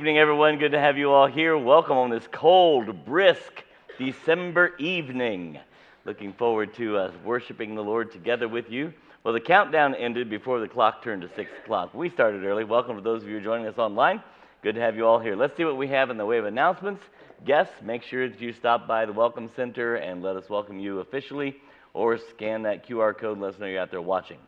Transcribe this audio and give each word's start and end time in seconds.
evening, 0.00 0.16
everyone. 0.16 0.56
Good 0.56 0.72
to 0.72 0.80
have 0.80 0.96
you 0.96 1.10
all 1.10 1.26
here. 1.26 1.58
Welcome 1.58 1.98
on 1.98 2.08
this 2.08 2.26
cold, 2.32 3.04
brisk 3.04 3.62
December 3.98 4.74
evening. 4.78 5.58
Looking 6.06 6.32
forward 6.32 6.72
to 6.76 6.96
uh, 6.96 7.12
worshiping 7.22 7.74
the 7.74 7.82
Lord 7.82 8.10
together 8.10 8.48
with 8.48 8.70
you. 8.70 8.94
Well, 9.22 9.34
the 9.34 9.40
countdown 9.40 9.94
ended 9.94 10.30
before 10.30 10.58
the 10.58 10.68
clock 10.68 11.04
turned 11.04 11.20
to 11.20 11.28
6 11.28 11.50
o'clock. 11.62 11.92
We 11.92 12.08
started 12.08 12.44
early. 12.44 12.64
Welcome 12.64 12.96
to 12.96 13.02
those 13.02 13.22
of 13.22 13.28
you 13.28 13.42
joining 13.42 13.66
us 13.66 13.76
online. 13.76 14.22
Good 14.62 14.76
to 14.76 14.80
have 14.80 14.96
you 14.96 15.06
all 15.06 15.18
here. 15.18 15.36
Let's 15.36 15.54
see 15.58 15.66
what 15.66 15.76
we 15.76 15.88
have 15.88 16.08
in 16.08 16.16
the 16.16 16.24
way 16.24 16.38
of 16.38 16.46
announcements. 16.46 17.02
Guests, 17.44 17.74
make 17.82 18.02
sure 18.02 18.26
that 18.26 18.40
you 18.40 18.54
stop 18.54 18.88
by 18.88 19.04
the 19.04 19.12
Welcome 19.12 19.50
Center 19.54 19.96
and 19.96 20.22
let 20.22 20.34
us 20.34 20.48
welcome 20.48 20.80
you 20.80 21.00
officially, 21.00 21.58
or 21.92 22.16
scan 22.16 22.62
that 22.62 22.88
QR 22.88 23.14
code 23.14 23.32
and 23.32 23.42
let 23.42 23.52
us 23.52 23.60
know 23.60 23.66
you're 23.66 23.82
out 23.82 23.90
there 23.90 24.00
watching. 24.00 24.38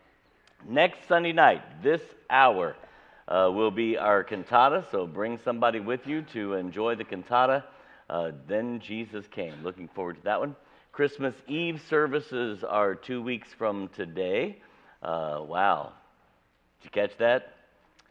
Next 0.66 1.06
Sunday 1.06 1.32
night, 1.32 1.82
this 1.82 2.00
hour, 2.30 2.74
uh, 3.28 3.50
will 3.52 3.70
be 3.70 3.96
our 3.96 4.24
cantata, 4.24 4.84
so 4.90 5.06
bring 5.06 5.38
somebody 5.44 5.80
with 5.80 6.06
you 6.06 6.22
to 6.32 6.54
enjoy 6.54 6.94
the 6.94 7.04
cantata. 7.04 7.64
Uh, 8.10 8.32
then 8.48 8.80
Jesus 8.80 9.26
came. 9.28 9.54
Looking 9.62 9.88
forward 9.88 10.16
to 10.16 10.22
that 10.24 10.40
one. 10.40 10.56
Christmas 10.92 11.34
Eve 11.48 11.80
services 11.88 12.62
are 12.62 12.94
two 12.94 13.22
weeks 13.22 13.48
from 13.56 13.88
today. 13.96 14.58
Uh, 15.02 15.40
wow. 15.42 15.92
Did 16.82 16.84
you 16.84 16.90
catch 16.90 17.16
that? 17.18 17.54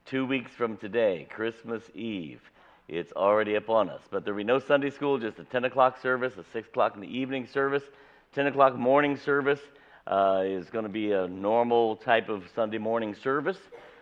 Two 0.05 0.25
weeks 0.25 0.51
from 0.57 0.77
today, 0.77 1.27
Christmas 1.29 1.83
Eve. 1.93 2.41
It's 2.87 3.11
already 3.13 3.55
upon 3.55 3.89
us. 3.89 4.01
But 4.09 4.25
there 4.25 4.33
will 4.33 4.39
be 4.39 4.45
no 4.45 4.59
Sunday 4.59 4.89
school, 4.89 5.19
just 5.19 5.39
a 5.39 5.43
10 5.43 5.65
o'clock 5.65 6.01
service, 6.01 6.33
a 6.37 6.43
6 6.51 6.67
o'clock 6.67 6.95
in 6.95 7.01
the 7.01 7.07
evening 7.07 7.47
service. 7.47 7.83
10 8.33 8.47
o'clock 8.47 8.75
morning 8.75 9.15
service 9.17 9.59
uh, 10.07 10.41
is 10.43 10.69
going 10.69 10.83
to 10.83 10.89
be 10.89 11.11
a 11.11 11.27
normal 11.27 11.97
type 11.97 12.29
of 12.29 12.43
Sunday 12.55 12.79
morning 12.79 13.13
service. 13.13 13.57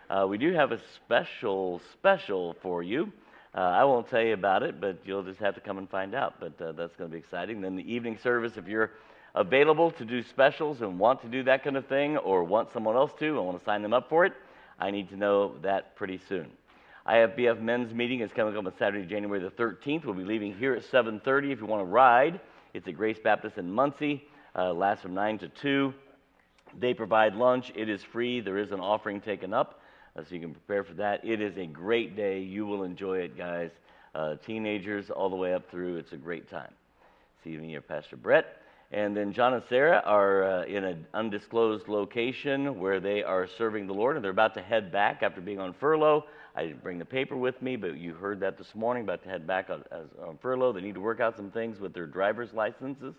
Uh, 0.10 0.26
we 0.28 0.40
do 0.40 0.54
have 0.54 0.72
a 0.72 0.80
special, 0.96 1.80
special 1.94 2.56
for 2.64 2.82
you. 2.82 3.12
Uh, 3.54 3.60
I 3.60 3.84
won't 3.84 4.10
tell 4.10 4.22
you 4.22 4.34
about 4.34 4.64
it, 4.64 4.82
but 4.82 4.98
you'll 5.06 5.24
just 5.24 5.40
have 5.40 5.54
to 5.54 5.62
come 5.62 5.78
and 5.78 5.88
find 5.88 6.16
out. 6.16 6.40
But 6.40 6.60
uh, 6.60 6.72
that's 6.72 6.96
going 6.96 7.12
to 7.12 7.14
be 7.14 7.20
exciting. 7.20 7.62
Then 7.62 7.76
the 7.76 7.94
evening 7.94 8.18
service, 8.24 8.54
if 8.58 8.68
you're 8.68 8.92
available 9.36 9.92
to 9.92 10.06
do 10.06 10.24
specials 10.24 10.82
and 10.82 10.98
want 10.98 11.22
to 11.22 11.28
do 11.28 11.44
that 11.44 11.64
kind 11.64 11.78
of 11.78 11.86
thing, 11.86 12.18
or 12.18 12.44
want 12.44 12.72
someone 12.74 12.96
else 12.96 13.12
to 13.20 13.28
and 13.28 13.46
want 13.46 13.60
to 13.60 13.66
sign 13.66 13.84
them 13.84 13.94
up 13.94 14.10
for 14.10 14.26
it, 14.26 14.34
I 14.80 14.90
need 14.90 15.10
to 15.10 15.16
know 15.16 15.56
that 15.62 15.96
pretty 15.96 16.20
soon. 16.28 16.48
IFBF 17.08 17.62
men's 17.62 17.94
meeting 17.94 18.22
is 18.22 18.32
coming 18.36 18.58
up 18.58 18.66
on 18.66 18.74
Saturday, 18.80 19.06
January 19.06 19.40
the 19.40 19.52
13th. 19.52 20.06
We'll 20.06 20.16
be 20.16 20.24
leaving 20.24 20.56
here 20.56 20.74
at 20.74 20.84
7:30. 20.86 21.52
If 21.52 21.60
you 21.60 21.68
want 21.68 21.82
to 21.82 21.92
ride, 21.92 22.40
it's 22.74 22.88
at 22.88 22.96
Grace 22.96 23.20
Baptist 23.24 23.60
in 23.60 23.72
Muncie. 23.72 24.28
Uh, 24.56 24.74
lasts 24.74 25.04
from 25.04 25.14
9 25.14 25.38
to 25.40 25.50
2. 25.50 25.94
They 26.80 26.96
provide 26.96 27.36
lunch. 27.36 27.72
It 27.76 27.90
is 27.90 28.02
free. 28.04 28.42
There 28.42 28.58
is 28.58 28.72
an 28.72 28.80
offering 28.80 29.22
taken 29.22 29.54
up 29.54 29.80
uh, 30.16 30.24
so 30.24 30.36
you 30.36 30.42
can 30.42 30.54
prepare 30.54 30.84
for 30.84 30.94
that. 30.96 31.24
It 31.26 31.42
is 31.42 31.58
a 31.58 31.66
great 31.66 32.16
day. 32.16 32.40
You 32.40 32.66
will 32.66 32.84
enjoy 32.84 33.20
it, 33.20 33.38
guys. 33.38 33.72
Uh, 34.16 34.36
teenagers 34.46 35.10
all 35.10 35.30
the 35.30 35.36
way 35.36 35.54
up 35.54 35.70
through. 35.70 35.98
It's 35.98 36.14
a 36.14 36.18
great 36.18 36.50
time. 36.50 36.74
See 37.44 37.52
you 37.52 37.62
here, 37.62 37.82
Pastor 37.82 38.18
Brett. 38.18 38.58
And 38.92 39.16
then 39.16 39.34
John 39.34 39.54
and 39.54 39.64
Sarah 39.70 40.02
are 40.04 40.44
uh, 40.44 40.66
in 40.66 40.84
an 40.84 41.06
undisclosed 41.14 41.88
location 41.88 42.80
where 42.80 43.00
they 43.00 43.22
are 43.22 43.48
serving 43.58 43.86
the 43.86 43.94
Lord, 43.94 44.16
and 44.16 44.24
they're 44.24 44.32
about 44.32 44.56
to 44.56 44.64
head 44.64 44.92
back 44.92 45.22
after 45.22 45.42
being 45.42 45.60
on 45.60 45.74
furlough. 45.74 46.26
I 46.56 46.64
didn't 46.64 46.82
bring 46.82 46.98
the 46.98 47.06
paper 47.06 47.38
with 47.38 47.62
me, 47.62 47.76
but 47.76 47.98
you 47.98 48.16
heard 48.16 48.40
that 48.40 48.58
this 48.58 48.74
morning, 48.74 49.04
about 49.04 49.22
to 49.24 49.30
head 49.30 49.46
back 49.46 49.70
on, 49.70 49.84
on 50.26 50.40
furlough. 50.42 50.74
They 50.74 50.82
need 50.82 50.96
to 50.96 51.02
work 51.02 51.20
out 51.20 51.38
some 51.38 51.52
things 51.52 51.80
with 51.80 51.94
their 51.94 52.08
driver's 52.08 52.52
licenses, 52.52 53.14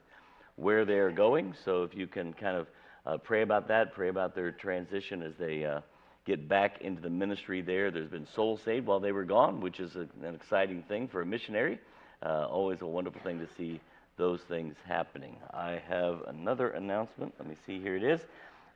where 0.56 0.84
they 0.84 0.98
are 0.98 1.12
going. 1.12 1.54
So 1.64 1.84
if 1.84 1.94
you 1.94 2.08
can 2.08 2.32
kind 2.32 2.56
of 2.56 2.66
uh, 3.06 3.16
pray 3.18 3.42
about 3.42 3.68
that, 3.68 3.94
pray 3.94 4.08
about 4.08 4.34
their 4.34 4.50
transition 4.50 5.22
as 5.22 5.34
they 5.38 5.64
uh, 5.64 5.80
get 6.30 6.48
back 6.48 6.80
into 6.80 7.02
the 7.02 7.10
ministry 7.10 7.60
there. 7.60 7.90
There's 7.90 8.08
been 8.08 8.26
souls 8.36 8.60
saved 8.64 8.86
while 8.86 9.00
they 9.00 9.10
were 9.10 9.24
gone, 9.24 9.60
which 9.60 9.80
is 9.80 9.96
a, 9.96 10.06
an 10.24 10.36
exciting 10.36 10.84
thing 10.84 11.08
for 11.08 11.22
a 11.22 11.26
missionary. 11.26 11.80
Uh, 12.24 12.46
always 12.48 12.80
a 12.82 12.86
wonderful 12.86 13.20
thing 13.22 13.40
to 13.40 13.48
see 13.58 13.80
those 14.16 14.40
things 14.42 14.76
happening. 14.86 15.34
I 15.52 15.82
have 15.88 16.22
another 16.28 16.68
announcement. 16.68 17.34
Let 17.40 17.48
me 17.48 17.56
see, 17.66 17.80
here 17.80 17.96
it 17.96 18.04
is. 18.04 18.20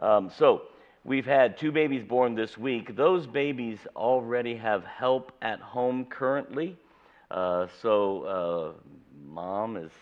Um, 0.01 0.33
so, 0.37 0.62
we've 1.05 1.27
had 1.27 1.56
two 1.56 1.71
babies 1.71 2.03
born 2.03 2.35
this 2.35 2.59
week. 2.59 2.97
Those 2.97 3.25
babies 3.25 3.79
already 3.95 4.56
have 4.56 4.83
help 4.85 5.31
at 5.41 5.61
home 5.61 6.06
currently. 6.06 6.77
Uh, 7.31 7.69
so, 7.83 8.23
uh, 8.25 8.73
mom 9.29 9.77
is 9.77 9.93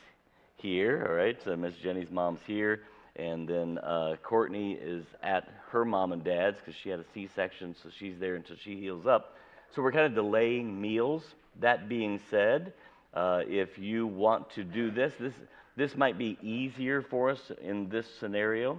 here, 0.56 1.04
all 1.06 1.14
right? 1.14 1.38
So, 1.44 1.54
Miss 1.54 1.74
Jenny's 1.82 2.10
mom's 2.10 2.40
here. 2.46 2.84
And 3.16 3.46
then 3.46 3.78
uh, 3.78 4.16
Courtney 4.22 4.72
is 4.72 5.04
at 5.22 5.48
her 5.70 5.84
mom 5.84 6.12
and 6.12 6.24
dad's 6.24 6.58
because 6.58 6.74
she 6.74 6.88
had 6.88 6.98
a 7.00 7.04
C 7.12 7.28
section, 7.34 7.76
so 7.82 7.90
she's 7.98 8.18
there 8.18 8.36
until 8.36 8.56
she 8.56 8.76
heals 8.76 9.06
up. 9.06 9.36
So 9.74 9.82
we're 9.82 9.92
kind 9.92 10.06
of 10.06 10.14
delaying 10.14 10.80
meals. 10.80 11.22
That 11.60 11.88
being 11.88 12.20
said, 12.30 12.72
uh, 13.12 13.42
if 13.46 13.78
you 13.78 14.06
want 14.06 14.50
to 14.50 14.64
do 14.64 14.90
this, 14.90 15.12
this, 15.20 15.34
this 15.76 15.94
might 15.94 16.16
be 16.16 16.38
easier 16.42 17.02
for 17.02 17.30
us 17.30 17.52
in 17.60 17.88
this 17.90 18.06
scenario. 18.18 18.78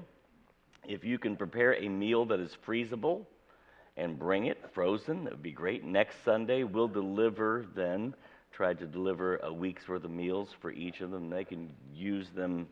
If 0.88 1.04
you 1.04 1.20
can 1.20 1.36
prepare 1.36 1.76
a 1.76 1.88
meal 1.88 2.26
that 2.26 2.40
is 2.40 2.58
freezable 2.66 3.26
and 3.96 4.18
bring 4.18 4.48
it 4.48 4.58
frozen, 4.74 5.24
that 5.26 5.34
would 5.34 5.44
be 5.44 5.52
great. 5.52 5.84
Next 5.84 6.16
Sunday, 6.26 6.64
we'll 6.64 6.88
deliver 6.88 7.68
then, 7.76 8.16
try 8.52 8.74
to 8.74 8.86
deliver 8.86 9.38
a 9.38 9.54
week's 9.54 9.88
worth 9.88 10.04
of 10.04 10.12
meals 10.12 10.50
for 10.60 10.72
each 10.72 11.02
of 11.02 11.12
them. 11.12 11.30
They 11.30 11.44
can 11.44 11.70
use 11.94 12.28
them 12.36 12.68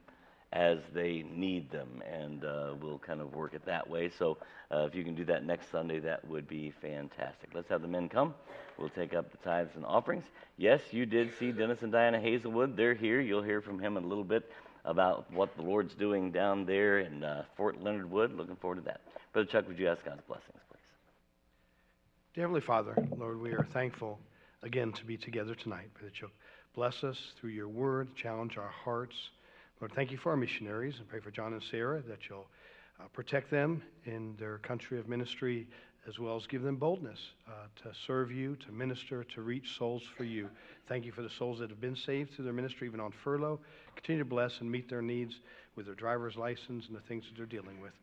as 0.53 0.79
they 0.93 1.23
need 1.33 1.71
them, 1.71 2.01
and 2.09 2.43
uh, 2.43 2.73
we'll 2.81 2.99
kind 2.99 3.21
of 3.21 3.33
work 3.33 3.53
it 3.53 3.65
that 3.65 3.89
way. 3.89 4.11
So 4.19 4.37
uh, 4.69 4.79
if 4.79 4.93
you 4.93 5.03
can 5.03 5.15
do 5.15 5.23
that 5.25 5.45
next 5.45 5.71
Sunday, 5.71 5.99
that 5.99 6.27
would 6.27 6.47
be 6.47 6.73
fantastic. 6.81 7.49
Let's 7.53 7.69
have 7.69 7.81
the 7.81 7.87
men 7.87 8.09
come. 8.09 8.33
We'll 8.77 8.89
take 8.89 9.13
up 9.13 9.31
the 9.31 9.37
tithes 9.37 9.71
and 9.75 9.85
offerings. 9.85 10.25
Yes, 10.57 10.81
you 10.91 11.05
did 11.05 11.31
see 11.39 11.51
Dennis 11.51 11.83
and 11.83 11.91
Diana 11.91 12.19
Hazelwood. 12.19 12.75
They're 12.75 12.93
here. 12.93 13.21
You'll 13.21 13.43
hear 13.43 13.61
from 13.61 13.79
him 13.79 13.95
in 13.95 14.03
a 14.03 14.07
little 14.07 14.25
bit 14.25 14.51
about 14.83 15.31
what 15.31 15.55
the 15.55 15.61
Lord's 15.61 15.93
doing 15.93 16.31
down 16.31 16.65
there 16.65 16.99
in 16.99 17.23
uh, 17.23 17.45
Fort 17.55 17.81
Leonard 17.81 18.09
Wood. 18.11 18.35
Looking 18.35 18.57
forward 18.57 18.77
to 18.77 18.81
that. 18.81 19.01
Brother 19.31 19.49
Chuck, 19.49 19.67
would 19.67 19.79
you 19.79 19.87
ask 19.87 20.03
God's 20.03 20.23
blessings, 20.27 20.59
please? 20.69 20.79
Dear 22.33 22.43
Heavenly 22.43 22.61
Father, 22.61 22.95
Lord, 23.17 23.39
we 23.39 23.51
are 23.51 23.67
thankful 23.71 24.19
again 24.63 24.91
to 24.93 25.05
be 25.05 25.15
together 25.15 25.55
tonight. 25.55 25.89
That 26.01 26.19
you'll 26.19 26.31
bless 26.75 27.03
us 27.03 27.17
through 27.39 27.51
your 27.51 27.69
word, 27.69 28.15
challenge 28.15 28.57
our 28.57 28.71
hearts 28.83 29.15
Lord, 29.81 29.93
thank 29.95 30.11
you 30.11 30.17
for 30.17 30.29
our 30.29 30.37
missionaries 30.37 30.99
and 30.99 31.07
pray 31.07 31.19
for 31.19 31.31
John 31.31 31.53
and 31.53 31.63
Sarah 31.63 32.03
that 32.03 32.29
you'll 32.29 32.45
uh, 32.99 33.05
protect 33.13 33.49
them 33.49 33.81
in 34.05 34.35
their 34.37 34.59
country 34.59 34.99
of 34.99 35.09
ministry 35.09 35.67
as 36.07 36.19
well 36.19 36.35
as 36.35 36.45
give 36.45 36.61
them 36.61 36.75
boldness 36.75 37.19
uh, 37.47 37.65
to 37.81 37.97
serve 38.05 38.31
you, 38.31 38.55
to 38.57 38.71
minister, 38.71 39.23
to 39.23 39.41
reach 39.41 39.75
souls 39.79 40.03
for 40.15 40.23
you. 40.23 40.49
Thank 40.87 41.03
you 41.03 41.11
for 41.11 41.23
the 41.23 41.31
souls 41.31 41.57
that 41.59 41.71
have 41.71 41.81
been 41.81 41.95
saved 41.95 42.35
through 42.35 42.45
their 42.45 42.53
ministry, 42.53 42.87
even 42.87 42.99
on 42.99 43.11
furlough. 43.23 43.59
Continue 43.95 44.19
to 44.21 44.29
bless 44.29 44.61
and 44.61 44.71
meet 44.71 44.87
their 44.87 45.01
needs 45.01 45.39
with 45.75 45.87
their 45.87 45.95
driver's 45.95 46.35
license 46.35 46.85
and 46.87 46.95
the 46.95 47.01
things 47.01 47.25
that 47.25 47.35
they're 47.35 47.47
dealing 47.47 47.81
with. 47.81 47.93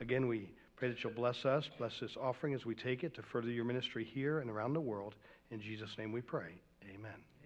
Again, 0.00 0.26
we 0.26 0.50
pray 0.74 0.88
that 0.88 1.04
you'll 1.04 1.12
bless 1.12 1.44
us, 1.44 1.70
bless 1.78 2.00
this 2.00 2.16
offering 2.20 2.52
as 2.52 2.66
we 2.66 2.74
take 2.74 3.04
it 3.04 3.14
to 3.14 3.22
further 3.22 3.50
your 3.50 3.64
ministry 3.64 4.02
here 4.02 4.40
and 4.40 4.50
around 4.50 4.72
the 4.72 4.80
world. 4.80 5.14
In 5.52 5.60
Jesus' 5.60 5.96
name 5.98 6.10
we 6.10 6.20
pray. 6.20 6.60
Amen. 6.92 7.37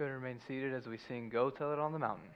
Go 0.00 0.06
and 0.06 0.14
remain 0.14 0.38
seated 0.48 0.72
as 0.72 0.86
we 0.86 0.96
sing 0.96 1.28
Go 1.28 1.50
Tell 1.50 1.74
It 1.74 1.78
on 1.78 1.92
the 1.92 1.98
Mountain. 1.98 2.30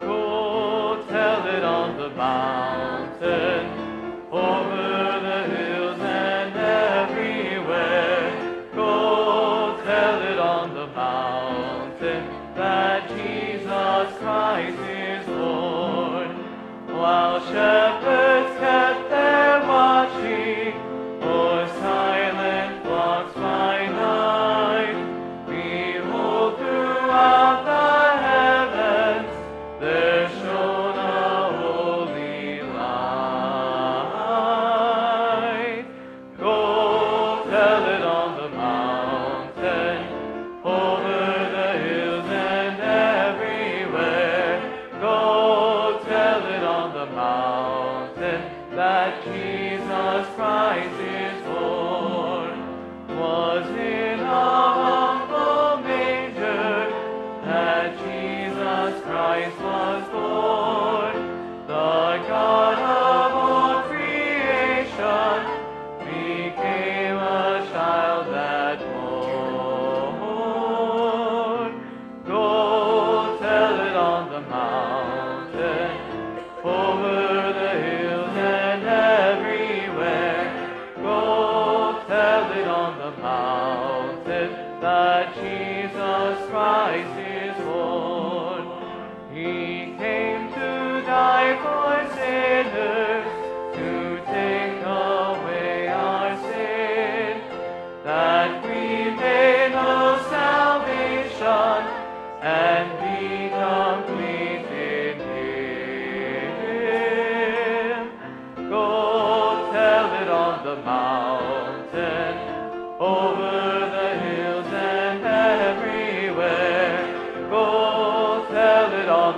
Go 0.00 1.04
tell 1.08 1.46
it 1.46 1.62
on 1.62 1.96
the 1.98 2.10
mountain, 2.10 3.66
over 4.32 4.81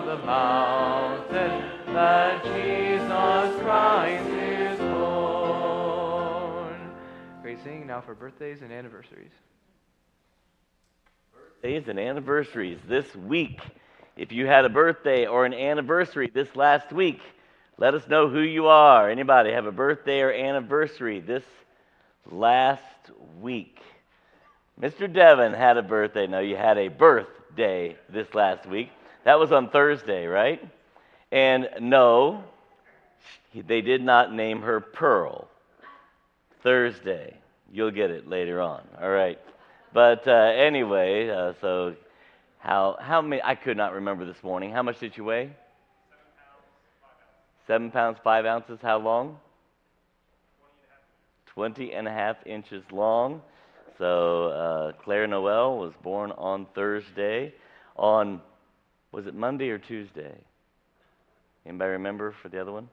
the 0.03 0.17
mountain 0.19 1.63
that 1.95 2.43
Jesus 2.45 3.63
Christ 3.63 4.29
is 4.29 4.79
born. 4.79 6.11
Great 7.43 7.63
singing 7.63 7.87
now 7.87 8.01
for 8.01 8.15
birthdays 8.15 8.63
and 8.63 8.73
anniversaries. 8.73 9.31
Birthdays 11.33 11.89
and 11.89 11.99
anniversaries 12.01 12.79
this 12.89 13.15
week. 13.15 13.61
If 14.17 14.33
you 14.33 14.47
had 14.47 14.65
a 14.65 14.69
birthday 14.69 15.27
or 15.27 15.47
an 15.47 15.55
anniversary 15.55 16.31
this 16.33 16.55
last 16.55 16.93
week, 16.93 17.21
let 17.79 17.95
us 17.95 18.07
know 18.09 18.29
who 18.29 18.41
you 18.41 18.67
are. 18.67 19.09
Anybody 19.09 19.53
have 19.53 19.67
a 19.67 19.73
birthday 19.73 20.21
or 20.21 20.33
anniversary 20.33 21.21
this 21.21 21.45
last 22.31 22.83
week? 23.41 23.81
Mr. 24.81 25.13
Devon 25.13 25.53
had 25.53 25.77
a 25.77 25.83
birthday. 25.83 26.27
No, 26.27 26.41
you 26.41 26.57
had 26.57 26.79
a 26.79 26.89
birthday 26.89 27.97
this 28.09 28.33
last 28.35 28.67
week. 28.67 28.91
That 29.25 29.39
was 29.39 29.53
on 29.53 29.71
Thursday, 29.71 30.27
right? 30.27 30.63
And 31.33 31.69
no, 31.81 32.45
they 33.55 33.81
did 33.81 34.03
not 34.03 34.33
name 34.33 34.63
her 34.63 34.81
Pearl. 34.81 35.49
Thursday. 36.63 37.37
You'll 37.73 37.91
get 37.91 38.11
it 38.11 38.29
later 38.29 38.61
on. 38.61 38.83
All 39.01 39.11
right. 39.11 39.39
But 39.93 40.27
uh, 40.27 40.33
anyway, 40.33 41.29
uh, 41.29 41.53
so 41.61 41.95
how 42.59 42.97
how 43.01 43.23
many? 43.23 43.43
I 43.43 43.55
could 43.55 43.77
not 43.77 43.93
remember 43.93 44.25
this 44.25 44.43
morning. 44.43 44.73
How 44.73 44.83
much 44.83 44.99
did 44.99 45.17
you 45.17 45.25
weigh? 45.25 45.51
Seven 47.67 47.91
pounds 47.91 48.19
five 48.25 48.47
ounces. 48.47 48.79
How 48.83 48.99
long? 48.99 49.39
Twenty 51.47 51.93
and 51.93 52.09
a 52.09 52.11
half 52.11 52.37
inches 52.47 52.83
long. 52.91 53.43
So 53.99 54.49
uh, 54.49 54.93
Claire 55.03 55.27
Noel 55.27 55.79
was 55.79 55.93
born 56.03 56.33
on 56.33 56.67
Thursday. 56.75 57.55
On 57.97 58.41
was 59.15 59.29
it 59.29 59.35
Monday 59.35 59.71
or 59.71 59.79
Tuesday? 59.79 60.35
Anybody 61.65 61.93
remember 61.93 62.35
for 62.43 62.49
the 62.49 62.61
other 62.61 62.73
one? 62.73 62.89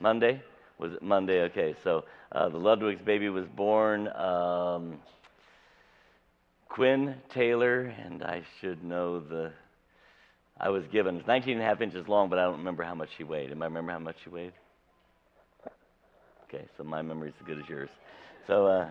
Monday? 0.00 0.42
Was 0.78 0.92
it 0.92 1.00
Monday? 1.00 1.42
Okay, 1.42 1.76
so 1.84 2.04
uh, 2.32 2.48
the 2.48 2.58
Ludwig's 2.58 3.00
baby 3.00 3.28
was 3.28 3.46
born. 3.54 4.08
Um, 4.08 4.98
Quinn 6.68 7.14
Taylor, 7.32 7.82
and 7.82 8.24
I 8.24 8.42
should 8.60 8.82
know 8.82 9.20
the. 9.20 9.52
I 10.58 10.70
was 10.70 10.82
given 10.90 11.22
19 11.26 11.52
and 11.52 11.62
a 11.62 11.64
half 11.64 11.80
inches 11.80 12.08
long, 12.08 12.28
but 12.28 12.40
I 12.40 12.42
don't 12.42 12.58
remember 12.58 12.82
how 12.82 12.94
much 12.94 13.10
she 13.16 13.22
weighed. 13.22 13.50
Anybody 13.50 13.68
remember 13.68 13.92
how 13.92 13.98
much 14.00 14.16
she 14.24 14.30
weighed? 14.30 14.54
Okay, 16.48 16.64
so 16.76 16.82
my 16.82 17.02
memory's 17.02 17.34
as 17.40 17.46
good 17.46 17.60
as 17.60 17.68
yours. 17.68 17.90
So, 18.48 18.66
uh, 18.66 18.88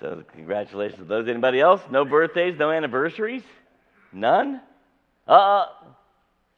so 0.00 0.22
congratulations 0.34 0.98
to 0.98 1.04
those. 1.04 1.28
Anybody 1.28 1.60
else? 1.60 1.80
No 1.90 2.04
birthdays, 2.04 2.58
no 2.58 2.70
anniversaries, 2.70 3.42
none. 4.12 4.60
Uh, 5.26 5.66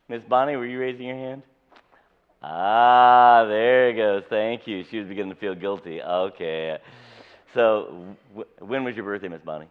Miss 0.08 0.23
Bonnie, 0.28 0.56
were 0.56 0.66
you 0.66 0.80
raising 0.80 1.06
your 1.06 1.16
hand? 1.16 1.42
Ah, 2.42 3.44
there 3.49 3.90
it 3.90 3.94
goes. 3.94 4.25
Thank 4.28 4.66
you. 4.66 4.85
She 4.85 4.99
was 4.99 5.08
beginning 5.08 5.32
to 5.32 5.38
feel 5.38 5.54
guilty. 5.54 6.02
Okay. 6.02 6.78
So, 7.54 8.14
w- 8.30 8.49
when 8.61 8.85
was 8.85 8.94
your 8.94 9.04
birthday, 9.04 9.28
Miss 9.28 9.42
Bonnie? 9.42 9.68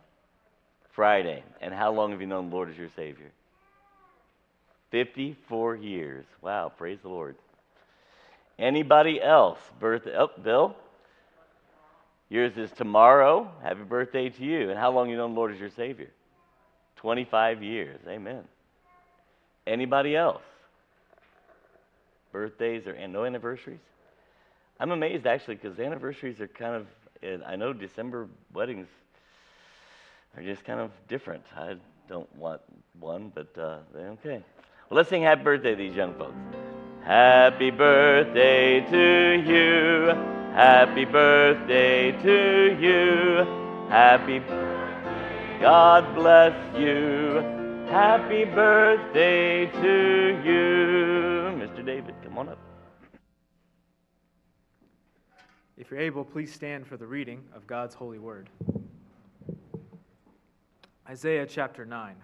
Friday. 0.93 1.43
And 1.61 1.73
how 1.73 1.91
long 1.93 2.11
have 2.11 2.21
you 2.21 2.27
known 2.27 2.49
the 2.49 2.55
Lord 2.55 2.69
as 2.69 2.77
your 2.77 2.89
Savior? 2.95 3.31
54 4.91 5.75
years. 5.75 6.25
Wow, 6.41 6.71
praise 6.75 6.99
the 7.01 7.09
Lord. 7.09 7.35
Anybody 8.57 9.21
else? 9.21 9.59
Birthday? 9.79 10.15
Oh, 10.17 10.29
Bill? 10.41 10.75
Yours 12.29 12.53
is 12.57 12.71
tomorrow. 12.71 13.51
Happy 13.61 13.83
birthday 13.83 14.29
to 14.29 14.43
you. 14.43 14.69
And 14.69 14.79
how 14.79 14.91
long 14.91 15.09
you 15.09 15.17
known 15.17 15.33
the 15.33 15.39
Lord 15.39 15.53
as 15.53 15.59
your 15.59 15.69
Savior? 15.69 16.09
25 16.97 17.61
years. 17.61 17.99
Amen. 18.07 18.43
Anybody 19.67 20.15
else? 20.15 20.41
Birthdays 22.31 22.86
or 22.88 22.95
no 23.07 23.25
anniversaries? 23.25 23.79
I'm 24.79 24.91
amazed 24.91 25.25
actually 25.25 25.55
because 25.55 25.79
anniversaries 25.79 26.39
are 26.41 26.48
kind 26.48 26.75
of, 26.75 27.41
I 27.45 27.55
know 27.55 27.74
December 27.74 28.27
weddings 28.53 28.88
are 30.36 30.43
just 30.43 30.65
kind 30.65 30.79
of 30.79 30.91
different. 31.07 31.43
I 31.55 31.75
don't 32.10 32.34
want 32.36 32.62
one, 33.00 33.31
but 33.34 33.57
uh, 33.57 33.77
they're 33.93 34.10
okay. 34.10 34.43
Well, 34.89 34.98
let's 34.98 35.10
sing 35.10 35.24
happy 35.24 35.43
birthday 35.43 35.72
to 35.72 35.75
these 35.77 35.95
young 35.95 36.13
folks. 36.15 36.36
Happy 37.03 37.72
birthday 37.72 38.81
to 38.81 39.50
you. 39.50 40.07
Happy 40.53 41.05
birthday 41.05 42.12
to 42.12 42.77
you. 42.79 43.65
Happy 43.89 44.39
God 45.62 46.15
bless 46.15 46.53
you. 46.77 47.64
Happy 47.89 48.45
birthday 48.45 49.67
to 49.67 50.41
you. 50.43 51.55
Mr. 51.55 51.85
David, 51.85 52.15
come 52.23 52.37
on 52.39 52.49
up. 52.49 52.57
If 55.77 55.91
you're 55.91 55.99
able, 55.99 56.25
please 56.25 56.51
stand 56.51 56.87
for 56.87 56.97
the 56.97 57.05
reading 57.05 57.43
of 57.55 57.67
God's 57.67 57.93
holy 57.93 58.17
word. 58.17 58.49
Isaiah 61.07 61.45
chapter 61.45 61.85
9. 61.85 62.15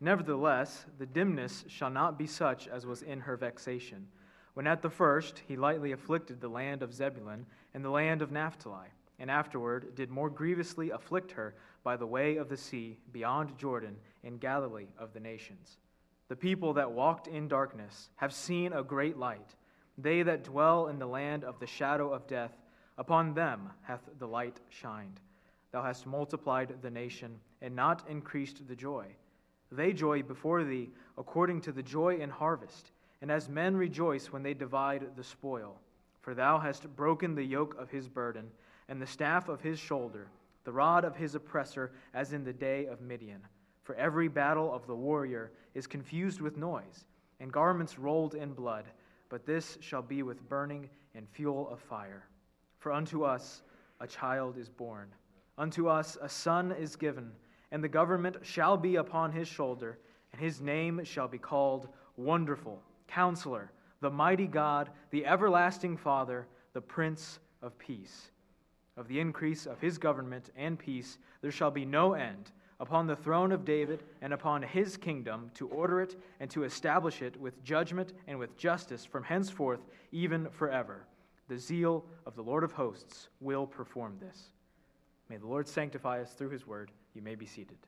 Nevertheless, 0.00 0.86
the 0.98 1.06
dimness 1.06 1.64
shall 1.66 1.90
not 1.90 2.16
be 2.16 2.26
such 2.26 2.68
as 2.68 2.86
was 2.86 3.02
in 3.02 3.20
her 3.20 3.36
vexation, 3.36 4.06
when 4.54 4.68
at 4.68 4.82
the 4.82 4.90
first 4.90 5.42
he 5.48 5.56
lightly 5.56 5.90
afflicted 5.90 6.40
the 6.40 6.48
land 6.48 6.82
of 6.82 6.94
Zebulun 6.94 7.44
and 7.74 7.84
the 7.84 7.90
land 7.90 8.22
of 8.22 8.30
Naphtali, 8.30 8.88
and 9.18 9.30
afterward 9.30 9.96
did 9.96 10.10
more 10.10 10.30
grievously 10.30 10.90
afflict 10.90 11.32
her 11.32 11.54
by 11.82 11.96
the 11.96 12.06
way 12.06 12.36
of 12.36 12.48
the 12.48 12.56
sea 12.56 12.98
beyond 13.12 13.58
Jordan 13.58 13.96
in 14.24 14.38
Galilee 14.38 14.88
of 14.98 15.12
the 15.12 15.20
nations. 15.20 15.78
The 16.28 16.36
people 16.36 16.72
that 16.74 16.90
walked 16.90 17.28
in 17.28 17.48
darkness 17.48 18.08
have 18.16 18.32
seen 18.32 18.72
a 18.72 18.82
great 18.82 19.16
light. 19.16 19.54
They 19.98 20.22
that 20.22 20.44
dwell 20.44 20.88
in 20.88 20.98
the 20.98 21.06
land 21.06 21.44
of 21.44 21.60
the 21.60 21.66
shadow 21.66 22.12
of 22.12 22.26
death, 22.26 22.56
upon 22.96 23.34
them 23.34 23.70
hath 23.82 24.02
the 24.18 24.26
light 24.26 24.58
shined. 24.70 25.20
Thou 25.70 25.82
hast 25.82 26.06
multiplied 26.06 26.74
the 26.82 26.90
nation, 26.90 27.38
and 27.60 27.76
not 27.76 28.08
increased 28.08 28.66
the 28.66 28.76
joy. 28.76 29.06
They 29.70 29.92
joy 29.92 30.22
before 30.22 30.64
thee 30.64 30.90
according 31.18 31.62
to 31.62 31.72
the 31.72 31.82
joy 31.82 32.16
in 32.16 32.30
harvest, 32.30 32.92
and 33.20 33.30
as 33.30 33.48
men 33.48 33.76
rejoice 33.76 34.32
when 34.32 34.42
they 34.42 34.54
divide 34.54 35.16
the 35.16 35.24
spoil. 35.24 35.80
For 36.20 36.34
thou 36.34 36.58
hast 36.58 36.94
broken 36.96 37.34
the 37.34 37.44
yoke 37.44 37.76
of 37.78 37.90
his 37.90 38.08
burden, 38.08 38.50
and 38.88 39.00
the 39.00 39.06
staff 39.06 39.48
of 39.48 39.60
his 39.60 39.78
shoulder, 39.78 40.28
the 40.64 40.72
rod 40.72 41.04
of 41.04 41.16
his 41.16 41.34
oppressor, 41.34 41.92
as 42.12 42.32
in 42.32 42.44
the 42.44 42.52
day 42.52 42.86
of 42.86 43.00
Midian. 43.00 43.40
For 43.84 43.94
every 43.96 44.28
battle 44.28 44.72
of 44.74 44.86
the 44.86 44.96
warrior 44.96 45.52
is 45.74 45.86
confused 45.86 46.40
with 46.40 46.56
noise, 46.56 47.04
and 47.38 47.52
garments 47.52 47.98
rolled 47.98 48.34
in 48.34 48.54
blood, 48.54 48.86
but 49.28 49.44
this 49.44 49.76
shall 49.80 50.02
be 50.02 50.22
with 50.22 50.48
burning 50.48 50.88
and 51.14 51.28
fuel 51.28 51.68
of 51.68 51.80
fire. 51.80 52.26
For 52.78 52.92
unto 52.92 53.24
us 53.24 53.62
a 54.00 54.06
child 54.06 54.56
is 54.56 54.70
born, 54.70 55.08
unto 55.58 55.88
us 55.88 56.16
a 56.20 56.28
son 56.28 56.72
is 56.72 56.96
given, 56.96 57.30
and 57.70 57.84
the 57.84 57.88
government 57.88 58.38
shall 58.42 58.76
be 58.78 58.96
upon 58.96 59.32
his 59.32 59.48
shoulder, 59.48 59.98
and 60.32 60.40
his 60.40 60.62
name 60.62 61.04
shall 61.04 61.28
be 61.28 61.38
called 61.38 61.88
Wonderful, 62.16 62.80
Counselor, 63.06 63.70
the 64.00 64.10
Mighty 64.10 64.46
God, 64.46 64.90
the 65.10 65.26
Everlasting 65.26 65.98
Father, 65.98 66.46
the 66.72 66.80
Prince 66.80 67.38
of 67.60 67.78
Peace. 67.78 68.30
Of 68.96 69.08
the 69.08 69.20
increase 69.20 69.66
of 69.66 69.80
his 69.80 69.98
government 69.98 70.50
and 70.56 70.78
peace 70.78 71.18
there 71.42 71.50
shall 71.50 71.70
be 71.70 71.84
no 71.84 72.14
end 72.14 72.50
upon 72.84 73.06
the 73.06 73.16
throne 73.16 73.50
of 73.50 73.64
David 73.64 74.02
and 74.20 74.34
upon 74.34 74.60
his 74.60 74.98
kingdom 74.98 75.50
to 75.54 75.66
order 75.68 76.02
it 76.02 76.16
and 76.38 76.50
to 76.50 76.64
establish 76.64 77.22
it 77.22 77.34
with 77.40 77.64
judgment 77.64 78.12
and 78.26 78.38
with 78.38 78.58
justice 78.58 79.06
from 79.06 79.24
henceforth 79.24 79.80
even 80.12 80.46
forever. 80.50 81.06
The 81.48 81.56
zeal 81.56 82.04
of 82.26 82.36
the 82.36 82.42
Lord 82.42 82.62
of 82.62 82.72
hosts 82.72 83.28
will 83.40 83.66
perform 83.66 84.18
this. 84.20 84.50
May 85.30 85.38
the 85.38 85.46
Lord 85.46 85.66
sanctify 85.66 86.20
us 86.20 86.34
through 86.34 86.50
his 86.50 86.66
word. 86.66 86.90
You 87.14 87.22
may 87.22 87.36
be 87.36 87.46
seated. 87.46 87.78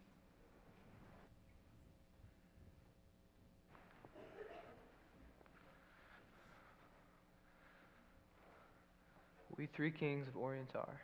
We 9.58 9.66
three 9.66 9.90
kings 9.90 10.26
of 10.26 10.38
Orient 10.38 10.70
are. 10.74 11.02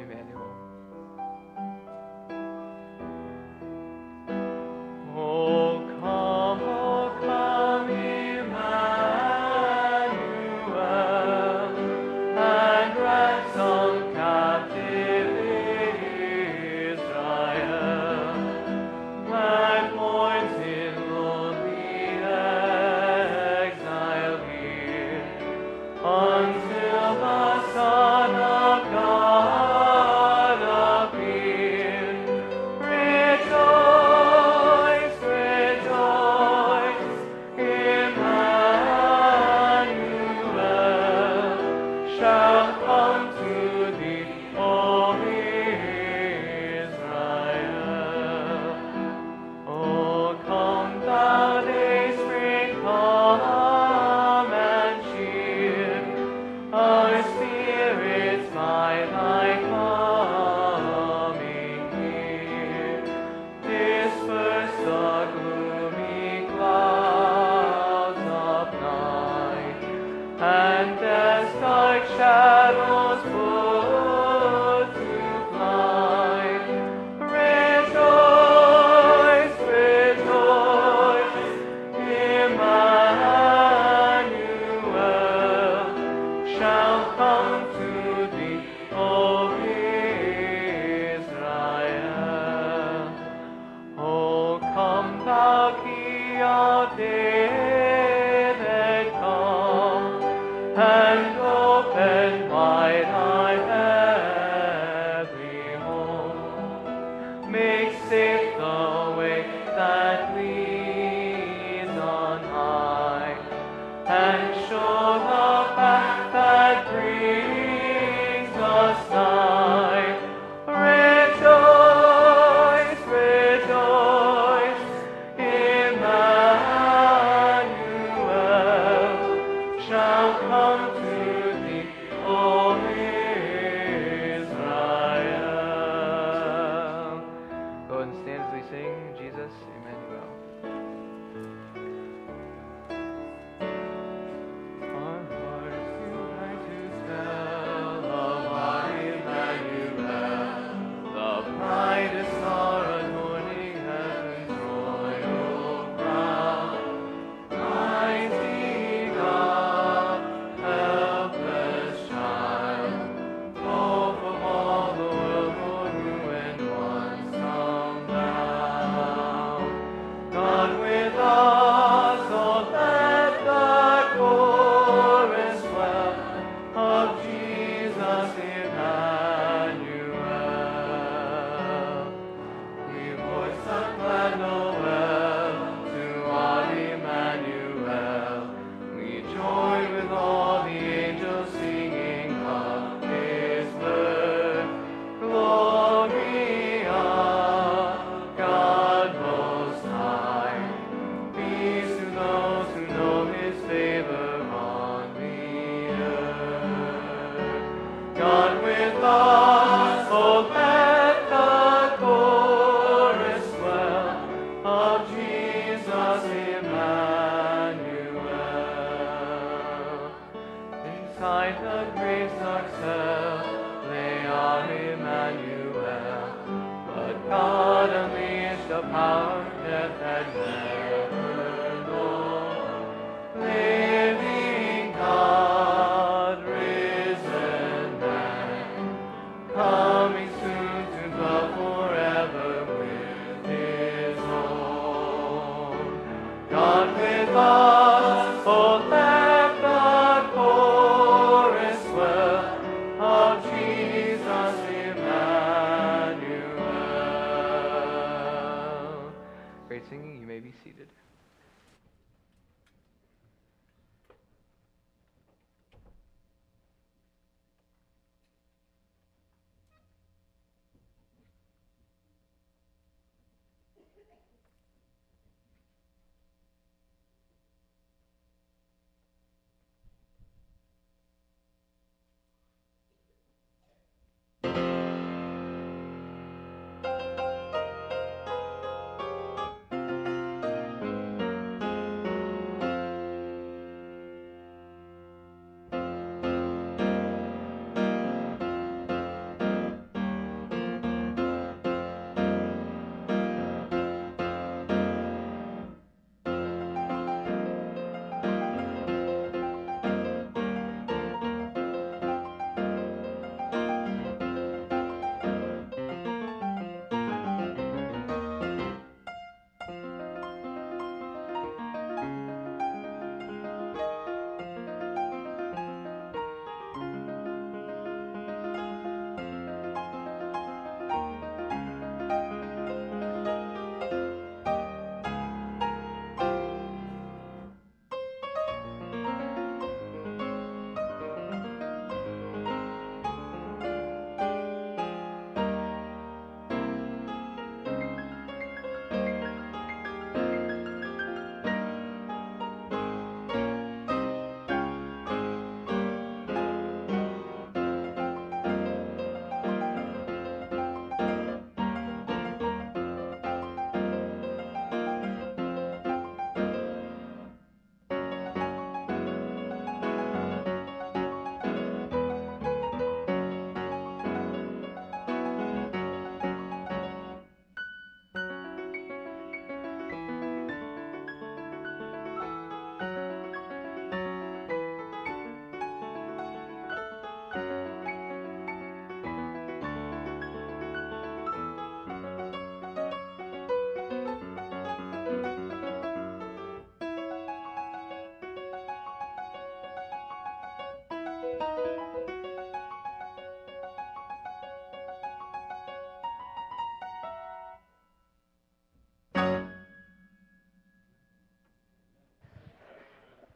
Emmanuel. 0.00 0.49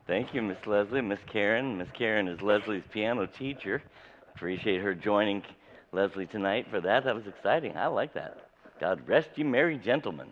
Thank 0.07 0.35
you, 0.35 0.43
Miss 0.43 0.67
Leslie, 0.67 1.01
Miss 1.01 1.21
Karen. 1.33 1.79
Miss 1.79 1.88
Karen 1.95 2.29
is 2.29 2.43
Leslie's 2.43 2.83
piano 2.93 3.25
teacher. 3.25 3.83
Appreciate 4.35 4.83
her 4.83 4.95
joining 4.95 5.43
Leslie 5.93 6.27
tonight 6.27 6.67
for 6.69 6.79
that. 6.83 7.05
That 7.05 7.14
was 7.14 7.27
exciting. 7.27 7.75
I 7.75 7.87
like 7.87 8.12
that. 8.12 8.37
God 8.79 9.09
rest 9.09 9.31
you, 9.37 9.47
merry 9.47 9.79
gentlemen. 9.79 10.29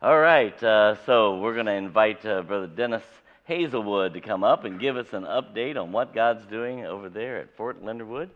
All 0.00 0.20
right, 0.20 0.62
uh, 0.62 0.94
so 1.06 1.40
we're 1.40 1.54
going 1.54 1.66
to 1.66 1.72
invite 1.72 2.24
uh, 2.24 2.42
Brother 2.42 2.68
Dennis 2.68 3.02
Hazelwood 3.46 4.14
to 4.14 4.20
come 4.20 4.44
up 4.44 4.64
and 4.64 4.78
give 4.78 4.96
us 4.96 5.12
an 5.12 5.24
update 5.24 5.76
on 5.76 5.90
what 5.90 6.14
God's 6.14 6.46
doing 6.46 6.86
over 6.86 7.08
there 7.08 7.38
at 7.38 7.56
Fort 7.56 7.82
Leonard 7.82 8.06
Wood. 8.06 8.30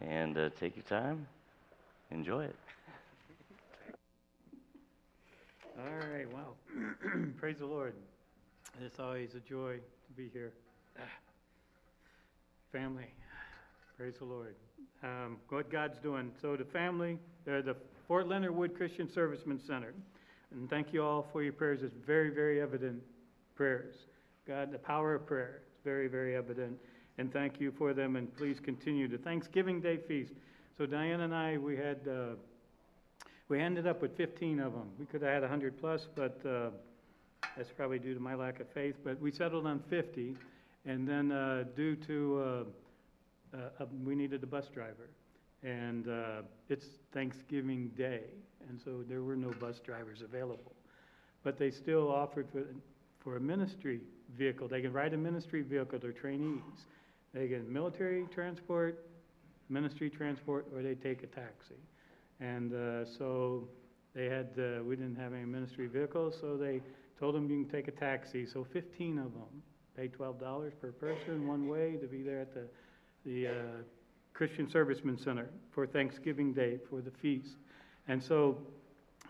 And 0.00 0.38
uh, 0.38 0.48
take 0.58 0.76
your 0.76 0.84
time, 0.84 1.26
enjoy 2.10 2.44
it. 2.44 2.56
All 5.78 6.08
right, 6.10 6.32
wow. 6.32 6.54
Praise 7.36 7.58
the 7.58 7.66
Lord. 7.66 7.92
It's 8.80 8.98
always 8.98 9.34
a 9.34 9.40
joy 9.40 9.78
to 10.12 10.22
be 10.22 10.28
here. 10.32 10.52
Family, 12.70 13.06
praise 13.96 14.14
the 14.18 14.24
Lord. 14.24 14.54
Um, 15.02 15.38
what 15.48 15.70
God's 15.70 15.98
doing. 15.98 16.30
So, 16.40 16.56
the 16.56 16.64
family, 16.64 17.18
they're 17.44 17.62
the 17.62 17.76
Fort 18.06 18.28
Leonard 18.28 18.54
Wood 18.54 18.76
Christian 18.76 19.10
Servicemen 19.10 19.60
Center. 19.66 19.94
And 20.50 20.68
thank 20.68 20.92
you 20.92 21.02
all 21.02 21.26
for 21.32 21.42
your 21.42 21.52
prayers. 21.52 21.82
It's 21.82 21.96
very, 22.06 22.30
very 22.30 22.60
evident 22.60 23.02
prayers. 23.54 23.94
God, 24.46 24.70
the 24.70 24.78
power 24.78 25.14
of 25.14 25.26
prayer 25.26 25.62
is 25.66 25.80
very, 25.84 26.08
very 26.08 26.36
evident. 26.36 26.76
And 27.18 27.32
thank 27.32 27.60
you 27.60 27.72
for 27.72 27.94
them. 27.94 28.16
And 28.16 28.34
please 28.36 28.60
continue 28.60 29.08
the 29.08 29.18
Thanksgiving 29.18 29.80
Day 29.80 29.96
feast. 29.96 30.32
So, 30.76 30.84
Diane 30.84 31.20
and 31.20 31.34
I, 31.34 31.56
we 31.58 31.76
had. 31.76 32.00
Uh, 32.08 32.34
we 33.48 33.60
ended 33.60 33.86
up 33.86 34.00
with 34.00 34.16
15 34.16 34.60
of 34.60 34.72
them. 34.72 34.88
We 34.98 35.04
could 35.04 35.20
have 35.20 35.30
had 35.30 35.42
100 35.42 35.78
plus, 35.78 36.08
but 36.14 36.40
uh, 36.46 36.70
that's 37.56 37.70
probably 37.70 37.98
due 37.98 38.14
to 38.14 38.20
my 38.20 38.34
lack 38.34 38.60
of 38.60 38.68
faith. 38.68 38.96
But 39.04 39.20
we 39.20 39.30
settled 39.30 39.66
on 39.66 39.80
50, 39.90 40.36
and 40.86 41.06
then 41.06 41.32
uh, 41.32 41.64
due 41.76 41.96
to 41.96 42.64
uh, 43.54 43.56
uh, 43.56 43.86
we 44.04 44.14
needed 44.14 44.42
a 44.42 44.46
bus 44.46 44.68
driver, 44.68 45.10
and 45.62 46.08
uh, 46.08 46.42
it's 46.68 46.86
Thanksgiving 47.12 47.88
Day, 47.96 48.22
and 48.68 48.80
so 48.82 49.04
there 49.08 49.22
were 49.22 49.36
no 49.36 49.50
bus 49.60 49.80
drivers 49.80 50.22
available. 50.22 50.72
But 51.42 51.58
they 51.58 51.70
still 51.70 52.10
offered 52.10 52.48
for, 52.50 52.64
for 53.20 53.36
a 53.36 53.40
ministry 53.40 54.00
vehicle. 54.36 54.68
They 54.68 54.80
can 54.80 54.92
ride 54.92 55.12
a 55.12 55.18
ministry 55.18 55.62
vehicle. 55.62 55.98
They're 55.98 56.12
trainees. 56.12 56.86
They 57.34 57.48
get 57.48 57.68
military 57.68 58.26
transport, 58.32 59.06
ministry 59.68 60.10
transport, 60.10 60.66
or 60.74 60.82
they 60.82 60.94
take 60.94 61.22
a 61.22 61.26
taxi. 61.26 61.74
And 62.40 62.74
uh, 62.74 63.04
so 63.04 63.68
they 64.14 64.26
had, 64.26 64.50
uh, 64.58 64.82
we 64.82 64.96
didn't 64.96 65.16
have 65.16 65.32
any 65.32 65.44
ministry 65.44 65.86
vehicles, 65.86 66.36
so 66.40 66.56
they 66.56 66.80
told 67.22 67.36
them 67.36 67.48
you 67.48 67.62
can 67.62 67.70
take 67.70 67.86
a 67.86 67.92
taxi. 67.92 68.44
So 68.44 68.66
15 68.72 69.16
of 69.18 69.32
them 69.32 69.62
pay 69.96 70.08
$12 70.08 70.72
per 70.80 70.90
person 70.90 71.46
one 71.46 71.68
way 71.68 71.96
to 72.00 72.08
be 72.08 72.20
there 72.20 72.40
at 72.40 72.52
the, 72.52 72.64
the 73.24 73.46
uh, 73.46 73.52
Christian 74.34 74.68
Servicemen 74.68 75.16
Center 75.16 75.48
for 75.70 75.86
Thanksgiving 75.86 76.52
Day 76.52 76.80
for 76.90 77.00
the 77.00 77.12
feast. 77.12 77.58
And 78.08 78.20
so 78.20 78.58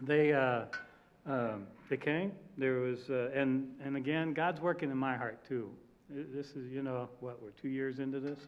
they, 0.01 0.33
uh, 0.33 0.63
um, 1.27 1.67
they 1.91 1.99
came. 1.99 2.33
There 2.57 2.77
was, 2.77 3.11
uh, 3.11 3.29
and, 3.35 3.69
and 3.85 3.99
again, 3.99 4.33
God's 4.33 4.63
working 4.63 4.91
in 4.91 4.97
my 4.97 5.15
heart 5.15 5.47
too. 5.47 5.69
This 6.09 6.47
is, 6.57 6.73
you 6.73 6.83
know, 6.83 7.11
what, 7.21 7.43
we're 7.43 7.51
two 7.51 7.69
years 7.69 7.99
into 7.99 8.21
this? 8.21 8.39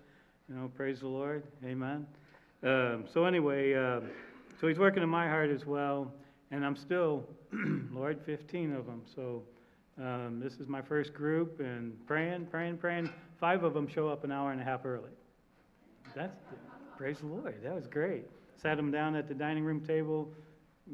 You 0.49 0.55
know, 0.55 0.71
praise 0.75 1.01
the 1.01 1.09
Lord. 1.09 1.43
Amen. 1.63 2.07
Um, 2.63 3.05
so 3.13 3.27
anyway, 3.27 3.75
uh, 3.75 4.01
so 4.59 4.69
he's 4.69 4.79
working 4.79 5.03
in 5.03 5.11
my 5.11 5.29
heart 5.29 5.51
as 5.51 5.67
well, 5.67 6.11
and 6.51 6.65
I'm 6.65 6.77
still, 6.77 7.25
Lord, 7.93 8.21
15 8.25 8.75
of 8.75 8.87
them. 8.87 9.03
So 9.15 9.43
um, 9.99 10.41
this 10.43 10.55
is 10.55 10.69
my 10.69 10.83
first 10.83 11.15
group, 11.15 11.61
and 11.61 11.95
praying, 12.07 12.47
praying, 12.47 12.79
praying. 12.79 13.11
Five 13.39 13.65
of 13.65 13.75
them 13.75 13.87
show 13.87 14.09
up 14.09 14.25
an 14.25 14.33
hour 14.33 14.53
and 14.53 14.61
a 14.61 14.65
half 14.65 14.85
early. 14.85 15.11
That's 16.15 16.37
praise 16.97 17.19
the 17.19 17.27
Lord. 17.27 17.61
That 17.63 17.75
was 17.75 17.87
great. 17.87 18.25
Sat 18.57 18.77
them 18.77 18.91
down 18.91 19.17
at 19.17 19.29
the 19.29 19.35
dining 19.35 19.65
room 19.65 19.81
table. 19.81 20.33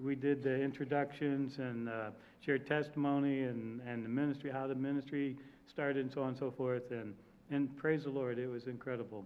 We 0.03 0.15
did 0.15 0.43
the 0.43 0.55
introductions 0.63 1.59
and 1.59 1.89
uh, 1.89 2.11
shared 2.41 2.67
testimony 2.67 3.43
and, 3.43 3.81
and 3.87 4.05
the 4.05 4.09
ministry, 4.09 4.51
how 4.51 4.67
the 4.67 4.75
ministry 4.75 5.37
started, 5.67 6.05
and 6.05 6.13
so 6.13 6.23
on 6.23 6.29
and 6.29 6.39
so 6.39 6.51
forth. 6.51 6.91
And 6.91 7.15
and 7.51 7.77
praise 7.77 8.05
the 8.05 8.11
Lord, 8.11 8.39
it 8.39 8.47
was 8.47 8.67
incredible. 8.67 9.25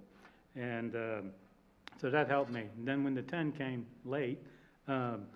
And 0.57 0.95
um, 0.95 1.31
so 2.01 2.11
that 2.11 2.29
helped 2.29 2.51
me. 2.51 2.65
And 2.77 2.89
then 2.89 3.05
when 3.05 3.15
the 3.15 3.23
10 3.23 3.53
came 3.53 3.87
late, 4.05 4.39
um, 4.89 5.27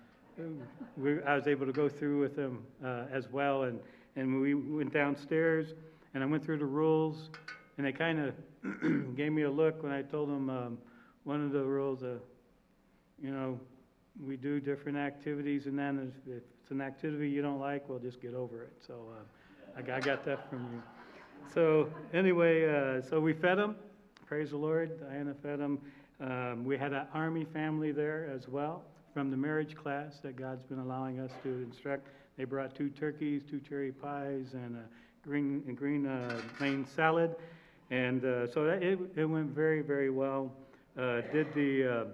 we, 0.97 1.21
I 1.23 1.35
was 1.35 1.47
able 1.47 1.65
to 1.65 1.71
go 1.71 1.89
through 1.89 2.19
with 2.19 2.35
them 2.35 2.63
uh, 2.83 3.05
as 3.11 3.29
well. 3.29 3.63
And, 3.63 3.79
and 4.15 4.41
we 4.41 4.53
went 4.53 4.93
downstairs, 4.93 5.73
and 6.13 6.23
I 6.23 6.25
went 6.25 6.43
through 6.43 6.59
the 6.59 6.65
rules, 6.65 7.29
and 7.77 7.85
they 7.85 7.91
kind 7.91 8.19
of 8.19 9.15
gave 9.15 9.31
me 9.31 9.43
a 9.43 9.51
look 9.51 9.83
when 9.83 9.91
I 9.91 10.01
told 10.01 10.29
them 10.29 10.49
um, 10.49 10.77
one 11.23 11.43
of 11.43 11.51
the 11.51 11.63
rules, 11.63 12.03
uh, 12.03 12.15
you 13.21 13.31
know, 13.31 13.59
we 14.25 14.35
do 14.35 14.59
different 14.59 14.97
activities, 14.97 15.65
and 15.65 15.77
then 15.77 16.11
if 16.25 16.37
it's 16.37 16.71
an 16.71 16.81
activity 16.81 17.29
you 17.29 17.41
don't 17.41 17.59
like, 17.59 17.87
well, 17.87 17.99
just 17.99 18.21
get 18.21 18.33
over 18.33 18.63
it. 18.63 18.73
So 18.85 19.07
uh, 19.13 19.79
I, 19.79 19.97
I 19.97 19.99
got 19.99 20.25
that 20.25 20.49
from 20.49 20.67
you. 20.73 20.81
So 21.53 21.89
anyway, 22.13 22.67
uh, 22.67 23.01
so 23.01 23.19
we 23.19 23.33
fed 23.33 23.57
them. 23.57 23.75
Praise 24.25 24.51
the 24.51 24.57
Lord. 24.57 24.99
Diana 24.99 25.33
fed 25.41 25.59
them. 25.59 25.79
Um, 26.19 26.65
we 26.65 26.77
had 26.77 26.91
an 26.91 27.07
Army 27.13 27.45
family 27.45 27.91
there 27.91 28.29
as 28.35 28.47
well 28.49 28.83
from 29.13 29.31
the 29.31 29.37
marriage 29.37 29.75
class 29.75 30.19
that 30.23 30.35
God's 30.35 30.63
been 30.63 30.79
allowing 30.79 31.19
us 31.19 31.31
to 31.43 31.49
instruct. 31.49 32.07
They 32.37 32.43
brought 32.43 32.75
two 32.75 32.89
turkeys, 32.89 33.43
two 33.49 33.59
cherry 33.59 33.91
pies, 33.91 34.53
and 34.53 34.77
a 34.77 35.27
green, 35.27 35.63
a 35.67 35.73
green 35.73 36.05
uh, 36.05 36.41
plain 36.57 36.85
salad. 36.95 37.35
And 37.91 38.23
uh, 38.23 38.51
so 38.51 38.63
that, 38.65 38.83
it, 38.83 38.99
it 39.15 39.25
went 39.25 39.49
very, 39.49 39.81
very 39.81 40.09
well. 40.09 40.51
Uh, 40.97 41.21
did 41.33 41.53
the 41.53 41.85
uh, 41.85 42.05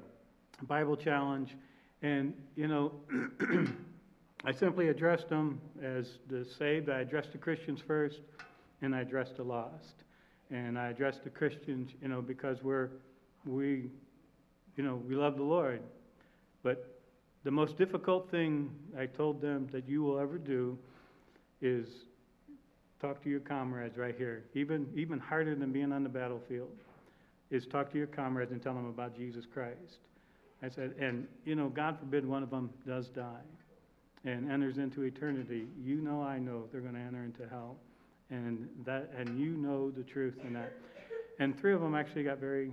Bible 0.64 0.96
challenge. 0.96 1.56
And, 2.02 2.34
you 2.56 2.68
know, 2.68 2.92
I 4.46 4.52
simply 4.52 4.90
addressed 4.90 5.30
them 5.30 5.60
as 5.82 6.20
the 6.30 6.46
saved. 6.46 6.90
I 6.90 7.00
addressed 7.00 7.32
the 7.32 7.38
Christians 7.38 7.82
first, 7.86 8.20
and 8.82 8.96
I 8.96 9.02
addressed 9.02 9.38
the 9.38 9.44
lost. 9.44 10.04
And 10.52 10.78
I 10.78 10.90
addressed 10.90 11.24
the 11.24 11.30
Christians, 11.30 11.92
you 12.02 12.08
know, 12.08 12.22
because 12.22 12.62
we're 12.62 12.90
we, 13.46 13.90
you 14.76 14.84
know, 14.84 15.02
we 15.08 15.16
love 15.16 15.38
the 15.38 15.44
Lord. 15.44 15.82
But 16.66 17.00
the 17.44 17.52
most 17.52 17.78
difficult 17.78 18.32
thing 18.32 18.72
I 18.98 19.06
told 19.06 19.40
them 19.40 19.68
that 19.72 19.88
you 19.88 20.02
will 20.02 20.18
ever 20.18 20.40
do 20.40 20.76
is 21.62 21.88
talk 23.00 23.22
to 23.22 23.30
your 23.30 23.40
comrades 23.40 24.00
right 24.00 24.16
here. 24.18 24.46
Even, 24.56 24.88
even 24.96 25.20
harder 25.20 25.54
than 25.54 25.72
being 25.72 25.92
on 25.92 26.02
the 26.02 26.10
battlefield 26.10 26.72
is 27.52 27.68
talk 27.68 27.92
to 27.92 28.00
your 28.00 28.08
comrades 28.08 28.52
and 28.52 28.64
tell 28.64 28.74
them 28.74 28.88
about 28.88 29.16
Jesus 29.16 29.46
Christ. 29.46 30.00
I 30.64 30.70
said, 30.70 30.96
and, 31.00 31.28
you 31.46 31.54
know, 31.54 31.70
God 31.70 32.00
forbid 32.00 32.26
one 32.26 32.42
of 32.42 32.50
them 32.50 32.72
does 32.88 33.10
die 33.10 33.46
and 34.24 34.52
enters 34.52 34.80
into 34.80 35.04
eternity. 35.04 35.68
You 35.84 35.98
know, 35.98 36.24
I 36.24 36.40
know 36.40 36.64
they're 36.72 36.82
going 36.82 36.96
to 36.96 37.00
enter 37.00 37.24
into 37.24 37.48
hell. 37.48 37.76
And 38.32 38.68
that, 38.86 39.12
and 39.16 39.40
you 39.40 39.52
know 39.52 39.92
the 39.92 40.02
truth 40.02 40.40
in 40.44 40.54
that. 40.54 40.74
And 41.38 41.56
three 41.60 41.74
of 41.76 41.82
them 41.82 41.94
actually 41.94 42.24
got 42.24 42.40
very 42.40 42.72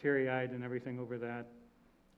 teary 0.00 0.30
eyed 0.30 0.52
and 0.52 0.64
everything 0.64 0.98
over 0.98 1.18
that. 1.18 1.48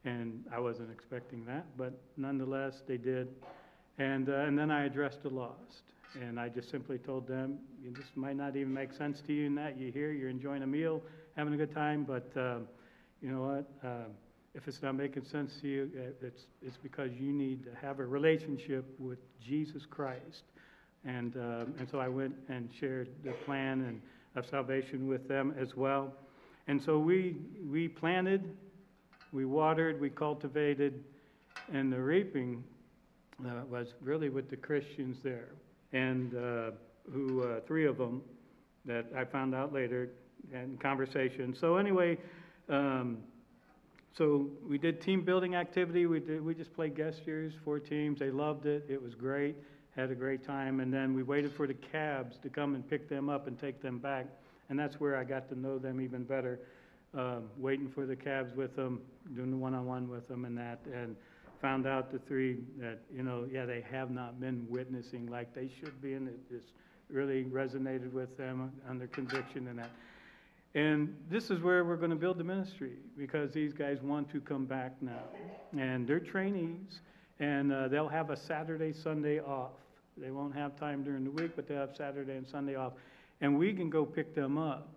And 0.04 0.44
I 0.52 0.58
wasn't 0.58 0.90
expecting 0.90 1.44
that, 1.46 1.66
but 1.76 1.92
nonetheless, 2.16 2.82
they 2.88 2.96
did. 2.96 3.28
And, 3.98 4.28
uh, 4.28 4.46
and 4.46 4.58
then 4.58 4.70
I 4.70 4.84
addressed 4.84 5.22
the 5.22 5.28
lost. 5.28 5.82
And 6.20 6.40
I 6.40 6.48
just 6.48 6.70
simply 6.70 6.98
told 6.98 7.28
them, 7.28 7.58
this 7.84 8.06
might 8.16 8.36
not 8.36 8.56
even 8.56 8.72
make 8.72 8.92
sense 8.92 9.20
to 9.26 9.32
you 9.32 9.46
in 9.46 9.54
that 9.56 9.78
you're 9.78 9.92
here, 9.92 10.10
you're 10.10 10.30
enjoying 10.30 10.62
a 10.62 10.66
meal, 10.66 11.02
having 11.36 11.54
a 11.54 11.56
good 11.56 11.72
time, 11.72 12.04
but 12.04 12.32
uh, 12.36 12.58
you 13.20 13.30
know 13.30 13.42
what? 13.42 13.88
Uh, 13.88 14.08
if 14.54 14.66
it's 14.66 14.82
not 14.82 14.96
making 14.96 15.24
sense 15.24 15.52
to 15.60 15.68
you, 15.68 15.90
uh, 15.96 16.26
it's, 16.26 16.46
it's 16.62 16.76
because 16.82 17.10
you 17.12 17.32
need 17.32 17.64
to 17.64 17.70
have 17.80 18.00
a 18.00 18.06
relationship 18.06 18.84
with 18.98 19.18
Jesus 19.40 19.86
Christ. 19.88 20.42
And, 21.04 21.36
uh, 21.36 21.66
and 21.78 21.88
so 21.90 21.98
I 21.98 22.08
went 22.08 22.34
and 22.48 22.68
shared 22.78 23.08
the 23.24 23.32
plan 23.44 23.82
and, 23.82 24.00
of 24.36 24.48
salvation 24.48 25.08
with 25.08 25.28
them 25.28 25.54
as 25.58 25.76
well. 25.76 26.12
And 26.66 26.80
so 26.82 26.98
we, 26.98 27.36
we 27.68 27.88
planted, 27.88 28.56
we 29.32 29.44
watered, 29.44 30.00
we 30.00 30.10
cultivated, 30.10 31.02
and 31.72 31.92
the 31.92 32.00
reaping 32.00 32.62
uh, 33.44 33.64
was 33.68 33.94
really 34.00 34.28
with 34.28 34.50
the 34.50 34.56
Christians 34.56 35.18
there. 35.22 35.48
And 35.92 36.34
uh, 36.34 36.70
who, 37.12 37.42
uh, 37.42 37.60
three 37.66 37.86
of 37.86 37.98
them 37.98 38.22
that 38.84 39.06
I 39.16 39.24
found 39.24 39.54
out 39.54 39.72
later 39.72 40.10
in 40.52 40.76
conversation. 40.78 41.54
So, 41.54 41.76
anyway, 41.76 42.18
um, 42.68 43.18
so 44.16 44.48
we 44.68 44.78
did 44.78 45.00
team 45.00 45.22
building 45.22 45.54
activity. 45.54 46.06
We, 46.06 46.20
did, 46.20 46.44
we 46.44 46.54
just 46.54 46.72
played 46.74 46.94
Guesstures, 46.96 47.52
four 47.64 47.78
teams. 47.78 48.18
They 48.18 48.30
loved 48.30 48.66
it. 48.66 48.84
It 48.88 49.02
was 49.02 49.14
great. 49.14 49.56
Had 49.96 50.10
a 50.10 50.14
great 50.14 50.44
time. 50.44 50.80
And 50.80 50.92
then 50.92 51.14
we 51.14 51.22
waited 51.22 51.52
for 51.52 51.66
the 51.66 51.74
cabs 51.74 52.36
to 52.42 52.48
come 52.48 52.74
and 52.74 52.88
pick 52.88 53.08
them 53.08 53.28
up 53.28 53.46
and 53.46 53.58
take 53.58 53.82
them 53.82 53.98
back 53.98 54.26
and 54.70 54.78
that's 54.78 54.98
where 54.98 55.16
I 55.16 55.24
got 55.24 55.48
to 55.50 55.58
know 55.58 55.78
them 55.78 56.00
even 56.00 56.22
better. 56.22 56.60
Um, 57.12 57.50
waiting 57.58 57.88
for 57.88 58.06
the 58.06 58.14
cabs 58.14 58.54
with 58.54 58.76
them, 58.76 59.00
doing 59.34 59.50
the 59.50 59.56
one-on-one 59.56 60.08
with 60.08 60.28
them, 60.28 60.44
and 60.44 60.56
that, 60.56 60.78
and 60.94 61.16
found 61.60 61.84
out 61.84 62.12
the 62.12 62.20
three 62.20 62.58
that 62.78 63.00
you 63.12 63.24
know, 63.24 63.48
yeah, 63.50 63.66
they 63.66 63.84
have 63.90 64.12
not 64.12 64.40
been 64.40 64.64
witnessing 64.68 65.26
like 65.26 65.52
they 65.52 65.68
should 65.80 66.00
be, 66.00 66.14
and 66.14 66.28
it 66.28 66.38
just 66.48 66.68
really 67.08 67.42
resonated 67.44 68.12
with 68.12 68.36
them 68.36 68.70
their 69.00 69.08
conviction 69.08 69.66
and 69.66 69.80
that. 69.80 69.90
And 70.76 71.16
this 71.28 71.50
is 71.50 71.60
where 71.60 71.84
we're 71.84 71.96
going 71.96 72.10
to 72.10 72.16
build 72.16 72.38
the 72.38 72.44
ministry 72.44 72.92
because 73.18 73.52
these 73.52 73.72
guys 73.72 73.98
want 74.02 74.30
to 74.30 74.40
come 74.40 74.64
back 74.64 74.94
now. 75.00 75.24
And 75.76 76.06
they're 76.06 76.20
trainees, 76.20 77.00
and 77.40 77.72
uh, 77.72 77.88
they'll 77.88 78.08
have 78.08 78.30
a 78.30 78.36
Saturday, 78.36 78.92
Sunday 78.92 79.40
off. 79.40 79.72
They 80.16 80.30
won't 80.30 80.54
have 80.54 80.78
time 80.78 81.02
during 81.02 81.24
the 81.24 81.30
week, 81.32 81.56
but 81.56 81.66
they'll 81.66 81.78
have 81.78 81.96
Saturday 81.96 82.36
and 82.36 82.46
Sunday 82.46 82.76
off. 82.76 82.92
And 83.40 83.58
we 83.58 83.72
can 83.72 83.90
go 83.90 84.04
pick 84.04 84.32
them 84.32 84.58
up 84.58 84.88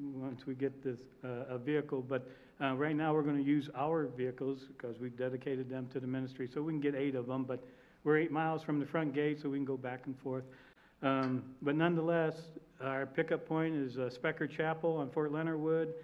once 0.00 0.46
we 0.46 0.54
get 0.54 0.82
this 0.82 0.98
uh, 1.24 1.54
a 1.54 1.58
vehicle. 1.58 2.02
But 2.02 2.28
uh, 2.60 2.74
right 2.74 2.94
now, 2.94 3.12
we're 3.12 3.22
going 3.22 3.36
to 3.36 3.42
use 3.42 3.68
our 3.74 4.06
vehicles 4.16 4.60
because 4.76 4.98
we've 5.00 5.16
dedicated 5.16 5.68
them 5.68 5.88
to 5.92 6.00
the 6.00 6.06
ministry. 6.06 6.48
So 6.52 6.62
we 6.62 6.72
can 6.72 6.80
get 6.80 6.94
eight 6.94 7.14
of 7.14 7.26
them, 7.26 7.44
but 7.44 7.64
we're 8.04 8.18
eight 8.18 8.30
miles 8.30 8.62
from 8.62 8.78
the 8.78 8.86
front 8.86 9.14
gate, 9.14 9.40
so 9.42 9.48
we 9.48 9.58
can 9.58 9.64
go 9.64 9.76
back 9.76 10.02
and 10.06 10.18
forth. 10.20 10.44
Um, 11.02 11.42
but 11.62 11.74
nonetheless, 11.74 12.34
our 12.80 13.06
pickup 13.06 13.46
point 13.46 13.74
is 13.74 13.98
uh, 13.98 14.10
Specker 14.10 14.50
Chapel 14.50 14.96
on 14.96 15.10
Fort 15.10 15.32
Leonard 15.32 15.60
Wood. 15.60 15.94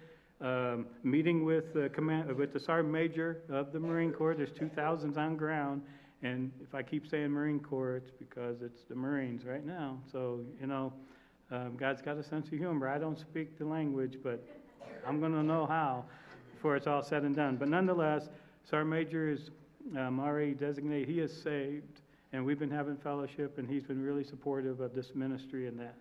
Um, 0.41 0.87
meeting 1.03 1.45
with 1.45 1.71
the 1.71 1.89
command, 1.89 2.35
with 2.35 2.51
the 2.51 2.59
Sergeant 2.59 2.91
Major 2.91 3.43
of 3.47 3.71
the 3.71 3.79
Marine 3.79 4.11
Corps. 4.11 4.33
There's 4.33 4.49
2,000s 4.49 5.15
on 5.15 5.37
ground, 5.37 5.83
and 6.23 6.51
if 6.63 6.73
I 6.73 6.81
keep 6.81 7.07
saying 7.07 7.29
Marine 7.29 7.59
Corps, 7.59 7.97
it's 7.97 8.09
because 8.17 8.63
it's 8.63 8.81
the 8.89 8.95
Marines 8.95 9.45
right 9.45 9.63
now. 9.63 9.99
So 10.11 10.39
you 10.59 10.65
know, 10.65 10.93
um, 11.51 11.75
God's 11.77 12.01
got 12.01 12.17
a 12.17 12.23
sense 12.23 12.47
of 12.47 12.53
humor. 12.53 12.87
I 12.87 12.97
don't 12.97 13.19
speak 13.19 13.57
the 13.57 13.65
language, 13.65 14.17
but 14.23 14.41
I'm 15.05 15.19
going 15.19 15.33
to 15.33 15.43
know 15.43 15.65
how 15.65 16.05
before 16.53 16.77
it's 16.77 16.87
all 16.87 17.03
said 17.03 17.23
and 17.23 17.35
done. 17.35 17.57
But 17.57 17.67
nonetheless, 17.67 18.29
Sergeant 18.69 18.89
Major 18.89 19.29
is 19.29 19.49
um, 19.97 20.19
already 20.19 20.53
designated. 20.53 21.09
He 21.09 21.19
is 21.19 21.35
saved, 21.43 22.01
and 22.31 22.45
we've 22.45 22.59
been 22.59 22.71
having 22.71 22.95
fellowship, 22.97 23.57
and 23.57 23.67
he's 23.67 23.83
been 23.83 24.01
really 24.01 24.23
supportive 24.23 24.79
of 24.79 24.95
this 24.95 25.13
ministry 25.13 25.67
and 25.67 25.77
that. 25.79 25.95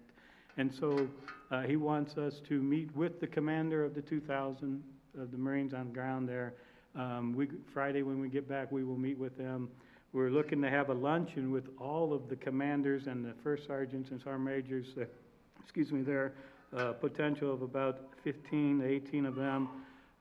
And 0.56 0.72
so 0.72 1.08
uh, 1.50 1.62
he 1.62 1.76
wants 1.76 2.16
us 2.16 2.40
to 2.48 2.60
meet 2.60 2.94
with 2.94 3.20
the 3.20 3.26
commander 3.26 3.84
of 3.84 3.94
the 3.94 4.02
2,000 4.02 4.82
of 5.18 5.32
the 5.32 5.38
Marines 5.38 5.74
on 5.74 5.92
ground 5.92 6.28
there. 6.28 6.54
Um, 6.94 7.34
we, 7.34 7.48
Friday, 7.72 8.02
when 8.02 8.20
we 8.20 8.28
get 8.28 8.48
back, 8.48 8.70
we 8.70 8.84
will 8.84 8.98
meet 8.98 9.18
with 9.18 9.36
them. 9.36 9.68
We're 10.12 10.30
looking 10.30 10.60
to 10.62 10.70
have 10.70 10.90
a 10.90 10.94
luncheon 10.94 11.50
with 11.50 11.68
all 11.78 12.12
of 12.12 12.28
the 12.28 12.36
commanders 12.36 13.06
and 13.06 13.24
the 13.24 13.32
first 13.42 13.66
sergeants 13.66 14.10
and 14.10 14.20
sergeant 14.20 14.44
majors. 14.44 14.86
Excuse 15.62 15.92
me, 15.92 16.02
there 16.02 16.34
uh, 16.76 16.92
potential 16.92 17.52
of 17.52 17.62
about 17.62 18.00
15 18.22 18.80
to 18.80 18.86
18 18.86 19.26
of 19.26 19.34
them. 19.34 19.68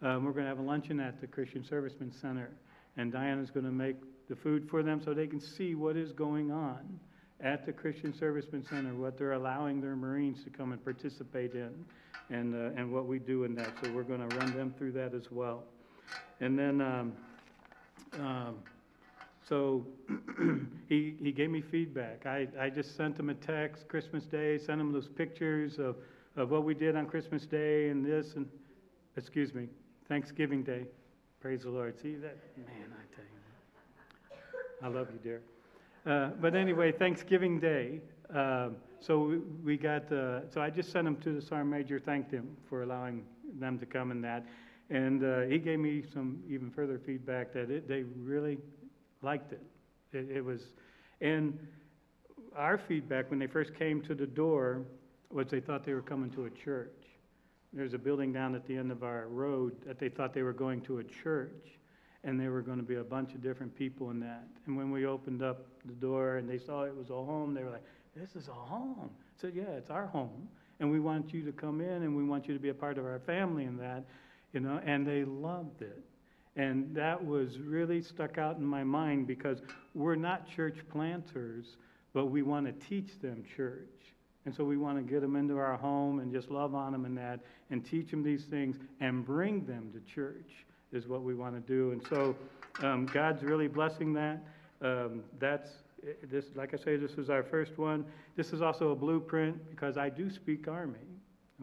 Um, 0.02 0.24
we're 0.24 0.32
going 0.32 0.46
to 0.46 0.50
have 0.50 0.60
a 0.60 0.64
luncheon 0.64 1.00
at 1.00 1.20
the 1.22 1.28
Christian 1.28 1.64
Servicemen 1.64 2.12
Center, 2.12 2.50
and 2.98 3.12
Diana's 3.12 3.52
going 3.52 3.66
to 3.66 3.72
make 3.72 3.98
the 4.28 4.36
food 4.36 4.70
for 4.70 4.82
them 4.82 5.02
so 5.04 5.14
they 5.14 5.28
can 5.28 5.40
see 5.42 5.76
what 5.76 5.98
is 5.98 6.12
going 6.12 6.52
on 6.52 7.00
at 7.42 7.66
the 7.66 7.72
Christian 7.72 8.14
Servicemen 8.14 8.66
Center, 8.66 8.94
what 8.94 9.18
they're 9.18 9.34
allowing 9.34 9.82
their 9.82 9.96
Marines 9.96 10.44
to 10.44 10.50
come 10.50 10.72
and 10.72 10.84
participate 10.84 11.54
in, 11.54 11.74
and, 12.30 12.56
uh, 12.56 12.80
and 12.80 12.92
what 12.92 13.08
we 13.08 13.20
do 13.20 13.44
in 13.44 13.56
that. 13.56 13.72
So 13.84 13.92
we're 13.92 14.04
going 14.04 14.28
to 14.28 14.36
run 14.38 14.56
them 14.56 14.74
through 14.78 14.94
that 14.94 15.14
as 15.14 15.32
well. 15.32 15.64
And 16.40 16.58
then, 16.58 16.82
um, 16.82 17.14
um, 18.20 18.56
so 19.50 19.84
he, 20.88 21.16
he 21.20 21.32
gave 21.32 21.50
me 21.50 21.60
feedback. 21.60 22.28
I, 22.28 22.48
I 22.60 22.70
just 22.70 22.96
sent 22.96 23.18
him 23.20 23.32
a 23.32 23.34
text 23.34 23.88
Christmas 23.88 24.26
Day, 24.26 24.60
sent 24.60 24.80
him 24.80 24.94
those 24.94 25.10
pictures 25.10 25.80
of, 25.80 25.96
of 26.38 26.52
what 26.52 26.64
we 26.64 26.76
did 26.76 26.96
on 26.96 27.08
Christmas 27.08 27.48
Day 27.48 27.90
and 27.90 28.06
this 28.06 28.36
and, 28.36 28.48
excuse 29.18 29.56
me, 29.56 29.68
Thanksgiving 30.08 30.62
Day. 30.62 30.86
Praise 31.42 31.64
the 31.64 31.72
Lord. 31.72 32.00
See 32.00 32.14
that? 32.16 32.38
Man, 32.58 32.92
I 32.92 33.16
tell 33.16 33.26
you. 33.26 34.38
I 34.84 34.88
love 34.88 35.08
you, 35.12 35.20
dear. 35.24 35.42
Uh, 36.06 36.30
but 36.40 36.56
anyway, 36.56 36.92
Thanksgiving 36.92 37.60
Day. 37.60 38.02
Um, 38.34 38.76
so 39.00 39.20
we, 39.20 39.38
we 39.64 39.78
got, 39.78 40.12
uh, 40.12 40.42
so 40.52 40.62
I 40.62 40.70
just 40.70 40.92
sent 40.92 41.08
him 41.08 41.16
to 41.18 41.34
the 41.34 41.42
sergeant 41.42 41.72
major, 41.72 42.00
thanked 42.00 42.32
him 42.32 42.56
for 42.70 42.84
allowing 42.84 43.24
them 43.60 43.80
to 43.80 43.88
come 43.88 44.12
in 44.12 44.22
that. 44.22 44.46
And 44.92 45.24
uh, 45.24 45.42
he 45.42 45.58
gave 45.58 45.80
me 45.80 46.04
some 46.14 46.40
even 46.48 46.70
further 46.70 47.00
feedback 47.04 47.52
that 47.54 47.72
it, 47.72 47.88
they 47.88 48.04
really 48.04 48.60
liked 49.22 49.54
it. 49.54 49.62
it. 50.14 50.30
It 50.38 50.46
was, 50.46 50.62
and 51.22 51.58
our 52.56 52.78
feedback 52.78 53.30
when 53.30 53.40
they 53.40 53.48
first 53.48 53.76
came 53.76 54.02
to 54.04 54.16
the 54.16 54.28
door 54.28 54.84
was 55.32 55.48
they 55.48 55.60
thought 55.60 55.86
they 55.86 55.94
were 55.94 56.02
coming 56.02 56.30
to 56.32 56.46
a 56.46 56.50
church. 56.50 56.90
There's 57.72 57.94
a 57.94 58.00
building 58.00 58.34
down 58.34 58.56
at 58.56 58.66
the 58.66 58.76
end 58.76 58.92
of 58.92 59.04
our 59.04 59.28
road 59.28 59.76
that 59.86 60.00
they 60.00 60.10
thought 60.10 60.34
they 60.34 60.42
were 60.42 60.54
going 60.54 60.82
to 60.82 61.00
a 61.00 61.04
church 61.04 61.80
and 62.24 62.40
there 62.40 62.52
were 62.52 62.62
going 62.62 62.78
to 62.78 62.84
be 62.84 62.96
a 62.96 63.04
bunch 63.04 63.34
of 63.34 63.42
different 63.42 63.76
people 63.76 64.10
in 64.10 64.20
that. 64.20 64.48
And 64.66 64.76
when 64.76 64.92
we 64.92 65.06
opened 65.06 65.42
up 65.42 65.66
the 65.86 65.94
door 65.94 66.38
and 66.38 66.50
they 66.50 66.58
saw 66.58 66.84
it 66.84 66.96
was 66.96 67.10
a 67.10 67.14
home, 67.14 67.54
they 67.54 67.64
were 67.64 67.70
like, 67.70 67.86
This 68.16 68.36
is 68.36 68.48
a 68.48 68.54
home. 68.54 69.10
I 69.12 69.42
said, 69.42 69.54
Yeah, 69.56 69.72
it's 69.78 69.90
our 69.90 70.08
home. 70.08 70.50
And 70.80 70.92
we 70.92 71.00
want 71.00 71.34
you 71.34 71.44
to 71.44 71.52
come 71.52 71.82
in 71.82 72.04
and 72.04 72.16
we 72.16 72.24
want 72.24 72.48
you 72.48 72.54
to 72.54 72.60
be 72.60 72.70
a 72.70 72.74
part 72.74 72.98
of 72.98 73.06
our 73.06 73.20
family 73.20 73.66
in 73.66 73.78
that, 73.78 74.06
you 74.54 74.60
know, 74.60 74.82
and 74.86 75.06
they 75.06 75.24
loved 75.24 75.82
it. 75.82 76.04
And 76.60 76.94
that 76.94 77.26
was 77.26 77.58
really 77.58 78.02
stuck 78.02 78.38
out 78.38 78.58
in 78.58 78.66
my 78.66 78.84
mind 78.84 79.28
because 79.28 79.62
we're 79.94 80.16
not 80.16 80.46
church 80.46 80.76
planters, 80.92 81.78
but 82.12 82.26
we 82.26 82.42
want 82.42 82.66
to 82.66 82.74
teach 82.86 83.18
them 83.22 83.46
church. 83.56 83.88
And 84.46 84.54
so 84.54 84.66
we 84.66 84.76
want 84.76 84.98
to 84.98 85.02
get 85.02 85.22
them 85.22 85.38
into 85.38 85.58
our 85.58 85.78
home 85.78 86.20
and 86.20 86.34
just 86.34 86.52
love 86.52 86.76
on 86.76 86.92
them 86.92 87.06
and 87.06 87.18
that 87.18 87.40
and 87.70 87.86
teach 87.86 88.12
them 88.12 88.24
these 88.24 88.44
things 88.44 88.76
and 89.00 89.26
bring 89.26 89.66
them 89.66 89.90
to 89.94 90.14
church 90.14 90.66
is 90.92 91.08
what 91.08 91.24
we 91.24 91.34
want 91.34 91.56
to 91.56 91.62
do. 91.62 91.92
And 91.92 92.06
so 92.10 92.36
um, 92.86 93.06
God's 93.06 93.42
really 93.42 93.70
blessing 93.70 94.12
that. 94.16 94.44
Um, 94.82 95.24
that's 95.40 95.70
this, 96.30 96.48
like 96.56 96.74
I 96.74 96.78
say, 96.78 96.98
this 96.98 97.14
is 97.14 97.30
our 97.30 97.44
first 97.44 97.78
one. 97.78 98.04
This 98.36 98.52
is 98.52 98.62
also 98.62 98.92
a 98.92 98.96
blueprint 98.98 99.70
because 99.70 99.98
I 99.98 100.10
do 100.10 100.30
speak 100.30 100.68
Army, 100.68 101.08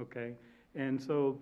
okay? 0.00 0.32
And 0.74 0.98
so, 0.98 1.38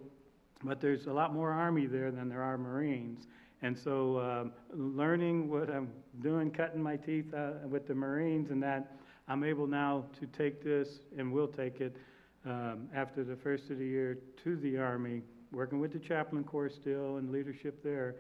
but 0.64 0.80
there's 0.80 1.06
a 1.06 1.12
lot 1.12 1.32
more 1.32 1.52
Army 1.52 1.86
there 1.86 2.10
than 2.10 2.28
there 2.28 2.42
are 2.42 2.58
Marines. 2.58 3.28
And 3.64 3.78
so, 3.78 4.20
um, 4.20 4.52
learning 4.74 5.48
what 5.48 5.70
I'm 5.70 5.88
doing, 6.20 6.50
cutting 6.50 6.82
my 6.82 6.96
teeth 6.96 7.32
uh, 7.32 7.66
with 7.66 7.88
the 7.88 7.94
Marines, 7.94 8.50
and 8.50 8.62
that 8.62 8.98
I'm 9.26 9.42
able 9.42 9.66
now 9.66 10.04
to 10.20 10.26
take 10.26 10.62
this 10.62 11.00
and 11.16 11.32
will 11.32 11.48
take 11.48 11.80
it 11.80 11.96
um, 12.44 12.90
after 12.94 13.24
the 13.24 13.34
first 13.34 13.70
of 13.70 13.78
the 13.78 13.86
year 13.86 14.18
to 14.42 14.56
the 14.56 14.76
Army 14.76 15.22
working 15.50 15.80
with 15.80 15.94
the 15.94 15.98
chaplain 15.98 16.44
corps 16.44 16.68
still 16.68 17.16
and 17.16 17.32
leadership 17.32 17.82
there, 17.82 18.16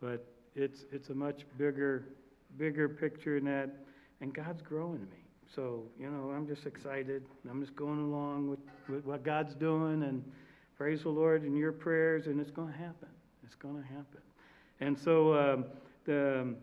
but 0.00 0.24
it's 0.54 0.86
it's 0.90 1.10
a 1.10 1.14
much 1.14 1.44
bigger 1.58 2.06
bigger 2.56 2.88
picture 2.88 3.36
in 3.36 3.44
that, 3.44 3.68
and 4.22 4.32
God's 4.32 4.62
growing 4.62 5.02
me. 5.02 5.18
So 5.54 5.82
you 6.00 6.08
know, 6.08 6.30
I'm 6.30 6.46
just 6.46 6.64
excited. 6.64 7.26
I'm 7.50 7.60
just 7.60 7.76
going 7.76 8.00
along 8.00 8.48
with, 8.48 8.60
with 8.88 9.04
what 9.04 9.22
God's 9.22 9.54
doing, 9.54 10.04
and 10.04 10.24
praise 10.78 11.02
the 11.02 11.10
Lord 11.10 11.44
in 11.44 11.54
your 11.54 11.72
prayers, 11.72 12.26
and 12.26 12.40
it's 12.40 12.50
going 12.50 12.72
to 12.72 12.78
happen. 12.78 13.08
It's 13.44 13.54
going 13.54 13.76
to 13.76 13.86
happen. 13.86 14.22
And 14.80 14.98
so 14.98 15.34
um, 15.34 15.64
the 16.04 16.40
um, 16.40 16.56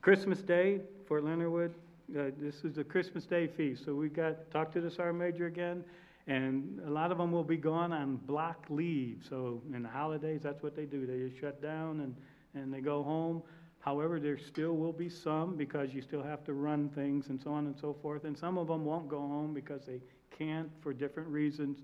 Christmas 0.00 0.40
Day, 0.40 0.80
Fort 1.06 1.24
Leonard 1.24 1.52
Wood. 1.52 1.74
Uh, 2.10 2.30
this 2.38 2.64
is 2.64 2.74
the 2.74 2.84
Christmas 2.84 3.24
Day 3.24 3.46
feast. 3.46 3.84
So 3.84 3.94
we 3.94 4.08
got 4.08 4.50
talked 4.50 4.72
to 4.74 4.80
the 4.80 4.90
sergeant 4.90 5.18
major 5.18 5.46
again. 5.46 5.84
And 6.26 6.80
a 6.86 6.90
lot 6.90 7.10
of 7.10 7.18
them 7.18 7.32
will 7.32 7.44
be 7.44 7.56
gone 7.56 7.92
on 7.92 8.16
block 8.16 8.66
leave. 8.68 9.24
So 9.28 9.60
in 9.74 9.82
the 9.82 9.88
holidays, 9.88 10.40
that's 10.42 10.62
what 10.62 10.76
they 10.76 10.84
do. 10.84 11.06
They 11.06 11.28
just 11.28 11.40
shut 11.40 11.60
down 11.60 12.00
and, 12.00 12.14
and 12.54 12.72
they 12.72 12.80
go 12.80 13.02
home. 13.02 13.42
However, 13.80 14.20
there 14.20 14.38
still 14.38 14.74
will 14.74 14.92
be 14.92 15.08
some 15.08 15.56
because 15.56 15.92
you 15.92 16.02
still 16.02 16.22
have 16.22 16.44
to 16.44 16.52
run 16.52 16.88
things 16.90 17.28
and 17.28 17.40
so 17.40 17.52
on 17.52 17.66
and 17.66 17.76
so 17.76 17.96
forth. 18.00 18.24
And 18.24 18.38
some 18.38 18.56
of 18.56 18.68
them 18.68 18.84
won't 18.84 19.08
go 19.08 19.18
home 19.18 19.52
because 19.52 19.82
they 19.86 20.00
can't 20.36 20.70
for 20.80 20.92
different 20.92 21.28
reasons. 21.28 21.78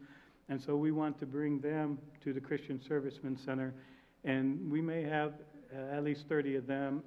And 0.48 0.62
so 0.62 0.76
we 0.76 0.92
want 0.92 1.18
to 1.18 1.26
bring 1.26 1.58
them 1.58 1.98
to 2.22 2.32
the 2.32 2.40
Christian 2.40 2.80
Servicemen 2.80 3.36
Center. 3.36 3.74
And 4.24 4.70
we 4.70 4.80
may 4.80 5.02
have 5.02 5.34
at 5.74 6.04
least 6.04 6.24
30 6.28 6.56
of 6.56 6.66
them. 6.66 7.02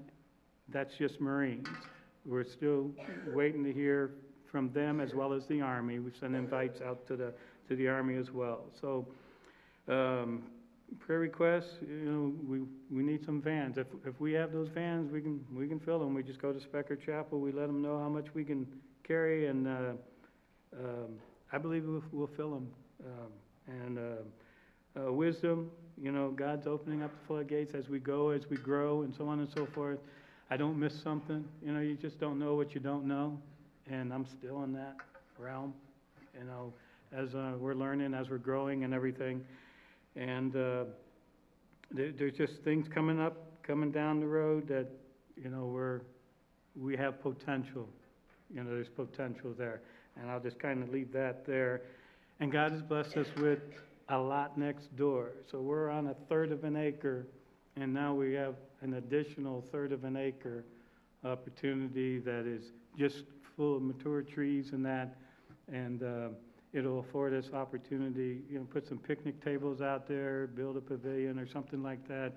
That's 0.70 0.94
just 0.98 1.20
Marines. 1.20 1.68
We're 2.26 2.46
still 2.46 2.92
waiting 3.28 3.64
to 3.64 3.74
hear 3.74 4.12
from 4.52 4.72
them 4.72 5.00
as 5.00 5.14
well 5.14 5.34
as 5.34 5.46
the 5.48 5.62
Army. 5.62 6.00
We've 6.00 6.16
sent 6.20 6.36
invites 6.36 6.82
out 6.82 7.08
to 7.08 7.16
the, 7.16 7.34
to 7.70 7.76
the 7.76 7.88
Army 7.88 8.18
as 8.18 8.32
well. 8.32 8.66
So, 8.80 9.08
um, 9.88 10.44
prayer 11.00 11.20
requests, 11.20 11.78
you 11.82 12.12
know, 12.12 12.34
we, 12.48 12.60
we 12.96 13.04
need 13.04 13.26
some 13.26 13.42
vans. 13.42 13.78
If, 13.78 13.88
if 14.06 14.20
we 14.20 14.34
have 14.34 14.52
those 14.52 14.68
vans, 14.70 15.12
we 15.12 15.22
can, 15.22 15.44
we 15.54 15.68
can 15.68 15.80
fill 15.80 16.00
them. 16.00 16.14
We 16.14 16.22
just 16.22 16.42
go 16.42 16.52
to 16.52 16.60
Specker 16.60 17.00
Chapel, 17.04 17.40
we 17.40 17.52
let 17.52 17.68
them 17.68 17.82
know 17.82 17.98
how 17.98 18.10
much 18.10 18.28
we 18.34 18.44
can 18.44 18.68
carry, 19.04 19.48
and 19.48 19.68
uh, 19.68 19.92
um, 20.78 21.14
I 21.52 21.58
believe 21.58 21.86
we'll, 21.86 22.04
we'll 22.12 22.30
fill 22.36 22.52
them. 22.52 22.68
Um, 23.06 23.32
and 23.68 23.98
uh, 23.98 25.08
uh, 25.08 25.12
wisdom, 25.12 25.72
you 26.02 26.12
know, 26.12 26.32
God's 26.32 26.68
opening 26.68 27.04
up 27.04 27.12
the 27.12 27.28
floodgates 27.28 27.74
as 27.76 27.90
we 27.90 28.00
go, 28.00 28.30
as 28.30 28.50
we 28.50 28.58
grow, 28.58 29.04
and 29.04 29.14
so 29.14 29.28
on 29.28 29.40
and 29.40 29.50
so 29.56 29.66
forth. 29.66 30.00
I 30.50 30.58
don't 30.58 30.78
miss 30.80 31.00
something. 31.02 31.46
You 31.64 31.74
know, 31.74 31.80
you 31.80 31.96
just 31.96 32.20
don't 32.20 32.40
know 32.40 32.56
what 32.56 32.74
you 32.74 32.82
don't 32.82 33.06
know 33.06 33.38
and 33.90 34.14
I'm 34.14 34.26
still 34.26 34.64
in 34.64 34.74
that 34.74 34.96
realm, 35.38 35.74
you 36.38 36.46
know, 36.46 36.74
as 37.12 37.36
uh, 37.36 37.54
we're 37.60 37.74
learning, 37.74 38.14
as 38.14 38.30
we're 38.30 38.38
growing 38.38 38.84
and 38.84 38.94
everything. 38.94 39.44
And 40.16 40.56
uh, 40.56 40.84
there, 41.92 42.12
there's 42.12 42.34
just 42.38 42.62
things 42.64 42.88
coming 42.88 43.20
up, 43.20 43.38
coming 43.64 43.92
down 43.92 44.20
the 44.20 44.28
road 44.28 44.68
that, 44.68 44.88
you 45.42 45.50
know, 45.50 45.66
we're, 45.66 46.02
we 46.80 46.96
have 46.98 47.22
potential. 47.22 47.88
You 48.54 48.64
know, 48.64 48.70
there's 48.70 48.90
potential 48.90 49.54
there. 49.58 49.82
And 50.20 50.30
I'll 50.30 50.40
just 50.40 50.60
kind 50.60 50.84
of 50.84 50.90
leave 50.90 51.12
that 51.14 51.46
there. 51.46 51.82
And 52.40 52.52
God 52.52 52.72
has 52.72 52.82
blessed 52.82 53.18
us 53.18 53.28
with 53.38 53.60
a 54.12 54.18
lot 54.18 54.58
next 54.58 54.96
door. 54.98 55.32
So 55.50 55.60
we're 55.62 55.90
on 55.90 56.08
a 56.08 56.14
third 56.28 56.52
of 56.52 56.66
an 56.66 56.76
acre, 56.76 57.26
and 57.78 57.94
now 57.94 58.14
we 58.14 58.34
have 58.34 58.56
an 58.82 58.96
additional 58.96 59.64
third 59.72 59.94
of 59.94 60.04
an 60.04 60.18
acre 60.18 60.66
opportunity 61.24 62.20
that 62.20 62.46
is 62.46 62.64
just 62.98 63.24
full 63.56 63.78
of 63.78 63.82
mature 63.82 64.22
trees 64.22 64.72
and 64.74 64.86
that. 64.86 65.16
And 65.72 66.04
uh, 66.04 66.30
it'll 66.74 67.00
afford 67.00 67.34
us 67.34 67.54
opportunity, 67.54 68.42
you 68.50 68.60
know, 68.60 68.68
put 68.72 68.86
some 68.86 68.98
picnic 68.98 69.42
tables 69.44 69.82
out 69.82 70.08
there, 70.08 70.48
build 70.48 70.76
a 70.76 70.82
pavilion 70.82 71.40
or 71.40 71.48
something 71.48 71.82
like 71.82 72.06
that 72.10 72.34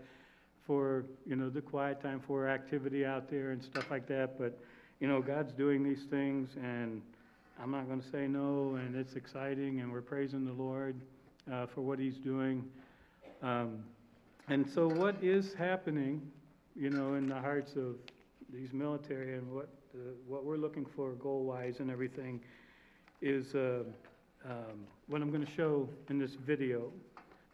for, 0.67 1.05
you 1.27 1.35
know, 1.35 1.51
the 1.51 1.61
quiet 1.61 2.01
time 2.01 2.21
for 2.25 2.49
activity 2.49 3.05
out 3.05 3.29
there 3.29 3.51
and 3.51 3.63
stuff 3.63 3.91
like 3.91 4.07
that. 4.07 4.39
But, 4.39 4.57
you 5.01 5.09
know, 5.09 5.21
God's 5.21 5.53
doing 5.53 5.83
these 5.83 6.05
things 6.09 6.51
and 6.57 7.03
I'm 7.61 7.71
not 7.71 7.89
going 7.89 8.01
to 8.01 8.09
say 8.11 8.27
no, 8.27 8.77
and 8.77 8.97
it's 8.97 9.15
exciting, 9.15 9.81
and 9.81 9.93
we're 9.93 10.03
praising 10.03 10.45
the 10.45 10.53
Lord 10.53 10.97
uh, 11.53 11.67
for 11.67 11.83
what 11.83 11.99
He's 11.99 12.17
doing. 12.17 12.65
Um, 13.43 13.85
and 14.49 14.69
so, 14.69 14.89
what 14.89 15.17
is 15.23 15.55
happening, 15.55 16.23
you 16.77 16.91
know, 16.91 17.15
in 17.15 17.29
the 17.29 17.41
hearts 17.41 17.77
of 17.77 17.97
these 18.53 18.73
military 18.73 19.35
and 19.35 19.51
what 19.53 19.69
uh, 19.95 19.99
what 20.27 20.45
we're 20.45 20.57
looking 20.57 20.85
for 20.85 21.13
goal-wise 21.13 21.79
and 21.79 21.91
everything 21.91 22.41
is 23.23 23.55
uh, 23.55 23.85
um, 24.45 24.87
what 25.07 25.23
I'm 25.23 25.31
going 25.31 25.45
to 25.45 25.53
show 25.53 25.89
in 26.11 26.19
this 26.19 26.35
video 26.35 26.93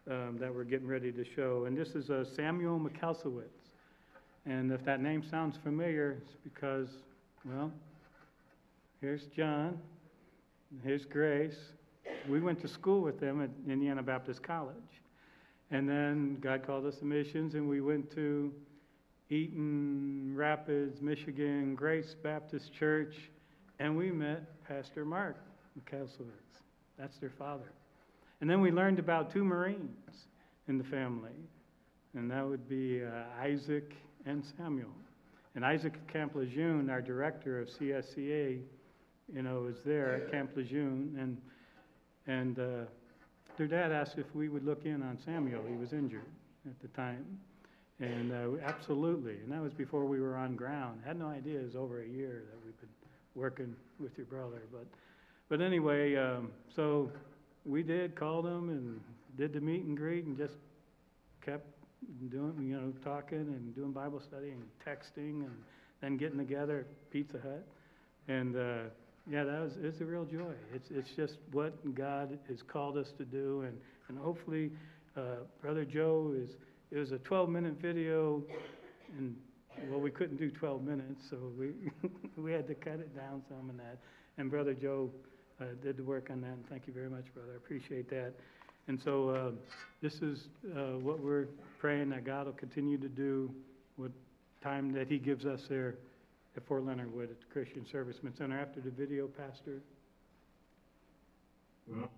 um, 0.09 0.37
that 0.39 0.53
we're 0.53 0.63
getting 0.63 0.87
ready 0.87 1.11
to 1.11 1.23
show. 1.23 1.65
And 1.65 1.77
this 1.77 1.89
is 1.89 2.09
uh, 2.09 2.25
Samuel 2.25 2.79
McKelsiewicz. 2.79 3.43
And 4.45 4.71
if 4.71 4.83
that 4.85 5.01
name 5.01 5.23
sounds 5.23 5.55
familiar, 5.63 6.17
it's 6.19 6.35
because, 6.43 6.89
well, 7.45 7.71
here's 8.99 9.25
John, 9.27 9.77
here's 10.83 11.05
Grace. 11.05 11.59
We 12.29 12.39
went 12.39 12.61
to 12.61 12.67
school 12.67 13.01
with 13.01 13.19
them 13.19 13.41
at 13.41 13.49
Indiana 13.69 14.03
Baptist 14.03 14.43
College. 14.43 14.75
And 15.71 15.87
then 15.87 16.37
God 16.41 16.65
called 16.65 16.85
us 16.85 16.97
to 16.97 17.05
missions, 17.05 17.55
and 17.55 17.67
we 17.67 17.79
went 17.79 18.11
to 18.15 18.51
Eaton 19.29 20.33
Rapids, 20.35 21.01
Michigan, 21.01 21.75
Grace 21.75 22.15
Baptist 22.21 22.73
Church, 22.73 23.15
and 23.79 23.95
we 23.97 24.11
met 24.11 24.43
Pastor 24.67 25.05
Mark 25.05 25.37
McKelsiewicz. 25.79 26.59
That's 26.99 27.17
their 27.17 27.31
father. 27.31 27.71
And 28.41 28.49
then 28.49 28.59
we 28.59 28.71
learned 28.71 28.99
about 28.99 29.31
two 29.31 29.45
Marines 29.45 30.27
in 30.67 30.77
the 30.77 30.83
family, 30.83 31.31
and 32.13 32.29
that 32.29 32.45
would 32.45 32.67
be 32.67 33.03
uh, 33.03 33.23
Isaac 33.41 33.93
and 34.25 34.43
Samuel. 34.57 34.89
And 35.55 35.65
Isaac 35.65 36.05
Camp 36.11 36.35
Lejeune, 36.35 36.89
our 36.89 37.01
director 37.01 37.61
of 37.61 37.69
CSCA, 37.69 38.61
you 39.33 39.41
know, 39.41 39.61
was 39.61 39.77
there 39.85 40.15
at 40.15 40.31
Camp 40.31 40.51
Lejeune, 40.55 41.15
and 41.17 41.37
and 42.27 42.59
uh, 42.59 42.85
their 43.57 43.67
dad 43.67 43.91
asked 43.91 44.17
if 44.17 44.33
we 44.33 44.49
would 44.49 44.65
look 44.65 44.85
in 44.85 45.01
on 45.01 45.17
Samuel. 45.23 45.63
He 45.67 45.75
was 45.75 45.93
injured 45.93 46.25
at 46.67 46.79
the 46.81 46.87
time, 46.89 47.25
and 47.99 48.31
uh, 48.31 48.63
absolutely. 48.63 49.35
And 49.43 49.51
that 49.51 49.61
was 49.61 49.73
before 49.73 50.05
we 50.05 50.19
were 50.19 50.35
on 50.35 50.55
ground. 50.55 51.01
Had 51.05 51.17
no 51.17 51.27
idea 51.27 51.59
it 51.59 51.65
was 51.65 51.75
over 51.75 52.01
a 52.01 52.07
year 52.07 52.43
that 52.49 52.65
we've 52.65 52.79
been 52.79 52.89
working 53.35 53.75
with 53.99 54.17
your 54.17 54.25
brother, 54.25 54.61
but 54.71 54.85
but 55.49 55.61
anyway, 55.61 56.15
um, 56.15 56.51
so 56.73 57.11
we 57.65 57.83
did 57.83 58.15
called 58.15 58.45
him 58.45 58.69
and 58.69 58.99
did 59.37 59.53
the 59.53 59.61
meet 59.61 59.83
and 59.83 59.97
greet 59.97 60.25
and 60.25 60.37
just 60.37 60.55
kept 61.45 61.65
doing 62.29 62.55
you 62.61 62.79
know 62.79 62.93
talking 63.03 63.37
and 63.37 63.75
doing 63.75 63.91
Bible 63.91 64.21
study 64.21 64.49
and 64.49 64.63
texting 64.85 65.45
and 65.45 65.51
then 66.01 66.17
getting 66.17 66.37
together 66.37 66.79
at 66.79 67.11
Pizza 67.11 67.37
Hut 67.37 67.65
and. 68.27 68.55
Uh, 68.55 68.89
yeah, 69.29 69.43
that 69.43 69.61
was 69.61 69.73
it's 69.81 70.01
a 70.01 70.05
real 70.05 70.25
joy. 70.25 70.53
It's 70.73 70.87
it's 70.89 71.09
just 71.15 71.37
what 71.51 71.95
God 71.95 72.37
has 72.49 72.61
called 72.63 72.97
us 72.97 73.07
to 73.17 73.25
do, 73.25 73.63
and 73.67 73.77
and 74.09 74.17
hopefully, 74.17 74.71
uh, 75.15 75.43
Brother 75.61 75.85
Joe 75.85 76.33
is 76.35 76.49
it 76.91 76.97
was 76.97 77.11
a 77.11 77.19
12 77.19 77.49
minute 77.49 77.75
video, 77.81 78.43
and 79.17 79.35
well 79.89 79.99
we 79.99 80.11
couldn't 80.11 80.37
do 80.37 80.49
12 80.49 80.83
minutes, 80.83 81.21
so 81.29 81.37
we 81.57 81.71
we 82.41 82.51
had 82.51 82.67
to 82.67 82.75
cut 82.75 82.99
it 82.99 83.15
down 83.15 83.43
some 83.47 83.69
and 83.69 83.79
that. 83.79 83.99
And 84.37 84.49
Brother 84.49 84.73
Joe 84.73 85.11
uh, 85.59 85.65
did 85.83 85.97
the 85.97 86.03
work 86.03 86.29
on 86.31 86.41
that, 86.41 86.51
and 86.51 86.67
thank 86.69 86.87
you 86.87 86.93
very 86.93 87.09
much, 87.09 87.25
brother. 87.33 87.51
I 87.53 87.57
appreciate 87.57 88.09
that. 88.09 88.33
And 88.87 88.99
so 89.03 89.29
uh, 89.29 89.51
this 90.01 90.15
is 90.15 90.47
uh, 90.75 90.97
what 90.99 91.19
we're 91.19 91.47
praying 91.79 92.09
that 92.09 92.25
God 92.25 92.47
will 92.47 92.53
continue 92.53 92.97
to 92.97 93.07
do 93.07 93.51
with 93.97 94.11
time 94.63 94.91
that 94.93 95.07
He 95.07 95.19
gives 95.19 95.45
us 95.45 95.61
there 95.69 95.95
at 96.55 96.61
Fort 96.61 96.85
Leonard 96.85 97.13
Wood 97.13 97.29
at 97.29 97.39
the 97.39 97.45
Christian 97.51 97.85
Servicemen 97.89 98.35
Center 98.35 98.59
after 98.59 98.81
the 98.81 98.91
video, 98.91 99.27
Pastor? 99.27 99.81
Well, 101.87 102.09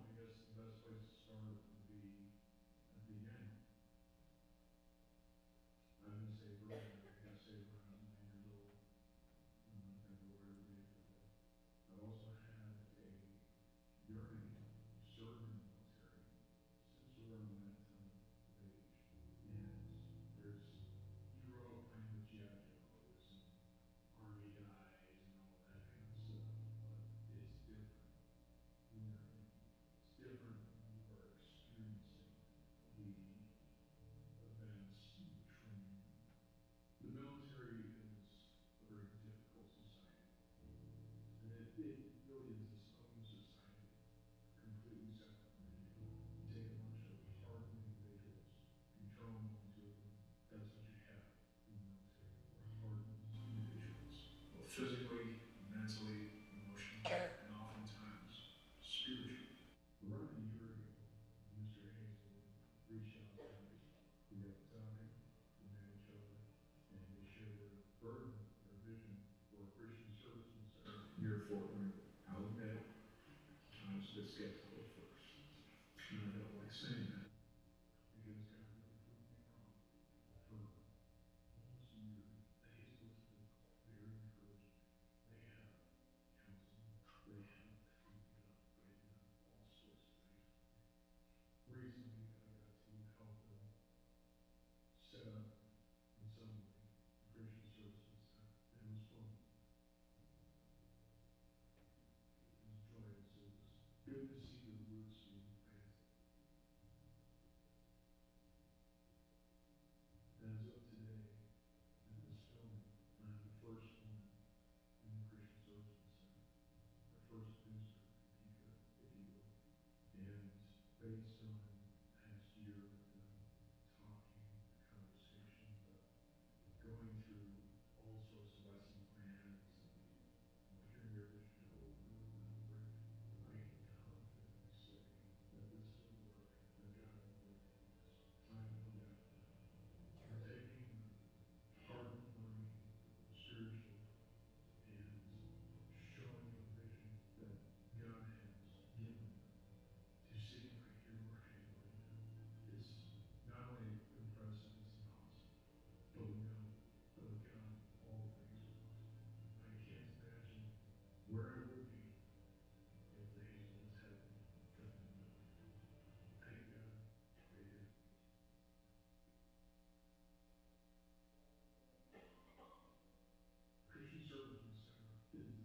is 175.34 175.63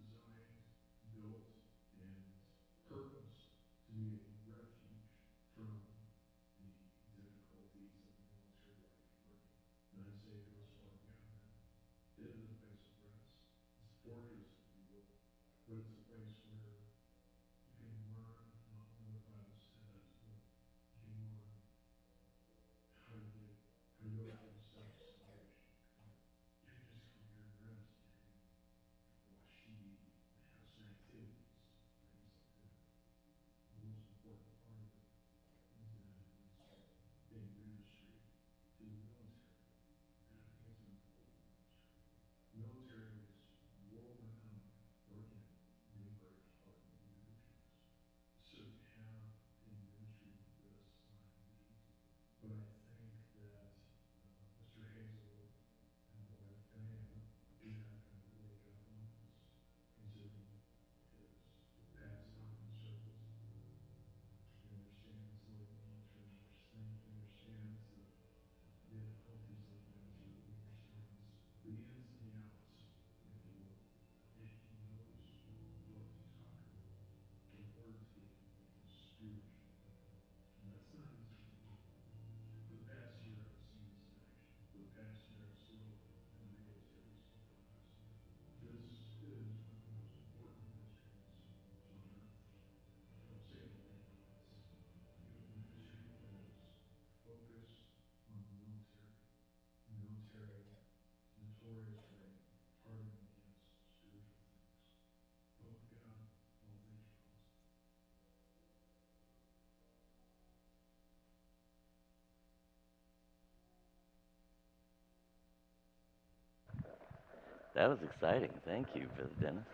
That 117.78 117.90
was 117.90 117.98
exciting. 118.02 118.50
Thank 118.66 118.88
you, 118.96 119.06
Brother 119.14 119.30
Dennis. 119.40 119.64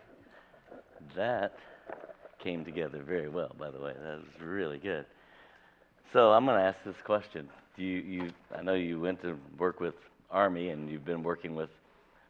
That 1.15 1.53
came 2.37 2.63
together 2.63 3.01
very 3.01 3.29
well, 3.29 3.55
by 3.57 3.71
the 3.71 3.79
way. 3.79 3.93
That 3.99 4.17
was 4.19 4.47
really 4.47 4.77
good. 4.77 5.07
So 6.13 6.31
I'm 6.31 6.45
going 6.45 6.55
to 6.59 6.63
ask 6.63 6.77
this 6.85 7.01
question. 7.03 7.49
Do 7.75 7.83
you, 7.83 8.01
you, 8.01 8.31
I 8.55 8.61
know 8.61 8.75
you 8.75 9.01
went 9.01 9.23
to 9.23 9.39
work 9.57 9.79
with 9.79 9.95
Army 10.29 10.69
and 10.69 10.87
you've 10.87 11.03
been 11.03 11.23
working 11.23 11.55
with 11.55 11.71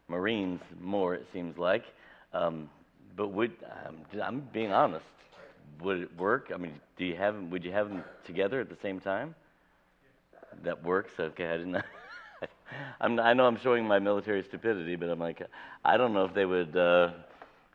Marines 0.08 0.62
more, 0.80 1.14
it 1.14 1.26
seems 1.30 1.58
like. 1.58 1.84
Um, 2.32 2.70
but 3.14 3.28
would, 3.32 3.52
um, 3.86 3.96
I'm 4.22 4.48
being 4.54 4.72
honest, 4.72 5.04
would 5.82 6.00
it 6.00 6.16
work? 6.16 6.52
I 6.54 6.56
mean, 6.56 6.80
do 6.96 7.04
you 7.04 7.16
have 7.16 7.34
would 7.50 7.62
you 7.62 7.72
have 7.72 7.90
them 7.90 8.02
together 8.24 8.62
at 8.62 8.70
the 8.70 8.78
same 8.80 8.98
time? 8.98 9.34
That 10.64 10.82
works? 10.82 11.12
Okay, 11.20 11.46
I 11.46 11.58
didn't 11.58 11.72
know. 11.72 11.82
I'm, 13.00 13.18
I 13.20 13.32
know 13.32 13.46
I'm 13.46 13.58
showing 13.58 13.86
my 13.86 13.98
military 13.98 14.42
stupidity, 14.42 14.96
but 14.96 15.08
I'm 15.08 15.18
like, 15.18 15.42
I 15.84 15.96
don't 15.96 16.12
know 16.12 16.24
if 16.24 16.34
they 16.34 16.44
would 16.44 16.76
uh, 16.76 17.10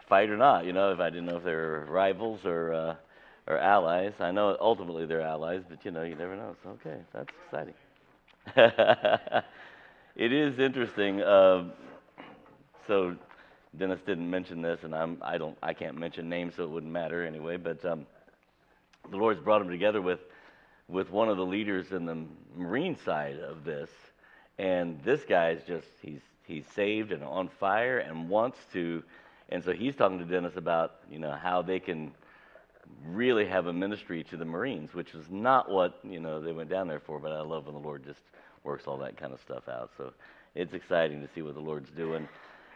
fight 0.08 0.30
or 0.30 0.38
not. 0.38 0.66
You 0.66 0.74
know, 0.74 0.92
if 0.92 1.00
I 1.00 1.10
didn't 1.10 1.26
know 1.26 1.38
if 1.38 1.44
they 1.44 1.54
were 1.54 1.86
rivals 1.90 2.46
or 2.46 2.74
uh, 2.74 2.96
or 3.48 3.58
allies. 3.58 4.14
I 4.20 4.32
know 4.32 4.56
ultimately 4.60 5.06
they're 5.06 5.22
allies, 5.22 5.64
but 5.70 5.84
you 5.86 5.92
know, 5.92 6.04
you 6.04 6.16
never 6.16 6.36
know. 6.36 6.56
So 6.64 6.70
okay, 6.72 6.98
that's 7.14 7.30
exciting. 7.46 7.74
it 10.16 10.32
is 10.32 10.60
interesting. 10.60 11.22
Uh, 11.22 11.66
so 12.88 13.16
Dennis 13.78 14.00
didn't 14.06 14.30
mention 14.30 14.62
this, 14.62 14.80
and 14.84 14.96
I'm 14.96 15.18
I 15.22 15.38
don't 15.38 15.58
I 15.62 15.74
can't 15.74 15.98
mention 15.98 16.30
names, 16.30 16.56
so 16.56 16.64
it 16.64 16.70
wouldn't 16.70 16.92
matter 16.92 17.26
anyway. 17.26 17.58
But 17.58 17.84
um, 17.86 18.06
the 19.10 19.18
Lord's 19.18 19.40
brought 19.40 19.60
them 19.60 19.70
together 19.70 20.02
with 20.02 20.20
with 20.88 21.10
one 21.10 21.30
of 21.30 21.38
the 21.38 21.46
leaders 21.46 21.92
in 21.92 22.06
the 22.06 22.26
Marine 22.56 22.98
side 23.06 23.40
of 23.40 23.64
this, 23.64 23.90
and 24.58 25.00
this 25.04 25.24
guy's 25.24 25.64
just 25.64 25.88
he's 26.02 26.22
he's 26.46 26.66
saved 26.76 27.12
and 27.12 27.24
on 27.24 27.50
fire 27.60 28.00
and 28.00 28.30
wants 28.30 28.60
to, 28.74 29.04
and 29.50 29.64
so 29.64 29.72
he's 29.72 29.96
talking 29.96 30.20
to 30.20 30.26
Dennis 30.26 30.56
about 30.56 30.96
you 31.10 31.20
know 31.20 31.32
how 31.32 31.62
they 31.62 31.80
can 31.80 32.12
really 33.06 33.46
have 33.46 33.68
a 33.68 33.74
ministry 33.74 34.24
to 34.26 34.38
the 34.38 34.46
Marines, 34.46 34.94
which 34.94 35.14
is 35.14 35.26
not 35.30 35.70
what 35.70 36.00
you 36.04 36.20
know 36.20 36.42
they 36.42 36.52
went 36.52 36.70
down 36.70 36.88
there 36.88 37.00
for. 37.00 37.20
But 37.20 37.32
I 37.32 37.42
love 37.42 37.66
when 37.66 37.76
the 37.76 37.82
Lord 37.82 38.04
just 38.06 38.22
works 38.64 38.86
all 38.88 38.98
that 38.98 39.18
kind 39.18 39.34
of 39.34 39.40
stuff 39.42 39.68
out. 39.68 39.92
So 39.98 40.14
it's 40.56 40.74
exciting 40.74 41.22
to 41.22 41.28
see 41.34 41.42
what 41.42 41.56
the 41.56 41.62
Lord's 41.62 41.90
doing. 41.92 42.28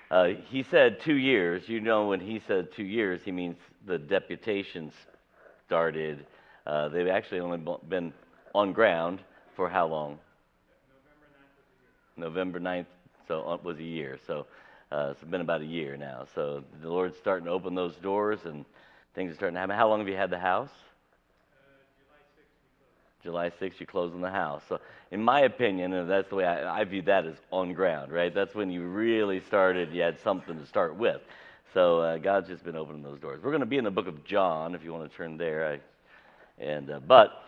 Uh, 0.09 0.29
he 0.49 0.63
said 0.63 0.99
two 1.01 1.15
years. 1.15 1.67
You 1.67 1.81
know, 1.81 2.07
when 2.07 2.19
he 2.19 2.39
said 2.39 2.71
two 2.71 2.83
years, 2.83 3.21
he 3.23 3.31
means 3.31 3.57
the 3.85 3.97
deputations 3.97 4.93
started. 5.65 6.25
Uh, 6.65 6.89
they've 6.89 7.07
actually 7.07 7.39
only 7.39 7.59
been 7.87 8.13
on 8.53 8.73
ground 8.73 9.19
for 9.55 9.69
how 9.69 9.87
long? 9.87 10.19
November 12.17 12.59
9th, 12.59 12.85
so 13.27 13.53
it 13.53 13.63
was 13.63 13.77
a 13.77 13.83
year. 13.83 14.17
So 14.25 14.45
uh, 14.91 15.09
it's 15.11 15.23
been 15.23 15.41
about 15.41 15.61
a 15.61 15.65
year 15.65 15.97
now. 15.97 16.25
So 16.35 16.63
the 16.81 16.89
Lord's 16.89 17.17
starting 17.17 17.45
to 17.45 17.51
open 17.51 17.75
those 17.75 17.95
doors 17.95 18.39
and 18.45 18.65
things 19.13 19.31
are 19.31 19.35
starting 19.35 19.55
to 19.55 19.59
happen. 19.59 19.75
How 19.75 19.89
long 19.89 19.99
have 19.99 20.07
you 20.07 20.15
had 20.15 20.29
the 20.29 20.39
house? 20.39 20.69
July 23.25 23.49
6th, 23.49 23.79
you 23.79 23.87
close 23.87 24.13
on 24.13 24.21
the 24.21 24.29
house. 24.29 24.61
So, 24.69 24.79
in 25.09 25.19
my 25.19 25.41
opinion, 25.41 25.93
and 25.93 26.07
that's 26.07 26.29
the 26.29 26.35
way 26.35 26.45
I, 26.45 26.81
I 26.81 26.83
view 26.83 27.01
that 27.03 27.25
as 27.25 27.33
on 27.49 27.73
ground, 27.73 28.11
right? 28.11 28.31
That's 28.31 28.53
when 28.53 28.69
you 28.69 28.83
really 28.83 29.39
started, 29.39 29.91
you 29.91 30.03
had 30.03 30.19
something 30.19 30.59
to 30.59 30.65
start 30.67 30.95
with. 30.95 31.21
So, 31.73 32.01
uh, 32.01 32.17
God's 32.19 32.49
just 32.49 32.63
been 32.63 32.75
opening 32.75 33.01
those 33.01 33.19
doors. 33.19 33.41
We're 33.41 33.49
going 33.49 33.61
to 33.61 33.65
be 33.65 33.79
in 33.79 33.83
the 33.83 33.89
book 33.89 34.05
of 34.05 34.23
John, 34.25 34.75
if 34.75 34.83
you 34.83 34.93
want 34.93 35.09
to 35.09 35.17
turn 35.17 35.37
there. 35.37 35.79
I, 36.59 36.63
and, 36.63 36.91
uh, 36.91 36.99
but 36.99 37.44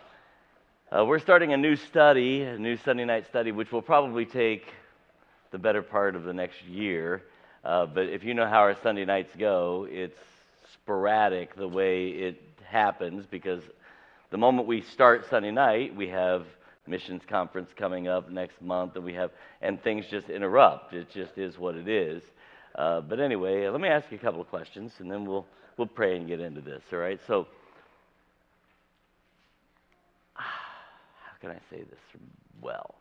uh, 0.89 1.03
we're 1.03 1.19
starting 1.19 1.51
a 1.51 1.57
new 1.57 1.75
study, 1.75 2.43
a 2.43 2.57
new 2.57 2.77
Sunday 2.77 3.03
night 3.03 3.25
study, 3.27 3.51
which 3.51 3.71
will 3.71 3.81
probably 3.81 4.25
take 4.25 4.65
the 5.51 5.57
better 5.57 5.81
part 5.81 6.15
of 6.15 6.23
the 6.23 6.33
next 6.33 6.63
year. 6.63 7.23
Uh, 7.65 7.85
but 7.85 8.07
if 8.07 8.23
you 8.23 8.33
know 8.33 8.47
how 8.47 8.59
our 8.59 8.77
Sunday 8.81 9.03
nights 9.03 9.31
go, 9.37 9.85
it's 9.89 10.17
sporadic 10.73 11.55
the 11.55 11.67
way 11.67 12.07
it 12.09 12.41
happens 12.63 13.25
because 13.29 13.61
the 14.29 14.37
moment 14.37 14.67
we 14.67 14.81
start 14.81 15.29
Sunday 15.29 15.51
night, 15.51 15.93
we 15.93 16.07
have 16.07 16.45
missions 16.87 17.21
conference 17.27 17.69
coming 17.75 18.07
up 18.07 18.29
next 18.29 18.61
month, 18.61 18.95
and 18.95 19.03
we 19.03 19.13
have 19.13 19.31
and 19.61 19.83
things 19.83 20.05
just 20.09 20.29
interrupt. 20.29 20.93
It 20.93 21.09
just 21.09 21.37
is 21.37 21.57
what 21.57 21.75
it 21.75 21.89
is. 21.89 22.23
Uh, 22.75 23.01
but 23.01 23.19
anyway, 23.19 23.67
let 23.67 23.81
me 23.81 23.89
ask 23.89 24.09
you 24.09 24.17
a 24.17 24.21
couple 24.21 24.39
of 24.39 24.47
questions, 24.47 24.93
and 24.99 25.11
then 25.11 25.25
we'll 25.25 25.45
we'll 25.75 25.87
pray 25.87 26.15
and 26.15 26.27
get 26.27 26.39
into 26.39 26.61
this. 26.61 26.81
All 26.93 26.99
right. 26.99 27.19
So, 27.27 27.47
how 30.35 31.36
can 31.47 31.55
I 31.55 31.75
say 31.75 31.83
this 31.83 31.99
well? 32.61 32.95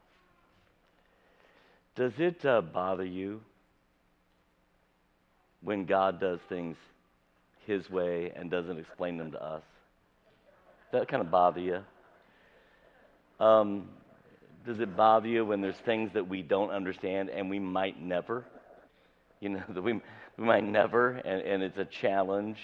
Does 1.96 2.12
it 2.18 2.44
uh, 2.44 2.60
bother 2.60 3.04
you 3.04 3.40
when 5.62 5.84
God 5.84 6.20
does 6.20 6.38
things 6.48 6.76
His 7.66 7.88
way 7.90 8.32
and 8.36 8.50
doesn't 8.50 8.78
explain 8.78 9.16
them 9.16 9.32
to 9.32 9.42
us? 9.42 9.62
Does 10.92 11.00
that 11.00 11.08
kind 11.08 11.22
of 11.22 11.30
bother 11.30 11.60
you? 11.60 11.80
Um, 13.44 13.88
does 14.64 14.78
it 14.78 14.96
bother 14.96 15.28
you 15.28 15.44
when 15.44 15.60
there's 15.60 15.76
things 15.84 16.12
that 16.14 16.28
we 16.28 16.42
don't 16.42 16.70
understand 16.70 17.30
and 17.30 17.50
we 17.50 17.58
might 17.58 18.00
never? 18.00 18.44
You 19.40 19.50
know, 19.50 19.62
that 19.70 19.82
we, 19.82 19.94
we 19.94 20.44
might 20.44 20.64
never, 20.64 21.10
and, 21.10 21.42
and 21.42 21.62
it's 21.62 21.78
a 21.78 21.84
challenge. 21.84 22.58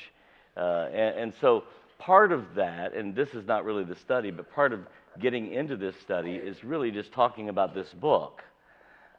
Uh, 0.57 0.89
and, 0.93 1.19
and 1.19 1.33
so 1.41 1.65
part 1.99 2.31
of 2.31 2.55
that, 2.55 2.95
and 2.95 3.17
this 3.17 3.31
is 3.31 3.47
not 3.47 3.65
really 3.65 3.85
the 3.85 3.97
study, 3.97 4.31
but 4.31 4.53
part 4.53 4.73
of 4.73 4.81
getting 5.21 5.53
into 5.53 5.77
this 5.77 5.95
study 6.01 6.35
is 6.35 6.65
really 6.65 6.91
just 6.91 7.13
talking 7.13 7.49
about 7.49 7.75
this 7.75 7.89
book. 7.93 8.43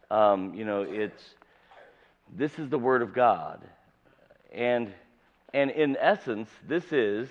Um, 0.10 0.54
you 0.54 0.66
know, 0.66 0.84
it's 0.88 1.24
this 2.36 2.58
is 2.58 2.70
the 2.70 2.80
Word 2.80 3.02
of 3.02 3.14
God, 3.14 3.62
and, 4.54 4.92
and 5.54 5.72
in 5.72 5.98
essence, 5.98 6.50
this 6.68 6.92
is, 6.92 7.28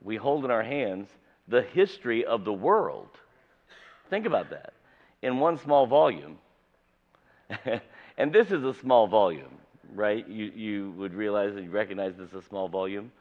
we 0.00 0.16
hold 0.16 0.44
in 0.44 0.50
our 0.50 0.62
hands, 0.62 1.08
the 1.48 1.62
history 1.62 2.24
of 2.24 2.44
the 2.44 2.52
world. 2.52 3.08
Think 4.10 4.26
about 4.26 4.50
that. 4.50 4.72
In 5.22 5.38
one 5.38 5.58
small 5.58 5.86
volume. 5.86 6.38
and 8.16 8.32
this 8.32 8.50
is 8.50 8.64
a 8.64 8.74
small 8.74 9.06
volume, 9.06 9.58
right? 9.94 10.26
You, 10.28 10.46
you 10.54 10.90
would 10.96 11.14
realize 11.14 11.54
you 11.54 11.70
recognize 11.70 12.14
this 12.16 12.28
is 12.28 12.34
a 12.34 12.48
small 12.48 12.68
volume. 12.68 13.12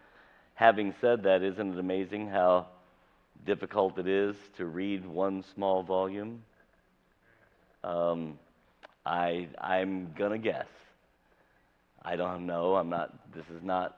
Having 0.56 0.94
said 1.02 1.24
that, 1.24 1.44
isn't 1.44 1.74
it 1.74 1.80
amazing 1.80 2.28
how 2.28 2.68
difficult 3.46 3.98
it 3.98 4.08
is 4.08 4.36
to 4.58 4.66
read 4.66 5.06
one 5.06 5.44
small 5.54 5.84
volume? 5.84 6.44
Um, 7.84 8.38
I, 9.06 9.48
I'm 9.60 10.14
going 10.18 10.32
to 10.32 10.38
guess. 10.38 10.68
I 12.04 12.16
don't 12.16 12.46
know. 12.46 12.76
I'm 12.76 12.89
not, 12.89 13.34
this 13.34 13.46
is 13.56 13.64
not, 13.64 13.98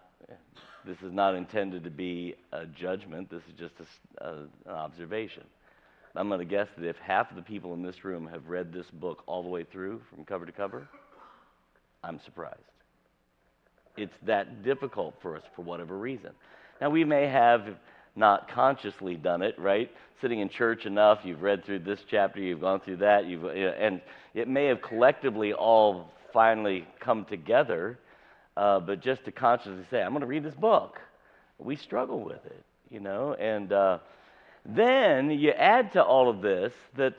this 0.85 0.97
is 1.01 1.11
not 1.11 1.35
intended 1.35 1.83
to 1.83 1.89
be 1.89 2.35
a 2.51 2.65
judgment. 2.65 3.29
This 3.29 3.43
is 3.47 3.57
just 3.57 3.73
a, 3.79 4.25
a, 4.25 4.33
an 4.65 4.71
observation. 4.71 5.43
I'm 6.15 6.27
going 6.27 6.39
to 6.39 6.45
guess 6.45 6.67
that 6.77 6.87
if 6.87 6.97
half 6.97 7.31
of 7.31 7.35
the 7.35 7.41
people 7.41 7.73
in 7.73 7.81
this 7.81 8.05
room 8.05 8.27
have 8.27 8.47
read 8.47 8.71
this 8.71 8.85
book 8.91 9.23
all 9.25 9.41
the 9.41 9.49
way 9.49 9.63
through 9.63 10.01
from 10.13 10.25
cover 10.25 10.45
to 10.45 10.51
cover, 10.51 10.87
I'm 12.03 12.19
surprised. 12.23 12.59
It's 13.97 14.13
that 14.23 14.63
difficult 14.63 15.15
for 15.21 15.35
us 15.35 15.43
for 15.55 15.63
whatever 15.63 15.97
reason. 15.97 16.31
Now, 16.79 16.89
we 16.89 17.03
may 17.03 17.27
have 17.27 17.65
not 18.15 18.47
consciously 18.49 19.15
done 19.15 19.41
it, 19.41 19.57
right? 19.57 19.91
Sitting 20.21 20.39
in 20.39 20.49
church 20.49 20.85
enough, 20.85 21.19
you've 21.23 21.41
read 21.41 21.65
through 21.65 21.79
this 21.79 21.99
chapter, 22.09 22.39
you've 22.39 22.61
gone 22.61 22.79
through 22.79 22.97
that, 22.97 23.25
you've, 23.25 23.45
and 23.45 24.01
it 24.33 24.47
may 24.47 24.65
have 24.65 24.81
collectively 24.81 25.53
all 25.53 26.11
finally 26.31 26.87
come 26.99 27.25
together, 27.25 27.99
uh, 28.55 28.79
but 28.79 29.01
just 29.01 29.25
to 29.25 29.31
consciously 29.31 29.83
say, 29.89 30.01
I'm 30.01 30.11
going 30.11 30.21
to 30.21 30.27
read 30.27 30.43
this 30.43 30.55
book, 30.55 30.99
we 31.57 31.75
struggle 31.75 32.19
with 32.19 32.45
it, 32.45 32.63
you 32.89 32.99
know? 32.99 33.33
And 33.33 33.71
uh, 33.71 33.99
then 34.65 35.31
you 35.31 35.51
add 35.51 35.93
to 35.93 36.03
all 36.03 36.29
of 36.29 36.41
this 36.41 36.73
that, 36.95 37.15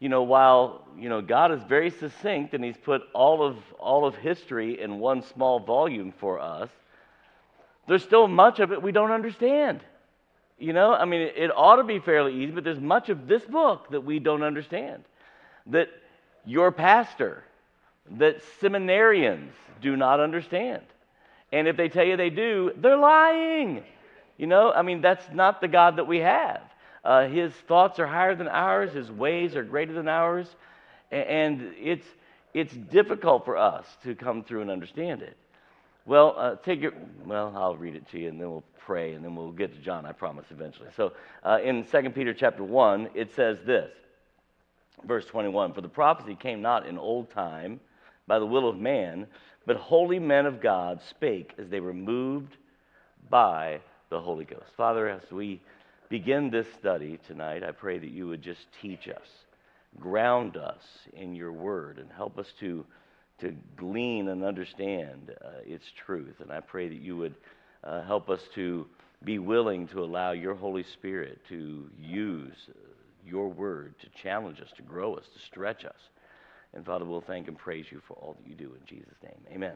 you 0.00 0.08
know, 0.08 0.22
while, 0.22 0.86
you 0.98 1.08
know, 1.08 1.20
God 1.20 1.52
is 1.52 1.62
very 1.68 1.90
succinct 1.90 2.54
and 2.54 2.64
He's 2.64 2.76
put 2.76 3.02
all 3.14 3.46
of, 3.46 3.56
all 3.78 4.04
of 4.04 4.16
history 4.16 4.80
in 4.80 4.98
one 4.98 5.22
small 5.22 5.60
volume 5.60 6.12
for 6.18 6.40
us, 6.40 6.68
there's 7.86 8.02
still 8.02 8.28
much 8.28 8.60
of 8.60 8.72
it 8.72 8.82
we 8.82 8.92
don't 8.92 9.10
understand. 9.10 9.80
You 10.58 10.72
know, 10.72 10.92
I 10.94 11.04
mean, 11.04 11.22
it 11.34 11.50
ought 11.54 11.76
to 11.76 11.84
be 11.84 11.98
fairly 11.98 12.42
easy, 12.42 12.52
but 12.52 12.64
there's 12.64 12.80
much 12.80 13.08
of 13.08 13.26
this 13.26 13.42
book 13.44 13.90
that 13.90 14.02
we 14.02 14.18
don't 14.18 14.42
understand. 14.42 15.02
That 15.66 15.88
your 16.44 16.70
pastor, 16.70 17.42
that 18.18 18.42
seminarians 18.60 19.52
do 19.80 19.96
not 19.96 20.20
understand. 20.20 20.82
And 21.52 21.68
if 21.68 21.76
they 21.76 21.88
tell 21.88 22.04
you 22.04 22.16
they 22.16 22.30
do, 22.30 22.72
they're 22.76 22.96
lying. 22.96 23.82
You 24.38 24.46
know, 24.46 24.72
I 24.72 24.82
mean, 24.82 25.00
that's 25.00 25.24
not 25.32 25.60
the 25.60 25.68
God 25.68 25.96
that 25.96 26.06
we 26.06 26.18
have. 26.18 26.62
Uh, 27.04 27.26
his 27.26 27.52
thoughts 27.52 27.98
are 27.98 28.06
higher 28.06 28.34
than 28.34 28.48
ours, 28.48 28.92
his 28.92 29.10
ways 29.10 29.56
are 29.56 29.64
greater 29.64 29.92
than 29.92 30.08
ours. 30.08 30.46
And 31.10 31.74
it's, 31.78 32.06
it's 32.54 32.72
difficult 32.72 33.44
for 33.44 33.56
us 33.56 33.86
to 34.04 34.14
come 34.14 34.44
through 34.44 34.62
and 34.62 34.70
understand 34.70 35.22
it. 35.22 35.36
Well, 36.04 36.34
uh, 36.36 36.56
take 36.56 36.80
your, 36.80 36.92
well, 37.24 37.52
I'll 37.56 37.76
read 37.76 37.94
it 37.94 38.08
to 38.10 38.18
you 38.18 38.28
and 38.28 38.40
then 38.40 38.50
we'll 38.50 38.64
pray 38.78 39.12
and 39.12 39.24
then 39.24 39.36
we'll 39.36 39.52
get 39.52 39.72
to 39.74 39.80
John, 39.80 40.04
I 40.04 40.12
promise, 40.12 40.46
eventually. 40.50 40.88
So 40.96 41.12
uh, 41.44 41.60
in 41.62 41.84
2 41.84 42.10
Peter 42.10 42.34
chapter 42.34 42.64
1, 42.64 43.10
it 43.14 43.34
says 43.34 43.58
this, 43.64 43.90
verse 45.06 45.24
21 45.26 45.74
For 45.74 45.80
the 45.80 45.88
prophecy 45.88 46.34
came 46.34 46.60
not 46.60 46.86
in 46.86 46.98
old 46.98 47.30
time 47.30 47.80
by 48.26 48.38
the 48.40 48.46
will 48.46 48.68
of 48.68 48.76
man, 48.76 49.26
but 49.64 49.76
holy 49.76 50.18
men 50.18 50.46
of 50.46 50.60
God 50.60 51.00
spake 51.08 51.54
as 51.58 51.68
they 51.68 51.80
were 51.80 51.94
moved 51.94 52.56
by 53.30 53.80
the 54.10 54.20
Holy 54.20 54.44
Ghost. 54.44 54.72
Father, 54.76 55.08
as 55.08 55.30
we 55.30 55.60
begin 56.08 56.50
this 56.50 56.66
study 56.78 57.18
tonight, 57.26 57.62
I 57.62 57.70
pray 57.70 57.98
that 57.98 58.10
you 58.10 58.26
would 58.28 58.42
just 58.42 58.66
teach 58.80 59.08
us, 59.08 59.28
ground 60.00 60.56
us 60.56 60.82
in 61.14 61.34
your 61.34 61.52
word, 61.52 61.98
and 61.98 62.10
help 62.10 62.38
us 62.38 62.52
to 62.60 62.84
to 63.42 63.54
glean 63.76 64.28
and 64.28 64.44
understand 64.44 65.34
uh, 65.44 65.48
its 65.66 65.84
truth. 66.04 66.36
And 66.40 66.50
I 66.50 66.60
pray 66.60 66.88
that 66.88 67.00
you 67.00 67.16
would 67.16 67.34
uh, 67.84 68.02
help 68.02 68.30
us 68.30 68.40
to 68.54 68.86
be 69.24 69.38
willing 69.38 69.86
to 69.88 70.02
allow 70.02 70.32
your 70.32 70.54
Holy 70.54 70.84
Spirit 70.84 71.40
to 71.48 71.90
use 72.00 72.54
uh, 72.70 72.78
your 73.26 73.48
word 73.48 73.94
to 74.00 74.08
challenge 74.22 74.60
us, 74.60 74.70
to 74.76 74.82
grow 74.82 75.14
us, 75.14 75.24
to 75.34 75.40
stretch 75.40 75.84
us. 75.84 75.96
And 76.74 76.86
Father, 76.86 77.04
we'll 77.04 77.20
thank 77.20 77.48
and 77.48 77.58
praise 77.58 77.86
you 77.90 78.00
for 78.06 78.14
all 78.14 78.36
that 78.38 78.48
you 78.48 78.54
do 78.54 78.74
in 78.74 78.86
Jesus' 78.86 79.16
name. 79.22 79.40
Amen. 79.52 79.74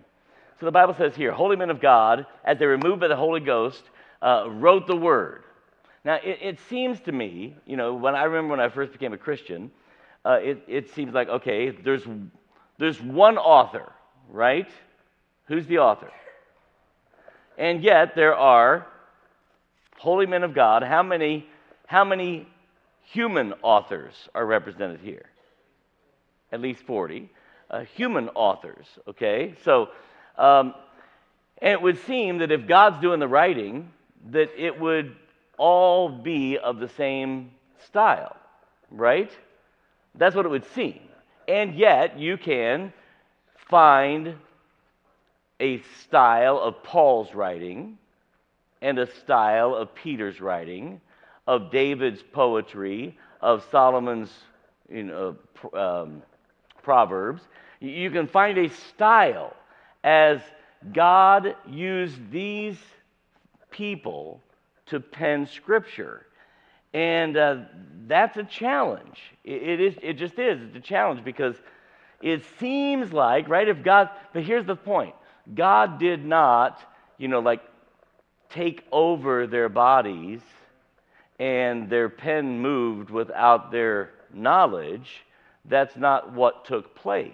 So 0.59 0.67
the 0.67 0.73
Bible 0.73 0.95
says 0.95 1.15
here, 1.15 1.33
holy 1.33 1.57
men 1.57 1.69
of 1.69 1.81
God, 1.81 2.25
as 2.45 2.59
they 2.59 2.67
were 2.67 2.79
moved 2.79 3.01
by 3.01 3.09
the 3.09 3.17
Holy 3.17 3.41
Ghost, 3.41 3.83
uh, 4.23 4.47
wrote 4.49 4.87
the 4.87 4.97
word. 4.97 5.45
Now, 6.05 6.15
it, 6.15 6.39
it, 6.41 6.59
seems 6.69 7.01
to 7.01 7.13
me, 7.13 7.57
you 7.67 7.77
know, 7.77 7.95
when 7.95 8.15
I 8.15 8.25
remember 8.25 8.53
when 8.53 8.61
I 8.61 8.69
first 8.69 8.93
became 8.93 9.13
a 9.13 9.19
Christian, 9.19 9.71
uh, 10.25 10.39
it, 10.41 10.63
it 10.67 10.95
seems 10.95 11.13
like, 11.13 11.29
okay, 11.29 11.71
there's 11.71 12.05
there's 12.79 13.01
one 13.01 13.39
author, 13.39 13.93
right? 14.29 14.69
Who's 15.47 15.67
the 15.67 15.79
author? 15.79 16.11
And 17.59 17.83
yet 17.83 18.15
there 18.15 18.35
are 18.35 18.87
holy 19.99 20.27
men 20.27 20.43
of 20.43 20.55
God. 20.55 20.83
How 20.83 21.03
many, 21.03 21.47
how 21.87 22.05
many 22.05 22.47
human 23.03 23.55
authors 23.63 24.29
are 24.35 24.45
represented 24.45 25.01
here? 25.01 25.27
At 26.53 26.61
least 26.61 26.83
40. 26.83 27.31
Uh, 27.69 27.81
human 27.81 28.29
authors, 28.31 28.87
okay? 29.09 29.55
So, 29.65 29.89
um, 30.39 30.75
and 31.59 31.73
it 31.73 31.83
would 31.83 31.99
seem 32.05 32.39
that 32.39 32.53
if 32.53 32.67
God's 32.67 33.01
doing 33.01 33.19
the 33.19 33.27
writing, 33.27 33.91
that 34.31 34.51
it 34.57 34.79
would 34.79 35.17
all 35.59 36.09
be 36.09 36.59
of 36.59 36.79
the 36.79 36.89
same 36.91 37.51
style, 37.87 38.37
right? 38.91 39.31
That's 40.15 40.35
what 40.37 40.47
it 40.47 40.51
would 40.51 40.67
seem. 40.75 41.01
And 41.49 41.75
yet, 41.75 42.19
you 42.19 42.37
can 42.37 42.93
find 43.69 44.35
a 45.61 45.81
style 46.03 46.59
of 46.59 46.83
Paul's 46.83 47.35
writing 47.35 47.99
and 48.83 48.99
a 48.99 49.07
style 49.21 49.75
of 49.75 49.95
Peter's 49.95 50.41
writing, 50.41 51.01
of 51.47 51.71
David's 51.71 52.23
poetry, 52.23 53.17
of 53.41 53.65
Solomon's 53.71 54.31
you 54.91 55.05
know, 55.05 55.37
um, 55.73 56.23
proverbs. 56.83 57.43
You 57.81 58.11
can 58.11 58.27
find 58.27 58.59
a 58.59 58.69
style 58.69 59.55
as 60.05 60.41
God 60.93 61.57
used 61.69 62.31
these 62.31 62.77
people 63.71 64.41
to 64.87 65.01
pen 65.01 65.47
scripture. 65.47 66.27
And 66.95 67.37
uh, 67.37 67.57
that's 68.07 68.37
a 68.37 68.45
challenge. 68.45 69.19
It, 69.45 69.63
it, 69.63 69.81
is, 69.81 69.95
it 70.03 70.15
just 70.15 70.39
is. 70.39 70.61
It's 70.63 70.77
a 70.77 70.81
challenge 70.81 71.25
because 71.25 71.57
it 72.23 72.45
seems 72.59 73.13
like, 73.13 73.49
right, 73.49 73.69
if 73.69 73.83
God, 73.83 74.11
but 74.33 74.43
here's 74.43 74.67
the 74.67 74.77
point 74.77 75.15
God 75.55 75.99
did 75.99 76.25
not, 76.25 76.81
you 77.19 77.29
know, 77.29 77.41
like 77.41 77.63
take 78.49 78.85
over 78.93 79.47
their 79.47 79.69
bodies 79.69 80.41
and 81.39 81.91
their 81.91 82.09
pen 82.09 82.61
moved 82.61 83.11
without 83.11 83.71
their 83.71 84.13
knowledge. 84.33 85.25
That's 85.67 85.97
not 85.97 86.33
what 86.33 86.65
took 86.65 86.95
place. 86.95 87.33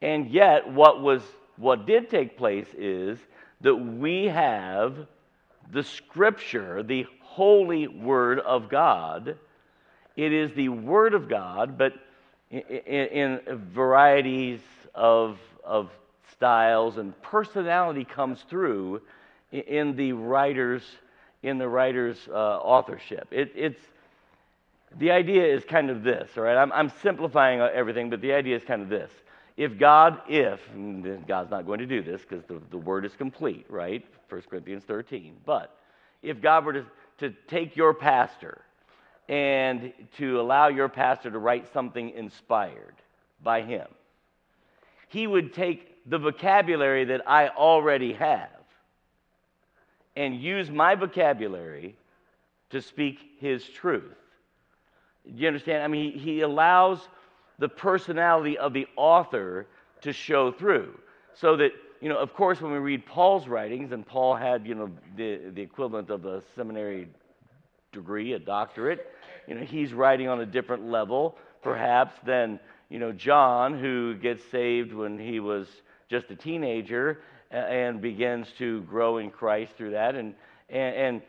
And 0.00 0.30
yet, 0.30 0.70
what 0.72 1.02
was 1.02 1.22
what 1.56 1.86
did 1.86 2.08
take 2.08 2.36
place 2.36 2.66
is 2.76 3.18
that 3.60 3.74
we 3.74 4.24
have 4.26 5.06
the 5.70 5.82
scripture, 5.82 6.82
the 6.82 7.06
holy 7.32 7.88
Word 7.88 8.40
of 8.40 8.68
God. 8.68 9.36
It 10.16 10.32
is 10.32 10.52
the 10.52 10.68
Word 10.68 11.14
of 11.14 11.28
God, 11.28 11.78
but 11.78 11.94
in, 12.50 12.60
in, 12.60 13.40
varieties 13.72 14.60
of, 14.94 15.38
of 15.64 15.90
styles 16.32 16.98
and 16.98 17.20
personality 17.22 18.04
comes 18.04 18.42
through 18.50 19.00
in 19.50 19.96
the 19.96 20.12
writer's 20.12 20.82
in 21.42 21.58
the 21.58 21.68
writer's 21.68 22.18
uh, 22.28 22.58
authorship. 22.58 23.26
It, 23.32 23.50
it's 23.56 23.80
the 24.98 25.10
idea 25.10 25.44
is 25.44 25.64
kind 25.64 25.90
of 25.90 26.04
this, 26.04 26.30
all 26.36 26.44
right? 26.44 26.56
I'm, 26.56 26.70
I'm 26.72 26.92
simplifying 27.02 27.60
everything, 27.60 28.10
but 28.10 28.20
the 28.20 28.32
idea 28.32 28.56
is 28.56 28.62
kind 28.62 28.82
of 28.82 28.88
this. 28.88 29.10
If 29.56 29.76
God, 29.78 30.20
if, 30.28 30.60
God's 31.26 31.50
not 31.50 31.66
going 31.66 31.80
to 31.80 31.86
do 31.86 32.00
this 32.02 32.20
because 32.20 32.44
the, 32.44 32.60
the 32.70 32.78
word 32.78 33.04
is 33.04 33.12
complete, 33.16 33.66
right? 33.68 34.04
1 34.28 34.42
Corinthians 34.48 34.84
13. 34.84 35.36
But 35.44 35.76
if 36.22 36.40
God 36.40 36.64
were 36.64 36.72
to 36.74 36.86
to 37.18 37.30
take 37.48 37.76
your 37.76 37.94
pastor 37.94 38.60
and 39.28 39.92
to 40.18 40.40
allow 40.40 40.68
your 40.68 40.88
pastor 40.88 41.30
to 41.30 41.38
write 41.38 41.72
something 41.72 42.10
inspired 42.10 42.94
by 43.42 43.62
him. 43.62 43.86
He 45.08 45.26
would 45.26 45.54
take 45.54 45.88
the 46.08 46.18
vocabulary 46.18 47.04
that 47.04 47.28
I 47.28 47.48
already 47.48 48.12
have 48.14 48.48
and 50.16 50.40
use 50.40 50.70
my 50.70 50.94
vocabulary 50.94 51.96
to 52.70 52.80
speak 52.80 53.18
his 53.38 53.64
truth. 53.64 54.16
Do 55.24 55.32
you 55.34 55.46
understand? 55.46 55.82
I 55.82 55.88
mean, 55.88 56.12
he, 56.12 56.18
he 56.18 56.40
allows 56.40 57.08
the 57.58 57.68
personality 57.68 58.58
of 58.58 58.72
the 58.72 58.86
author 58.96 59.66
to 60.00 60.12
show 60.12 60.50
through 60.50 60.98
so 61.34 61.56
that 61.56 61.72
you 62.02 62.08
know, 62.08 62.18
of 62.18 62.34
course, 62.34 62.60
when 62.60 62.72
we 62.72 62.78
read 62.78 63.06
Paul's 63.06 63.46
writings, 63.46 63.92
and 63.92 64.04
Paul 64.04 64.34
had, 64.34 64.66
you 64.66 64.74
know, 64.74 64.90
the, 65.16 65.52
the 65.54 65.62
equivalent 65.62 66.10
of 66.10 66.24
a 66.24 66.42
seminary 66.56 67.06
degree, 67.92 68.32
a 68.32 68.40
doctorate, 68.40 69.06
you 69.46 69.54
know, 69.54 69.60
he's 69.60 69.92
writing 69.92 70.26
on 70.26 70.40
a 70.40 70.46
different 70.46 70.90
level, 70.90 71.38
perhaps, 71.62 72.12
than, 72.26 72.58
you 72.88 72.98
know, 72.98 73.12
John, 73.12 73.78
who 73.78 74.16
gets 74.16 74.42
saved 74.50 74.92
when 74.92 75.16
he 75.16 75.38
was 75.38 75.68
just 76.10 76.28
a 76.30 76.34
teenager 76.34 77.20
and 77.52 78.00
begins 78.00 78.48
to 78.58 78.80
grow 78.82 79.18
in 79.18 79.30
Christ 79.30 79.74
through 79.76 79.92
that. 79.92 80.16
And, 80.16 80.34
and, 80.68 80.96
and 80.96 81.22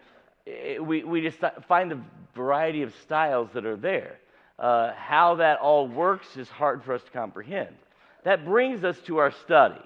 it, 0.48 0.84
we, 0.84 1.04
we 1.04 1.22
just 1.22 1.38
find 1.68 1.92
the 1.92 2.02
variety 2.34 2.82
of 2.82 2.96
styles 3.04 3.50
that 3.54 3.68
are 3.68 3.78
there. 3.78 4.18
Uh, 4.58 4.92
how 4.96 5.36
that 5.36 5.60
all 5.60 5.88
works 5.88 6.36
is 6.36 6.50
hard 6.50 6.84
for 6.84 6.96
us 6.96 7.04
to 7.04 7.12
comprehend. 7.12 7.76
That 8.24 8.44
brings 8.44 8.84
us 8.84 8.98
to 9.06 9.18
our 9.18 9.32
study. 9.44 9.82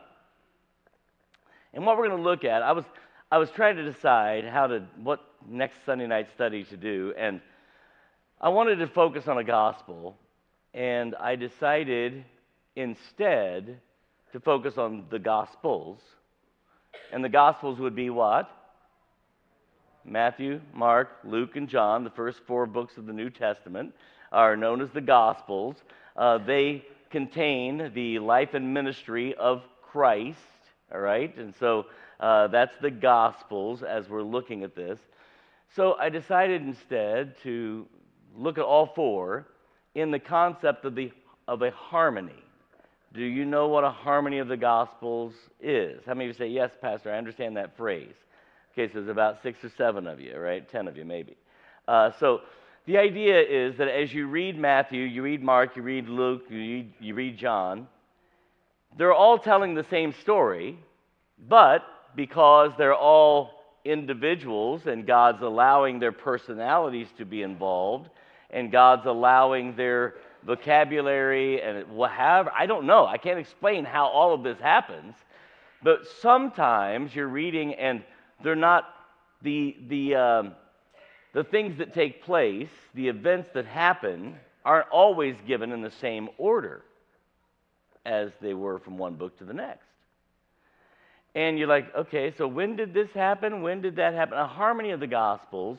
And 1.78 1.86
what 1.86 1.96
we're 1.96 2.08
going 2.08 2.18
to 2.18 2.28
look 2.28 2.44
at, 2.44 2.64
I 2.64 2.72
was, 2.72 2.86
I 3.32 3.38
was 3.38 3.52
trying 3.52 3.76
to 3.76 3.84
decide 3.84 4.46
how 4.46 4.66
to, 4.66 4.84
what 5.04 5.20
next 5.48 5.76
Sunday 5.86 6.08
night 6.08 6.28
study 6.34 6.64
to 6.64 6.76
do, 6.76 7.14
and 7.16 7.40
I 8.42 8.50
wanted 8.50 8.78
to 8.78 8.88
focus 8.88 9.28
on 9.28 9.38
a 9.38 9.44
gospel, 9.44 10.18
and 10.74 11.14
I 11.14 11.36
decided 11.36 12.26
instead 12.76 13.80
to 14.32 14.40
focus 14.40 14.80
on 14.80 15.06
the 15.12 15.20
gospels. 15.20 16.00
And 17.14 17.24
the 17.24 17.30
gospels 17.30 17.78
would 17.78 17.96
be 17.96 18.10
what? 18.10 18.50
Matthew, 20.04 20.62
Mark, 20.74 21.10
Luke, 21.24 21.58
and 21.58 21.70
John, 21.70 22.04
the 22.04 22.10
first 22.10 22.40
four 22.48 22.66
books 22.66 22.98
of 22.98 23.06
the 23.06 23.14
New 23.14 23.30
Testament, 23.30 23.94
are 24.32 24.58
known 24.58 24.82
as 24.82 24.90
the 24.90 25.02
gospels. 25.02 25.76
Uh, 26.16 26.40
they 26.40 26.84
contain 27.12 27.92
the 27.94 28.18
life 28.18 28.56
and 28.56 28.74
ministry 28.74 29.36
of 29.36 29.62
Christ 29.84 30.40
all 30.94 31.00
right? 31.00 31.36
And 31.38 31.54
so 31.60 31.86
uh, 32.20 32.48
that's 32.48 32.74
the 32.82 32.92
Gospels 32.92 33.84
as 33.84 34.10
we're 34.10 34.24
looking 34.24 34.64
at 34.64 34.76
this. 34.76 35.00
So 35.76 35.96
I 36.00 36.10
decided 36.10 36.62
instead 36.62 37.36
to 37.44 37.86
look 38.36 38.58
at 38.58 38.64
all 38.64 38.92
four 38.96 39.48
in 39.96 40.12
the 40.12 40.20
concept 40.20 40.86
of, 40.86 40.96
the, 40.96 41.12
of 41.48 41.62
a 41.62 41.72
harmony. 41.72 42.44
Do 43.14 43.24
you 43.24 43.46
know 43.46 43.68
what 43.68 43.84
a 43.84 43.90
harmony 43.90 44.40
of 44.40 44.48
the 44.48 44.58
Gospels 44.58 45.34
is? 45.62 46.02
How 46.06 46.14
many 46.14 46.30
of 46.30 46.36
you 46.36 46.38
say, 46.38 46.50
Yes, 46.50 46.72
Pastor, 46.82 47.12
I 47.12 47.18
understand 47.18 47.58
that 47.58 47.76
phrase? 47.76 48.14
Okay, 48.74 48.92
so 48.94 49.00
there's 49.00 49.10
about 49.10 49.42
six 49.42 49.64
or 49.64 49.72
seven 49.76 50.06
of 50.06 50.20
you, 50.20 50.38
right? 50.38 50.68
Ten 50.70 50.88
of 50.88 50.98
you, 50.98 51.04
maybe. 51.04 51.36
Uh, 51.88 52.12
so 52.20 52.42
the 52.86 52.98
idea 52.98 53.42
is 53.42 53.78
that 53.78 53.88
as 53.88 54.14
you 54.14 54.28
read 54.28 54.58
Matthew, 54.58 55.02
you 55.02 55.24
read 55.24 55.42
Mark, 55.42 55.76
you 55.76 55.82
read 55.82 56.08
Luke, 56.08 56.44
you 56.50 56.58
read, 56.58 56.94
you 57.00 57.16
read 57.16 57.38
John, 57.38 57.88
they're 58.96 59.14
all 59.14 59.38
telling 59.38 59.76
the 59.76 59.86
same 59.86 60.14
story, 60.22 60.78
but 61.48 61.84
because 62.16 62.72
they're 62.78 62.96
all 62.96 63.52
individuals 63.86 64.88
and 64.88 65.06
God's 65.06 65.42
allowing 65.42 66.00
their 66.00 66.12
personalities 66.12 67.08
to 67.18 67.26
be 67.26 67.42
involved 67.42 68.10
and 68.50 68.72
God's 68.72 69.06
allowing 69.06 69.76
their 69.76 70.16
vocabulary 70.46 71.62
and 71.62 71.88
whatever, 71.90 72.52
I 72.56 72.66
don't 72.66 72.86
know. 72.86 73.06
I 73.06 73.18
can't 73.18 73.40
explain 73.40 73.86
how 73.86 74.08
all 74.08 74.34
of 74.34 74.44
this 74.44 74.60
happens. 74.60 75.16
But 75.84 76.08
sometimes 76.22 77.14
you're 77.14 77.28
reading 77.28 77.76
and 77.76 78.04
they're 78.44 78.56
not 78.56 78.86
the, 79.42 79.76
the, 79.88 80.16
um, 80.16 80.56
the 81.34 81.44
things 81.44 81.78
that 81.78 81.94
take 81.94 82.24
place, 82.24 82.70
the 82.96 83.10
events 83.10 83.50
that 83.54 83.66
happen, 83.66 84.36
aren't 84.66 84.90
always 84.90 85.36
given 85.46 85.72
in 85.72 85.82
the 85.82 85.92
same 85.92 86.30
order 86.38 86.84
as 88.08 88.32
they 88.42 88.54
were 88.54 88.80
from 88.80 88.98
one 88.98 89.16
book 89.16 89.38
to 89.38 89.44
the 89.44 89.54
next. 89.54 89.86
And 91.36 91.60
you're 91.60 91.68
like, 91.68 91.94
okay, 91.96 92.34
so 92.36 92.48
when 92.48 92.76
did 92.76 92.94
this 92.94 93.12
happen? 93.12 93.62
When 93.62 93.82
did 93.82 93.98
that 93.98 94.16
happen? 94.16 94.38
A 94.40 94.48
harmony 94.48 94.92
of 94.92 95.00
the 95.00 95.08
Gospels 95.08 95.78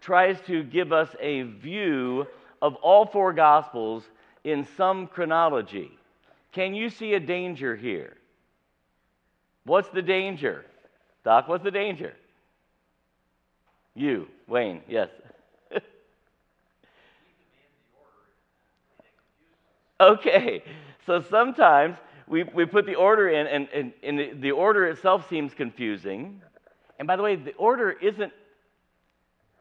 tries 0.00 0.40
to 0.42 0.62
give 0.62 0.92
us 0.92 1.08
a 1.18 1.42
view 1.42 2.26
of 2.60 2.76
all 2.76 3.06
four 3.06 3.32
Gospels 3.32 4.04
in 4.44 4.64
some 4.76 5.08
chronology. 5.08 5.90
Can 6.52 6.74
you 6.74 6.90
see 6.90 7.14
a 7.14 7.20
danger 7.20 7.74
here? 7.74 8.16
What's 9.64 9.88
the 9.88 10.02
danger? 10.02 10.64
Doc, 11.24 11.48
what's 11.48 11.64
the 11.64 11.70
danger? 11.70 12.14
You, 13.94 14.28
Wayne, 14.46 14.82
yes. 14.88 15.08
okay, 20.00 20.62
so 21.06 21.24
sometimes 21.30 21.96
we, 22.28 22.44
we 22.44 22.64
put 22.64 22.86
the 22.86 22.94
order 22.94 23.28
in, 23.28 23.46
and, 23.46 23.68
and, 23.74 23.92
and 24.02 24.42
the, 24.42 24.52
order 24.52 24.86
itself 24.86 25.28
seems 25.28 25.52
confusing. 25.54 26.40
And 26.98 27.08
by 27.08 27.16
the 27.16 27.22
way, 27.22 27.36
the 27.36 27.52
order 27.54 27.90
isn't, 27.90 28.32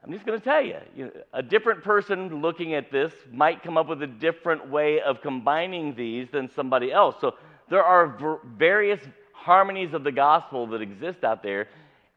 I'm 0.03 0.11
just 0.11 0.25
going 0.25 0.39
to 0.39 0.43
tell 0.43 0.61
you, 0.61 0.77
you 0.95 1.05
know, 1.05 1.11
a 1.33 1.43
different 1.43 1.83
person 1.83 2.41
looking 2.41 2.73
at 2.73 2.91
this 2.91 3.11
might 3.31 3.63
come 3.63 3.77
up 3.77 3.87
with 3.87 4.01
a 4.03 4.07
different 4.07 4.69
way 4.69 5.01
of 5.01 5.21
combining 5.21 5.95
these 5.95 6.27
than 6.31 6.49
somebody 6.55 6.91
else. 6.91 7.15
So 7.19 7.35
there 7.69 7.83
are 7.83 8.39
various 8.57 8.99
harmonies 9.33 9.93
of 9.93 10.03
the 10.03 10.11
gospel 10.11 10.67
that 10.67 10.81
exist 10.81 11.23
out 11.23 11.41
there. 11.43 11.67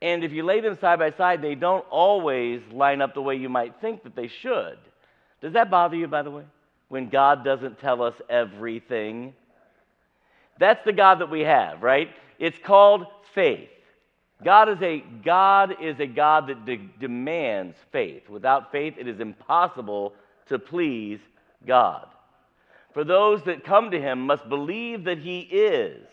And 0.03 0.23
if 0.23 0.33
you 0.33 0.43
lay 0.45 0.61
them 0.61 0.79
side 0.79 0.99
by 0.99 1.11
side, 1.13 1.41
they 1.41 1.55
don't 1.55 1.85
always 1.91 2.61
line 2.71 3.01
up 3.01 3.15
the 3.15 3.23
way 3.23 3.37
you 3.37 3.49
might 3.49 3.81
think 3.81 4.03
that 4.05 4.15
they 4.15 4.29
should. 4.29 4.79
Does 5.41 5.55
that 5.55 5.71
bother 5.71 5.97
you, 5.97 6.07
by 6.07 6.23
the 6.23 6.31
way? 6.31 6.45
When 6.89 7.09
God 7.09 7.45
doesn't 7.45 7.81
tell 7.81 8.03
us 8.03 8.15
everything? 8.29 9.35
That's 10.59 10.85
the 10.85 10.93
God 10.93 11.21
that 11.21 11.31
we 11.31 11.41
have, 11.41 11.83
right? 11.83 12.11
It's 12.39 12.59
called 12.59 13.07
faith. 13.35 13.69
God 14.43 14.69
is 14.69 14.83
a 14.83 15.03
God 15.25 15.77
is 15.81 15.99
a 16.01 16.07
God 16.07 16.49
that 16.49 16.65
de- 16.65 16.91
demands 17.01 17.77
faith. 17.93 18.29
Without 18.29 18.71
faith, 18.71 18.95
it 18.99 19.09
is 19.09 19.21
impossible 19.21 20.15
to 20.47 20.59
please 20.59 21.21
God. 21.67 22.07
For 22.93 23.05
those 23.05 23.43
that 23.45 23.65
come 23.65 23.91
to 23.91 24.01
him 24.01 24.27
must 24.27 24.49
believe 24.49 25.05
that 25.05 25.19
he 25.19 25.41
is. 25.41 26.07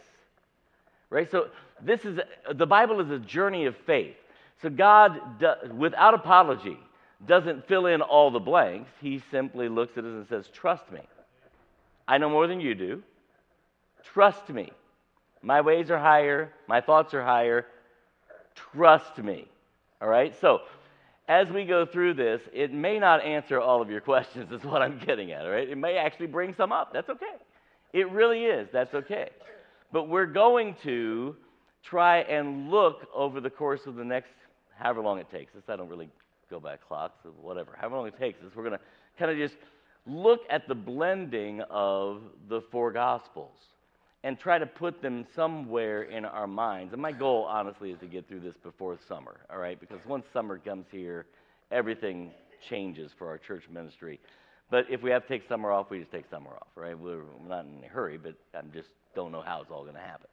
Right? 1.09 1.29
So 1.29 1.49
this 1.81 2.05
is 2.05 2.19
the 2.51 2.65
Bible 2.65 3.01
is 3.01 3.09
a 3.09 3.19
journey 3.19 3.65
of 3.65 3.75
faith. 3.85 4.15
So 4.61 4.69
God 4.69 5.19
without 5.75 6.13
apology 6.13 6.77
doesn't 7.25 7.67
fill 7.67 7.85
in 7.85 8.01
all 8.01 8.31
the 8.31 8.39
blanks. 8.39 8.89
He 9.01 9.21
simply 9.31 9.69
looks 9.69 9.97
at 9.97 10.03
us 10.03 10.11
and 10.11 10.27
says, 10.27 10.47
"Trust 10.49 10.91
me. 10.91 11.01
I 12.07 12.17
know 12.17 12.29
more 12.29 12.47
than 12.47 12.59
you 12.59 12.75
do. 12.75 13.03
Trust 14.03 14.49
me. 14.49 14.71
My 15.41 15.61
ways 15.61 15.89
are 15.89 15.97
higher, 15.97 16.51
my 16.67 16.81
thoughts 16.81 17.13
are 17.13 17.23
higher. 17.23 17.65
Trust 18.55 19.17
me. 19.17 19.47
All 20.01 20.07
right? 20.07 20.35
So, 20.39 20.61
as 21.27 21.49
we 21.49 21.65
go 21.65 21.85
through 21.85 22.15
this, 22.15 22.41
it 22.53 22.73
may 22.73 22.99
not 22.99 23.23
answer 23.23 23.59
all 23.59 23.81
of 23.81 23.89
your 23.89 24.01
questions, 24.11 24.51
is 24.51 24.63
what 24.63 24.81
I'm 24.81 24.99
getting 24.99 25.31
at, 25.31 25.45
all 25.45 25.51
right? 25.51 25.69
It 25.69 25.77
may 25.77 25.97
actually 25.97 26.27
bring 26.27 26.53
some 26.53 26.71
up. 26.71 26.93
That's 26.93 27.09
okay. 27.09 27.35
It 27.93 28.09
really 28.11 28.45
is. 28.45 28.67
That's 28.71 28.93
okay. 28.93 29.29
But 29.91 30.07
we're 30.07 30.25
going 30.25 30.75
to 30.83 31.35
try 31.83 32.19
and 32.19 32.69
look 32.69 33.07
over 33.13 33.41
the 33.41 33.49
course 33.49 33.85
of 33.85 33.95
the 33.95 34.05
next, 34.05 34.31
however 34.77 35.01
long 35.01 35.19
it 35.19 35.29
takes 35.31 35.55
us. 35.55 35.63
I 35.67 35.75
don't 35.75 35.89
really 35.89 36.09
go 36.51 36.59
by 36.59 36.77
clocks 36.77 37.25
whatever. 37.41 37.71
However 37.79 37.97
long 37.97 38.07
it 38.07 38.19
takes 38.19 38.39
us, 38.43 38.51
we're 38.55 38.63
going 38.63 38.77
to 38.77 38.85
kind 39.17 39.31
of 39.31 39.37
just 39.37 39.55
look 40.05 40.41
at 40.49 40.67
the 40.67 40.75
blending 40.75 41.61
of 41.69 42.21
the 42.49 42.61
four 42.71 42.91
Gospels 42.91 43.57
and 44.23 44.37
try 44.39 44.59
to 44.59 44.67
put 44.67 45.01
them 45.01 45.25
somewhere 45.35 46.03
in 46.03 46.25
our 46.25 46.45
minds. 46.45 46.93
And 46.93 47.01
my 47.01 47.11
goal, 47.11 47.45
honestly, 47.49 47.91
is 47.91 47.99
to 48.01 48.05
get 48.05 48.27
through 48.27 48.41
this 48.41 48.55
before 48.61 48.97
summer, 49.07 49.37
all 49.49 49.57
right? 49.57 49.79
Because 49.79 49.99
once 50.05 50.25
summer 50.31 50.59
comes 50.59 50.85
here, 50.91 51.25
everything 51.71 52.31
changes 52.69 53.11
for 53.17 53.27
our 53.27 53.39
church 53.39 53.63
ministry. 53.71 54.19
But 54.69 54.85
if 54.89 55.01
we 55.01 55.09
have 55.09 55.23
to 55.23 55.27
take 55.27 55.47
summer 55.49 55.71
off, 55.71 55.89
we 55.89 55.99
just 55.99 56.11
take 56.11 56.29
summer 56.29 56.51
off, 56.51 56.67
right? 56.75 56.97
We're 56.97 57.23
not 57.47 57.65
in 57.65 57.83
a 57.83 57.87
hurry, 57.87 58.17
but 58.17 58.35
I 58.53 58.61
just 58.73 58.89
don't 59.15 59.31
know 59.31 59.41
how 59.41 59.61
it's 59.61 59.71
all 59.71 59.83
going 59.83 59.95
to 59.95 60.01
happen. 60.01 60.27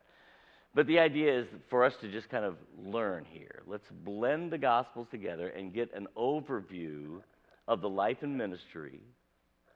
But 0.74 0.86
the 0.86 0.98
idea 0.98 1.40
is 1.40 1.46
for 1.70 1.84
us 1.84 1.94
to 2.00 2.08
just 2.10 2.28
kind 2.28 2.44
of 2.44 2.56
learn 2.78 3.24
here. 3.24 3.62
Let's 3.66 3.88
blend 4.04 4.52
the 4.52 4.58
Gospels 4.58 5.08
together 5.10 5.48
and 5.48 5.72
get 5.72 5.92
an 5.94 6.06
overview 6.16 7.20
of 7.66 7.80
the 7.80 7.88
life 7.88 8.18
and 8.22 8.36
ministry 8.36 9.00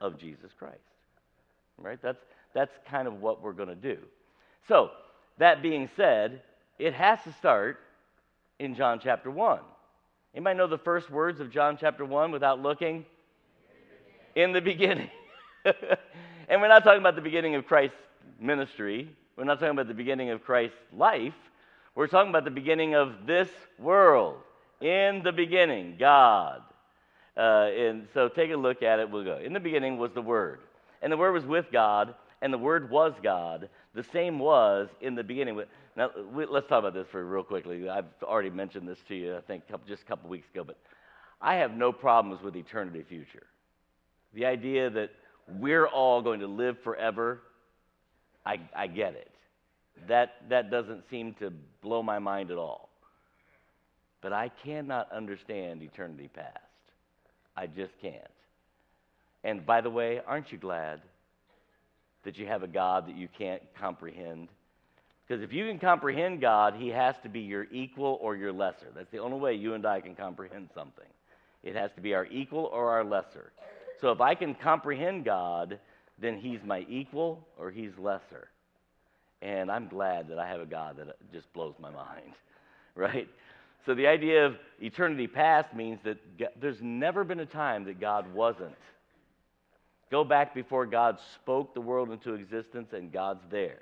of 0.01 0.19
Jesus 0.19 0.51
Christ. 0.59 0.79
Right? 1.79 1.99
That's, 2.03 2.21
that's 2.55 2.73
kind 2.89 3.09
of 3.09 3.21
what 3.21 3.43
we're 3.43 3.53
going 3.53 3.69
to 3.69 3.75
do. 3.75 3.99
So, 4.69 4.91
that 5.39 5.63
being 5.63 5.89
said, 5.97 6.43
it 6.79 6.95
has 6.95 7.23
to 7.25 7.33
start 7.35 7.79
in 8.59 8.75
John 8.75 9.01
chapter 9.03 9.31
1. 9.31 9.61
Anybody 10.35 10.59
know 10.59 10.67
the 10.67 10.79
first 10.79 11.11
words 11.11 11.41
of 11.41 11.51
John 11.51 11.77
chapter 11.81 12.05
1 12.05 12.31
without 12.31 12.61
looking? 12.61 13.05
In 14.35 14.53
the 14.53 14.61
beginning. 14.61 15.11
and 15.65 16.61
we're 16.61 16.69
not 16.69 16.85
talking 16.85 17.01
about 17.01 17.17
the 17.17 17.23
beginning 17.23 17.55
of 17.55 17.67
Christ's 17.67 17.97
ministry. 18.41 19.15
We're 19.43 19.47
not 19.47 19.59
talking 19.59 19.71
about 19.71 19.89
the 19.89 19.95
beginning 19.95 20.31
of 20.31 20.45
Christ's 20.45 20.77
life. 20.97 21.35
We're 21.97 22.07
talking 22.07 22.31
about 22.31 22.45
the 22.45 22.53
beginning 22.53 22.95
of 22.95 23.27
this 23.27 23.49
world. 23.77 24.37
In 24.81 25.23
the 25.25 25.33
beginning, 25.33 25.97
God. 25.99 26.63
Uh, 27.37 27.41
and 27.77 28.07
so 28.15 28.29
take 28.29 28.53
a 28.53 28.57
look 28.57 28.85
at 28.85 29.01
it. 29.01 29.11
We'll 29.11 29.25
go. 29.25 29.39
In 29.39 29.53
the 29.53 29.59
beginning 29.59 29.99
was 29.99 30.13
the 30.13 30.23
Word. 30.23 30.61
And 31.03 31.13
the 31.13 31.17
Word 31.17 31.33
was 31.33 31.45
with 31.45 31.67
God, 31.73 32.15
and 32.41 32.53
the 32.53 32.59
Word 32.59 32.89
was 32.89 33.15
God. 33.21 33.69
The 33.95 34.05
same 34.05 34.39
was 34.39 34.89
in 35.01 35.17
the 35.17 35.25
beginning. 35.25 35.61
Now, 35.97 36.11
we, 36.33 36.47
let's 36.47 36.69
talk 36.69 36.79
about 36.79 36.95
this 36.95 37.09
for 37.11 37.25
real 37.25 37.43
quickly. 37.43 37.89
I've 37.89 38.05
already 38.23 38.51
mentioned 38.51 38.87
this 38.87 39.01
to 39.09 39.17
you, 39.17 39.37
I 39.37 39.41
think, 39.41 39.65
just 39.89 40.03
a 40.05 40.07
couple 40.07 40.31
weeks 40.31 40.47
ago, 40.55 40.63
but 40.63 40.79
I 41.41 41.57
have 41.57 41.77
no 41.77 41.91
problems 41.91 42.45
with 42.45 42.55
eternity 42.55 43.05
future. 43.09 43.49
The 44.35 44.47
idea 44.47 44.89
that 44.91 45.11
we're 45.59 45.89
all 45.89 46.23
going 46.23 46.39
to 46.39 46.47
live 46.47 46.79
forever, 46.85 47.41
I, 48.47 48.61
I 48.73 48.87
get 48.87 49.15
it. 49.15 49.32
That, 50.09 50.35
that 50.49 50.71
doesn't 50.71 51.05
seem 51.11 51.35
to 51.35 51.53
blow 51.81 52.03
my 52.03 52.19
mind 52.19 52.51
at 52.51 52.59
all. 52.59 52.89
But 54.21 54.33
I 54.33 54.51
cannot 54.65 55.11
understand 55.13 55.83
eternity 55.83 56.29
past. 56.33 56.59
I 57.57 57.67
just 57.67 57.93
can't. 58.01 58.17
And 59.45 59.67
by 59.67 59.81
the 59.81 59.91
way, 59.91 60.21
aren't 60.27 60.53
you 60.53 60.59
glad 60.59 61.01
that 62.25 62.39
you 62.39 62.47
have 62.47 62.63
a 62.63 62.69
God 62.69 63.09
that 63.09 63.17
you 63.17 63.29
can't 63.37 63.63
comprehend? 63.79 64.49
Because 65.27 65.43
if 65.43 65.53
you 65.53 65.67
can 65.67 65.79
comprehend 65.79 66.41
God, 66.41 66.75
He 66.75 66.89
has 66.89 67.17
to 67.23 67.29
be 67.29 67.41
your 67.41 67.67
equal 67.73 68.19
or 68.21 68.37
your 68.37 68.53
lesser. 68.53 68.89
That's 68.95 69.11
the 69.11 69.19
only 69.19 69.39
way 69.39 69.55
you 69.55 69.75
and 69.75 69.85
I 69.85 70.01
can 70.01 70.15
comprehend 70.15 70.71
something. 70.75 71.07
It 71.63 71.77
has 71.77 71.91
to 71.97 72.01
be 72.01 72.15
our 72.15 72.27
equal 72.27 72.67
or 72.73 72.91
our 72.91 73.05
lesser. 73.05 73.53
So 74.01 74.11
if 74.11 74.21
I 74.21 74.35
can 74.35 74.55
comprehend 74.55 75.25
God, 75.25 75.79
then 76.19 76.39
He's 76.39 76.61
my 76.65 76.87
equal 76.89 77.47
or 77.59 77.71
He's 77.71 77.97
lesser. 77.99 78.49
And 79.43 79.71
I'm 79.71 79.89
glad 79.89 80.29
that 80.29 80.39
I 80.39 80.49
have 80.49 80.61
a 80.61 80.67
God 80.67 80.97
that 80.99 81.09
uh, 81.09 81.13
just 81.33 81.53
blows 81.53 81.75
my 81.81 81.91
mind, 81.91 82.33
right? 82.95 83.29
So 83.85 83.95
the 83.95 84.07
idea 84.07 84.47
of 84.47 84.57
eternity 84.81 85.27
past 85.27 85.75
means 85.75 85.99
that 86.05 86.19
there's 86.61 86.81
never 86.81 87.25
been 87.25 87.41
a 87.41 87.47
time 87.47 87.85
that 87.85 88.01
God 88.01 88.33
wasn't. 88.33 88.77
Go 90.11 90.23
back 90.23 90.55
before 90.55 90.87
God 90.87 91.19
spoke 91.35 91.75
the 91.75 91.81
world 91.81 92.13
into 92.13 92.35
existence 92.35 92.93
and 92.93 93.11
God's 93.11 93.43
there. 93.51 93.81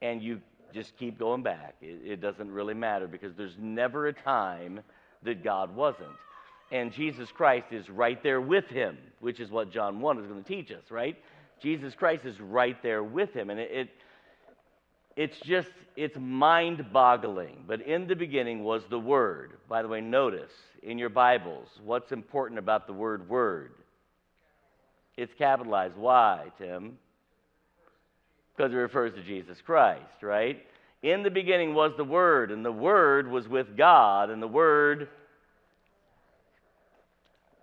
And 0.00 0.22
you 0.22 0.40
just 0.72 0.96
keep 0.96 1.18
going 1.18 1.42
back. 1.42 1.74
It, 1.82 2.12
it 2.12 2.20
doesn't 2.22 2.50
really 2.50 2.74
matter 2.74 3.06
because 3.06 3.34
there's 3.36 3.56
never 3.58 4.06
a 4.06 4.12
time 4.12 4.80
that 5.24 5.44
God 5.44 5.74
wasn't. 5.76 6.08
And 6.72 6.92
Jesus 6.92 7.30
Christ 7.32 7.66
is 7.72 7.90
right 7.90 8.22
there 8.22 8.40
with 8.40 8.66
him, 8.66 8.96
which 9.18 9.40
is 9.40 9.50
what 9.50 9.72
John 9.72 10.00
1 10.00 10.18
is 10.18 10.26
going 10.26 10.42
to 10.42 10.48
teach 10.48 10.70
us, 10.70 10.90
right? 10.90 11.16
Jesus 11.60 11.94
Christ 11.94 12.24
is 12.24 12.40
right 12.40 12.80
there 12.82 13.02
with 13.02 13.34
him. 13.34 13.50
And 13.50 13.58
it, 13.60 13.70
it 13.72 13.88
it's 15.16 15.36
just, 15.44 15.68
it's 15.96 16.16
mind 16.18 16.92
boggling. 16.92 17.64
But 17.66 17.82
in 17.82 18.06
the 18.06 18.14
beginning 18.14 18.64
was 18.64 18.82
the 18.90 18.98
Word. 18.98 19.52
By 19.68 19.82
the 19.82 19.88
way, 19.88 20.00
notice 20.00 20.52
in 20.82 20.98
your 20.98 21.08
Bibles 21.08 21.68
what's 21.84 22.12
important 22.12 22.58
about 22.58 22.86
the 22.86 22.92
word 22.92 23.28
Word. 23.28 23.72
It's 25.16 25.32
capitalized. 25.36 25.96
Why, 25.96 26.46
Tim? 26.58 26.98
Because 28.56 28.72
it 28.72 28.76
refers 28.76 29.14
to 29.14 29.22
Jesus 29.22 29.58
Christ, 29.64 30.22
right? 30.22 30.64
In 31.02 31.22
the 31.22 31.30
beginning 31.30 31.74
was 31.74 31.92
the 31.96 32.04
Word, 32.04 32.50
and 32.50 32.64
the 32.64 32.72
Word 32.72 33.30
was 33.30 33.48
with 33.48 33.76
God, 33.76 34.30
and 34.30 34.42
the 34.42 34.48
Word. 34.48 35.08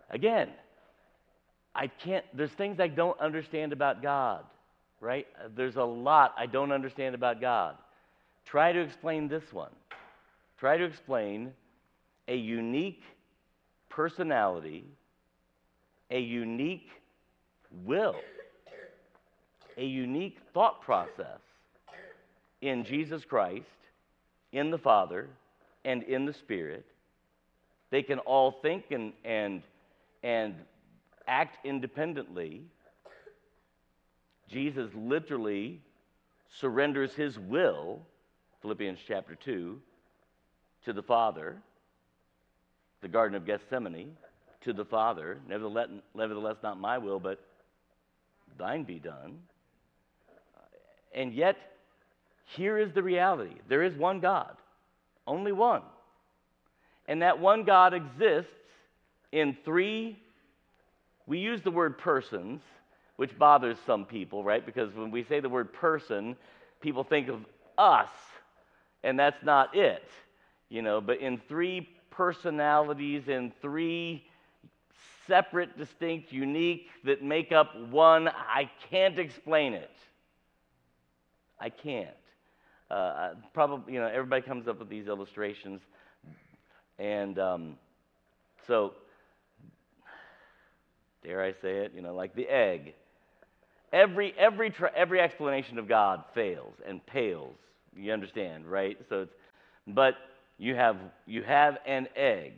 Again, 0.10 0.50
I 1.74 1.88
can't, 1.88 2.26
there's 2.36 2.52
things 2.58 2.80
I 2.80 2.88
don't 2.88 3.20
understand 3.20 3.74
about 3.74 4.02
God 4.02 4.44
right? 5.00 5.28
There's 5.56 5.76
a 5.76 5.84
lot 5.84 6.34
I 6.38 6.46
don't 6.46 6.72
understand 6.72 7.16
about 7.16 7.42
God. 7.42 7.76
Try 8.46 8.72
to 8.72 8.80
explain 8.80 9.28
this 9.28 9.52
one. 9.52 9.72
Try 10.58 10.78
to 10.78 10.84
explain 10.84 11.54
a 12.28 12.36
unique 12.36 13.04
personality, 13.90 14.86
a 16.10 16.20
unique 16.20 16.90
will, 17.86 18.16
a 19.78 19.86
unique 19.86 20.38
thought 20.54 20.82
process 20.82 21.40
in 22.62 22.84
Jesus 22.84 23.24
Christ, 23.24 23.66
in 24.52 24.72
the 24.72 24.78
Father, 24.78 25.28
and 25.86 26.04
in 26.04 26.26
the 26.26 26.34
Spirit. 26.34 26.86
They 27.92 28.02
can 28.02 28.20
all 28.20 28.52
think 28.62 28.86
and, 28.92 29.14
and, 29.24 29.62
and 30.24 30.56
act 31.28 31.66
independently 31.66 32.64
Jesus 34.50 34.90
literally 34.96 35.82
surrenders 36.60 37.14
his 37.14 37.38
will, 37.38 38.02
Philippians 38.62 39.00
chapter 39.08 39.36
2, 39.36 39.80
to 40.86 40.94
the 40.94 41.04
Father, 41.04 41.58
the 43.02 43.08
Garden 43.08 43.36
of 43.36 43.46
Gethsemane, 43.46 44.16
to 44.62 44.74
the 44.74 44.86
Father. 44.86 45.40
Nevertheless, 45.48 45.90
nevertheless 46.16 46.56
not 46.64 46.80
my 46.80 46.98
will, 46.98 47.20
but 47.20 47.40
thine 48.58 48.84
be 48.84 49.00
done. 49.00 49.40
Uh, 50.56 50.62
and 51.14 51.34
yet, 51.34 51.58
here 52.46 52.78
is 52.78 52.94
the 52.94 53.04
reality 53.04 53.56
there 53.68 53.84
is 53.84 53.96
one 53.96 54.20
God, 54.20 54.56
only 55.26 55.52
one. 55.52 55.82
And 57.08 57.22
that 57.22 57.40
one 57.40 57.64
God 57.64 57.94
exists 57.94 58.52
in 59.32 59.58
three, 59.66 60.18
we 61.26 61.40
use 61.40 61.62
the 61.62 61.72
word 61.72 61.98
persons 61.98 62.62
which 63.18 63.38
bothers 63.38 63.78
some 63.86 64.06
people, 64.06 64.44
right? 64.44 64.66
Because 64.66 64.94
when 64.96 65.12
we 65.12 65.24
say 65.24 65.40
the 65.40 65.50
word 65.50 65.74
person, 65.74 66.36
people 66.82 67.04
think 67.04 67.28
of 67.28 67.46
us, 67.78 68.10
and 69.04 69.20
that's 69.20 69.44
not 69.44 69.76
it, 69.76 70.08
you 70.70 70.82
know. 70.82 71.02
But 71.02 71.20
in 71.20 71.40
three 71.48 71.90
personalities, 72.12 73.28
in 73.28 73.52
three 73.62 74.24
separate, 75.28 75.78
distinct, 75.78 76.32
unique, 76.32 76.88
that 77.04 77.22
make 77.22 77.52
up 77.52 77.76
one, 77.90 78.30
I 78.30 78.70
can't 78.90 79.20
explain 79.20 79.74
it. 79.74 79.92
I 81.60 81.70
can't. 81.70 82.10
Uh, 82.90 83.32
probably, 83.54 83.94
you 83.94 84.00
know, 84.00 84.08
everybody 84.08 84.42
comes 84.42 84.68
up 84.68 84.80
with 84.80 84.90
these 84.90 85.08
illustrations, 85.08 85.82
and 86.98 87.38
um, 87.38 87.78
so 88.68 88.94
dare 91.24 91.44
I 91.44 91.52
say 91.52 91.80
it, 91.80 91.92
you 91.96 92.02
know, 92.02 92.14
like 92.14 92.36
the 92.36 92.48
egg. 92.48 92.94
Every, 93.94 94.34
every, 94.38 94.74
every 94.96 95.22
explanation 95.22 95.78
of 95.78 95.88
God 95.88 96.24
fails 96.34 96.74
and 96.88 97.06
pales. 97.06 97.56
You 97.96 98.12
understand, 98.12 98.66
right? 98.66 98.98
So 99.10 99.22
it's, 99.22 99.34
but 99.88 100.16
you 100.58 100.76
have, 100.76 100.98
you 101.26 101.44
have 101.44 101.78
an 101.86 102.08
egg, 102.16 102.54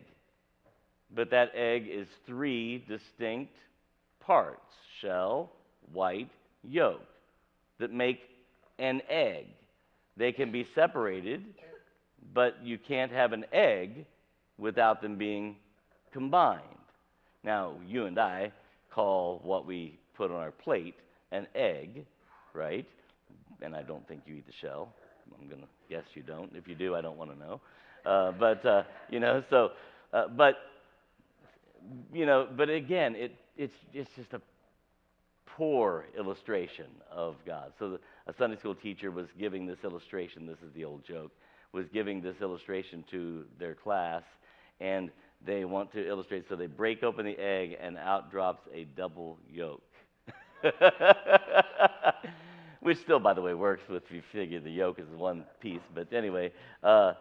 but 1.16 1.30
that 1.32 1.52
egg 1.56 1.88
is 1.90 2.08
three 2.26 2.84
distinct 2.88 3.54
parts 4.20 4.62
shell, 5.02 5.52
white, 5.94 6.30
yolk 6.64 7.02
that 7.80 7.94
make 7.94 8.20
an 8.80 9.02
egg. 9.10 9.46
They 10.18 10.32
can 10.32 10.52
be 10.52 10.68
separated, 10.76 11.44
but 12.34 12.58
you 12.64 12.78
can't 12.78 13.12
have 13.12 13.34
an 13.34 13.46
egg 13.54 14.06
without 14.58 15.02
them 15.02 15.18
being 15.18 15.56
combined. 16.12 16.64
Now, 17.44 17.76
you 17.88 18.06
and 18.06 18.20
I 18.20 18.52
call 18.92 19.40
what 19.44 19.66
we 19.66 19.98
put 20.16 20.32
on 20.32 20.38
our 20.38 20.52
plate 20.52 20.96
an 21.32 21.48
egg, 21.56 22.06
right? 22.54 22.88
And 23.62 23.76
I 23.76 23.84
don't 23.84 24.08
think 24.08 24.22
you 24.26 24.36
eat 24.36 24.48
the 24.48 24.54
shell. 24.62 24.94
I'm 25.40 25.48
going 25.48 25.62
to 25.62 25.68
guess 25.90 26.06
you 26.14 26.24
don't. 26.24 26.52
If 26.56 26.68
you 26.68 26.76
do, 26.76 26.96
I 26.96 27.02
don't 27.02 27.18
want 27.18 27.32
to 27.32 27.38
know. 27.38 27.62
Uh, 28.06 28.32
but, 28.32 28.66
uh, 28.66 28.84
you 29.10 29.20
know, 29.20 29.44
so, 29.50 29.72
uh, 30.14 30.28
but, 30.28 30.56
you 32.14 32.26
know, 32.26 32.48
but 32.56 32.70
again, 32.70 33.16
it, 33.16 33.36
it's, 33.58 33.74
it's 33.94 34.10
just 34.16 34.34
a 34.34 34.42
poor 35.46 36.06
illustration 36.18 36.88
of 37.12 37.36
God. 37.46 37.74
So 37.78 37.92
the, 37.92 38.00
a 38.28 38.34
Sunday 38.38 38.58
school 38.58 38.76
teacher 38.76 39.12
was 39.12 39.28
giving 39.38 39.66
this 39.66 39.78
illustration, 39.84 40.46
this 40.46 40.58
is 40.66 40.74
the 40.74 40.86
old 40.86 41.06
joke, 41.06 41.32
was 41.74 41.86
giving 41.94 42.22
this 42.22 42.36
illustration 42.42 43.04
to 43.12 43.44
their 43.60 43.76
class, 43.76 44.24
and 44.80 45.12
they 45.46 45.66
want 45.66 45.92
to 45.94 46.08
illustrate, 46.08 46.46
so 46.50 46.56
they 46.56 46.66
break 46.66 47.04
open 47.04 47.26
the 47.26 47.38
egg, 47.40 47.78
and 47.80 47.98
out 47.98 48.32
drops 48.32 48.62
a 48.74 48.86
double 48.96 49.38
yolk. 49.52 49.82
Which 52.82 52.98
still, 53.00 53.20
by 53.20 53.34
the 53.34 53.42
way, 53.42 53.54
works 53.54 53.84
if 53.90 54.10
you 54.12 54.22
figure 54.32 54.60
the 54.60 54.72
yolk 54.72 55.00
is 55.00 55.10
one 55.10 55.44
piece. 55.60 55.82
But 55.94 56.14
anyway, 56.14 56.54
uh, 56.84 57.14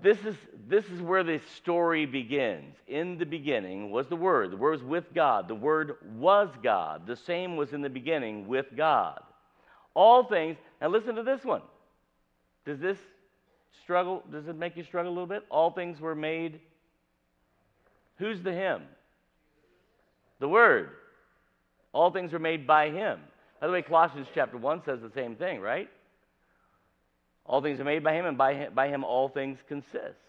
this, 0.00 0.18
is, 0.24 0.34
this 0.68 0.84
is 0.86 1.00
where 1.00 1.22
the 1.22 1.40
story 1.56 2.04
begins. 2.04 2.74
In 2.88 3.16
the 3.16 3.26
beginning 3.26 3.90
was 3.90 4.08
the 4.08 4.16
Word. 4.16 4.50
The 4.50 4.56
Word 4.56 4.72
was 4.72 4.82
with 4.82 5.14
God. 5.14 5.48
The 5.48 5.54
Word 5.54 5.96
was 6.16 6.48
God. 6.62 7.06
The 7.06 7.16
same 7.16 7.56
was 7.56 7.72
in 7.72 7.80
the 7.80 7.88
beginning 7.88 8.48
with 8.48 8.66
God. 8.76 9.20
All 9.94 10.24
things, 10.24 10.56
now 10.80 10.88
listen 10.88 11.14
to 11.14 11.22
this 11.22 11.44
one. 11.44 11.62
Does 12.66 12.80
this 12.80 12.98
struggle, 13.82 14.22
does 14.30 14.48
it 14.48 14.56
make 14.56 14.76
you 14.76 14.82
struggle 14.84 15.10
a 15.10 15.14
little 15.14 15.26
bit? 15.26 15.44
All 15.48 15.70
things 15.70 16.00
were 16.00 16.14
made. 16.14 16.60
Who's 18.18 18.42
the 18.42 18.52
Him? 18.52 18.82
The 20.40 20.48
Word. 20.48 20.90
All 21.96 22.10
things 22.10 22.34
are 22.34 22.38
made 22.38 22.66
by 22.66 22.90
him. 22.90 23.20
By 23.58 23.68
the 23.68 23.72
way, 23.72 23.80
Colossians 23.80 24.26
chapter 24.34 24.58
1 24.58 24.82
says 24.84 24.98
the 25.00 25.10
same 25.14 25.34
thing, 25.34 25.60
right? 25.62 25.88
All 27.46 27.62
things 27.62 27.80
are 27.80 27.84
made 27.84 28.04
by 28.04 28.12
him, 28.12 28.26
and 28.26 28.36
by 28.36 28.52
him, 28.52 28.74
by 28.74 28.88
him 28.88 29.02
all 29.02 29.30
things 29.30 29.56
consist. 29.66 30.20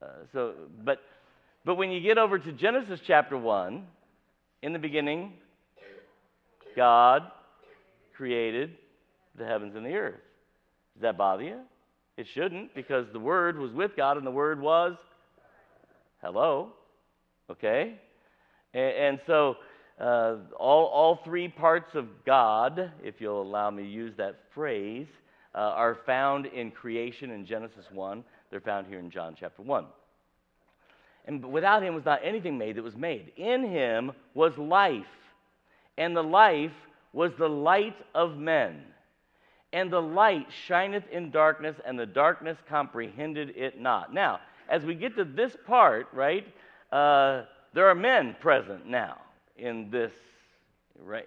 Uh, 0.00 0.06
so, 0.32 0.52
but, 0.84 1.00
but 1.64 1.74
when 1.74 1.90
you 1.90 2.00
get 2.00 2.18
over 2.18 2.38
to 2.38 2.52
Genesis 2.52 3.00
chapter 3.04 3.36
1, 3.36 3.84
in 4.62 4.72
the 4.72 4.78
beginning, 4.78 5.32
God 6.76 7.22
created 8.16 8.76
the 9.36 9.44
heavens 9.44 9.74
and 9.74 9.84
the 9.84 9.94
earth. 9.94 10.20
Does 10.94 11.02
that 11.02 11.18
bother 11.18 11.42
you? 11.42 11.58
It 12.16 12.28
shouldn't, 12.32 12.76
because 12.76 13.06
the 13.12 13.18
Word 13.18 13.58
was 13.58 13.72
with 13.72 13.96
God 13.96 14.18
and 14.18 14.26
the 14.26 14.30
Word 14.30 14.60
was 14.60 14.94
hello. 16.22 16.68
Okay? 17.50 17.98
And, 18.72 18.96
and 18.96 19.20
so 19.26 19.56
uh, 20.00 20.36
all, 20.58 20.86
all 20.86 21.20
three 21.24 21.48
parts 21.48 21.94
of 21.94 22.08
God, 22.24 22.90
if 23.02 23.20
you'll 23.20 23.42
allow 23.42 23.70
me 23.70 23.84
to 23.84 23.88
use 23.88 24.14
that 24.16 24.40
phrase, 24.52 25.06
uh, 25.54 25.58
are 25.58 25.98
found 26.06 26.46
in 26.46 26.70
creation 26.70 27.30
in 27.30 27.46
Genesis 27.46 27.86
1. 27.92 28.24
They're 28.50 28.60
found 28.60 28.88
here 28.88 28.98
in 28.98 29.10
John 29.10 29.36
chapter 29.38 29.62
1. 29.62 29.86
And 31.26 31.44
without 31.44 31.82
him 31.82 31.94
was 31.94 32.04
not 32.04 32.20
anything 32.24 32.58
made 32.58 32.76
that 32.76 32.82
was 32.82 32.96
made. 32.96 33.32
In 33.36 33.62
him 33.62 34.12
was 34.34 34.58
life, 34.58 35.06
and 35.96 36.16
the 36.16 36.22
life 36.22 36.72
was 37.12 37.32
the 37.38 37.48
light 37.48 37.96
of 38.14 38.36
men. 38.36 38.82
And 39.72 39.90
the 39.90 40.02
light 40.02 40.46
shineth 40.66 41.04
in 41.10 41.30
darkness, 41.30 41.76
and 41.84 41.98
the 41.98 42.06
darkness 42.06 42.58
comprehended 42.68 43.56
it 43.56 43.80
not. 43.80 44.12
Now, 44.12 44.40
as 44.68 44.84
we 44.84 44.94
get 44.94 45.16
to 45.16 45.24
this 45.24 45.56
part, 45.66 46.08
right, 46.12 46.46
uh, 46.92 47.42
there 47.72 47.88
are 47.88 47.94
men 47.94 48.36
present 48.40 48.86
now 48.86 49.18
in 49.56 49.90
this. 49.90 50.12
Right, 51.02 51.26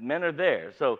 men 0.00 0.24
are 0.24 0.32
there. 0.32 0.72
So 0.78 0.98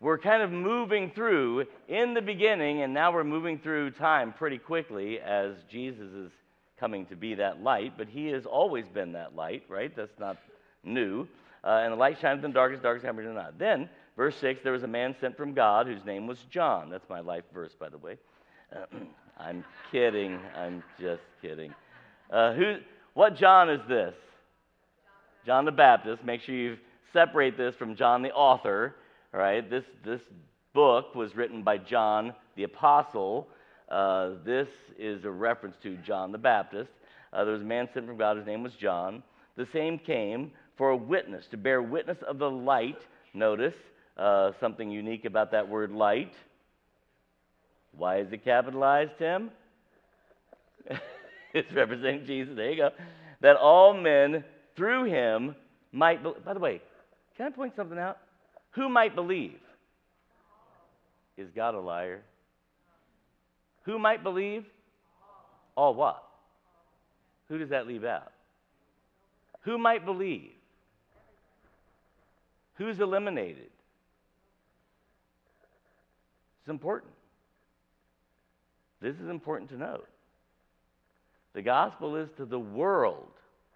we're 0.00 0.18
kind 0.18 0.42
of 0.42 0.52
moving 0.52 1.10
through 1.10 1.64
in 1.88 2.12
the 2.12 2.20
beginning, 2.20 2.82
and 2.82 2.92
now 2.92 3.10
we're 3.10 3.24
moving 3.24 3.58
through 3.58 3.92
time 3.92 4.34
pretty 4.34 4.58
quickly 4.58 5.18
as 5.18 5.54
Jesus 5.70 6.12
is 6.12 6.30
coming 6.78 7.06
to 7.06 7.16
be 7.16 7.34
that 7.36 7.62
light, 7.62 7.94
but 7.96 8.08
he 8.08 8.26
has 8.26 8.44
always 8.44 8.86
been 8.88 9.12
that 9.12 9.34
light, 9.34 9.62
right? 9.68 9.94
That's 9.96 10.18
not 10.18 10.36
new. 10.82 11.26
Uh, 11.62 11.80
and 11.82 11.92
the 11.92 11.96
light 11.96 12.18
shines 12.20 12.44
in 12.44 12.50
the 12.50 12.54
darkest 12.54 12.82
darkness, 12.82 13.02
darkness 13.02 13.08
comprehends 13.08 13.36
not. 13.36 13.58
Then, 13.58 13.88
verse 14.16 14.36
6, 14.36 14.60
there 14.62 14.72
was 14.72 14.82
a 14.82 14.88
man 14.88 15.16
sent 15.20 15.36
from 15.36 15.54
God 15.54 15.86
whose 15.86 16.04
name 16.04 16.26
was 16.26 16.38
John. 16.50 16.90
That's 16.90 17.08
my 17.08 17.20
life 17.20 17.44
verse, 17.54 17.72
by 17.78 17.88
the 17.88 17.96
way. 17.96 18.18
I'm 19.38 19.64
kidding. 19.90 20.38
I'm 20.54 20.82
just 21.00 21.22
kidding. 21.40 21.72
Uh, 22.30 22.52
who, 22.52 22.76
what 23.14 23.36
John 23.36 23.70
is 23.70 23.80
this? 23.88 24.14
John 25.44 25.64
the 25.64 25.72
Baptist. 25.72 26.24
Make 26.24 26.40
sure 26.40 26.54
you 26.54 26.76
separate 27.12 27.56
this 27.56 27.74
from 27.76 27.96
John 27.96 28.22
the 28.22 28.32
author. 28.32 28.94
All 29.32 29.40
right, 29.40 29.68
this, 29.68 29.84
this 30.04 30.20
book 30.72 31.14
was 31.14 31.34
written 31.36 31.62
by 31.62 31.78
John 31.78 32.32
the 32.56 32.64
apostle. 32.64 33.48
Uh, 33.90 34.30
this 34.44 34.68
is 34.98 35.24
a 35.24 35.30
reference 35.30 35.76
to 35.82 35.96
John 35.98 36.32
the 36.32 36.38
Baptist. 36.38 36.90
Uh, 37.32 37.44
there 37.44 37.52
was 37.52 37.62
a 37.62 37.66
man 37.66 37.88
sent 37.92 38.06
from 38.06 38.16
God, 38.16 38.36
his 38.36 38.46
name 38.46 38.62
was 38.62 38.72
John. 38.80 39.22
The 39.56 39.66
same 39.72 39.98
came 39.98 40.50
for 40.78 40.90
a 40.90 40.96
witness, 40.96 41.44
to 41.50 41.56
bear 41.56 41.82
witness 41.82 42.18
of 42.26 42.38
the 42.38 42.50
light. 42.50 42.98
Notice 43.34 43.74
uh, 44.16 44.52
something 44.60 44.90
unique 44.90 45.24
about 45.24 45.52
that 45.52 45.68
word 45.68 45.90
light. 45.90 46.32
Why 47.96 48.20
is 48.20 48.32
it 48.32 48.44
capitalized, 48.44 49.12
Tim? 49.18 49.50
it's 51.54 51.72
representing 51.72 52.24
Jesus. 52.26 52.54
There 52.56 52.70
you 52.70 52.76
go. 52.76 52.90
That 53.40 53.56
all 53.56 53.94
men 53.94 54.44
through 54.76 55.04
him 55.04 55.54
might. 55.92 56.22
Be- 56.22 56.34
By 56.44 56.54
the 56.54 56.60
way, 56.60 56.80
can 57.36 57.46
I 57.46 57.50
point 57.50 57.74
something 57.76 57.98
out? 57.98 58.18
Who 58.72 58.88
might 58.88 59.14
believe? 59.14 59.58
Is 61.36 61.50
God 61.54 61.74
a 61.74 61.80
liar? 61.80 62.22
Who 63.82 63.98
might 63.98 64.22
believe? 64.22 64.64
All 65.76 65.94
what? 65.94 66.22
Who 67.48 67.58
does 67.58 67.70
that 67.70 67.86
leave 67.86 68.04
out? 68.04 68.32
Who 69.62 69.78
might 69.78 70.04
believe? 70.04 70.52
Who's 72.74 72.98
eliminated? 73.00 73.70
It's 76.60 76.70
important. 76.70 77.12
This 79.00 79.16
is 79.16 79.28
important 79.28 79.70
to 79.70 79.76
note. 79.76 80.08
The 81.52 81.62
gospel 81.62 82.16
is 82.16 82.30
to 82.38 82.46
the 82.46 82.58
world, 82.58 83.33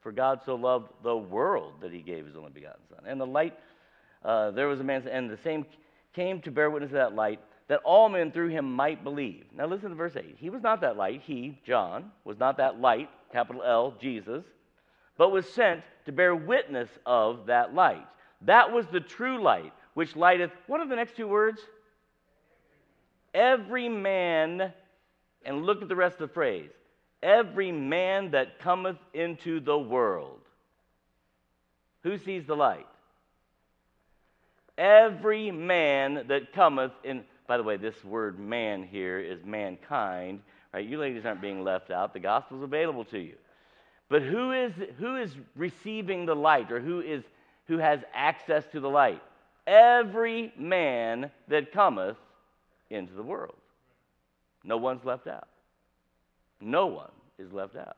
for 0.09 0.13
God 0.13 0.41
so 0.47 0.55
loved 0.55 0.89
the 1.03 1.15
world 1.15 1.75
that 1.83 1.93
he 1.93 2.01
gave 2.01 2.25
his 2.25 2.35
only 2.35 2.51
begotten 2.51 2.81
Son. 2.89 3.01
And 3.07 3.21
the 3.21 3.27
light, 3.27 3.53
uh, 4.25 4.53
there 4.53 4.67
was 4.67 4.81
a 4.81 4.83
man, 4.83 5.07
and 5.07 5.29
the 5.29 5.37
same 5.37 5.67
came 6.15 6.41
to 6.41 6.51
bear 6.51 6.71
witness 6.71 6.93
to 6.93 6.95
that 6.95 7.15
light, 7.15 7.41
that 7.69 7.81
all 7.85 8.09
men 8.09 8.33
through 8.33 8.49
him 8.49 8.73
might 8.73 9.05
believe. 9.05 9.45
Now 9.55 9.67
listen 9.67 9.91
to 9.91 9.95
verse 9.95 10.17
8. 10.17 10.37
He 10.39 10.49
was 10.49 10.63
not 10.63 10.81
that 10.81 10.97
light, 10.97 11.21
he, 11.27 11.61
John, 11.63 12.11
was 12.25 12.39
not 12.39 12.57
that 12.57 12.81
light, 12.81 13.11
capital 13.33 13.63
L, 13.63 13.97
Jesus, 14.01 14.45
but 15.19 15.31
was 15.31 15.47
sent 15.47 15.83
to 16.07 16.13
bear 16.13 16.35
witness 16.35 16.89
of 17.05 17.45
that 17.49 17.75
light. 17.75 18.07
That 18.47 18.73
was 18.73 18.87
the 18.87 19.01
true 19.01 19.43
light, 19.43 19.75
which 19.93 20.17
lighteth, 20.17 20.53
what 20.69 20.81
are 20.81 20.89
the 20.89 20.97
next 20.97 21.17
two 21.17 21.29
words? 21.29 21.61
Every 23.35 23.91
man, 23.91 24.73
and 25.45 25.67
look 25.67 25.83
at 25.83 25.89
the 25.89 25.97
rest 25.97 26.15
of 26.15 26.29
the 26.31 26.35
phrase 26.35 26.71
every 27.23 27.73
man 27.73 28.33
that 28.33 28.61
cometh 28.61 28.99
into 29.13 29.61
the 29.61 29.79
world. 29.79 30.41
Who 32.03 32.19
sees 32.19 32.47
the 32.47 32.57
light? 32.57 32.87
Every 34.77 35.51
man 35.51 36.27
that 36.29 36.53
cometh 36.53 36.93
in. 37.03 37.25
By 37.47 37.57
the 37.57 37.63
way, 37.63 37.77
this 37.77 38.05
word 38.05 38.39
man 38.39 38.83
here 38.85 39.19
is 39.19 39.45
mankind. 39.45 40.41
Right? 40.73 40.87
You 40.87 40.99
ladies 40.99 41.25
aren't 41.25 41.41
being 41.41 41.65
left 41.65 41.91
out. 41.91 42.13
The 42.13 42.21
gospel's 42.21 42.63
available 42.63 43.05
to 43.07 43.19
you. 43.19 43.35
But 44.09 44.23
who 44.23 44.53
is 44.53 44.73
who 44.99 45.17
is 45.17 45.35
receiving 45.57 46.27
the 46.27 46.37
light 46.37 46.71
or 46.71 46.81
who 46.81 47.01
is 47.01 47.25
who 47.67 47.79
has 47.79 48.01
access 48.15 48.65
to 48.73 48.81
the 48.81 48.89
light? 48.89 49.23
Every 49.67 50.53
man 50.57 51.31
that 51.49 51.73
cometh 51.73 52.17
into 52.89 53.13
the 53.13 53.23
world. 53.23 53.57
No 54.65 54.77
one's 54.77 55.05
left 55.05 55.27
out. 55.27 55.49
No 56.61 56.87
one 56.87 57.11
is 57.39 57.53
left 57.53 57.77
out. 57.77 57.97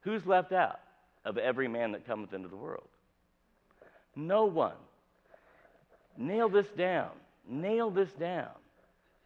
Who's 0.00 0.26
left 0.26 0.52
out 0.52 0.80
of 1.24 1.38
every 1.38 1.68
man 1.68 1.92
that 1.92 2.06
cometh 2.06 2.32
into 2.32 2.48
the 2.48 2.56
world? 2.56 2.88
No 4.16 4.46
one. 4.46 4.76
Nail 6.16 6.48
this 6.48 6.66
down. 6.76 7.10
Nail 7.48 7.90
this 7.90 8.10
down. 8.12 8.50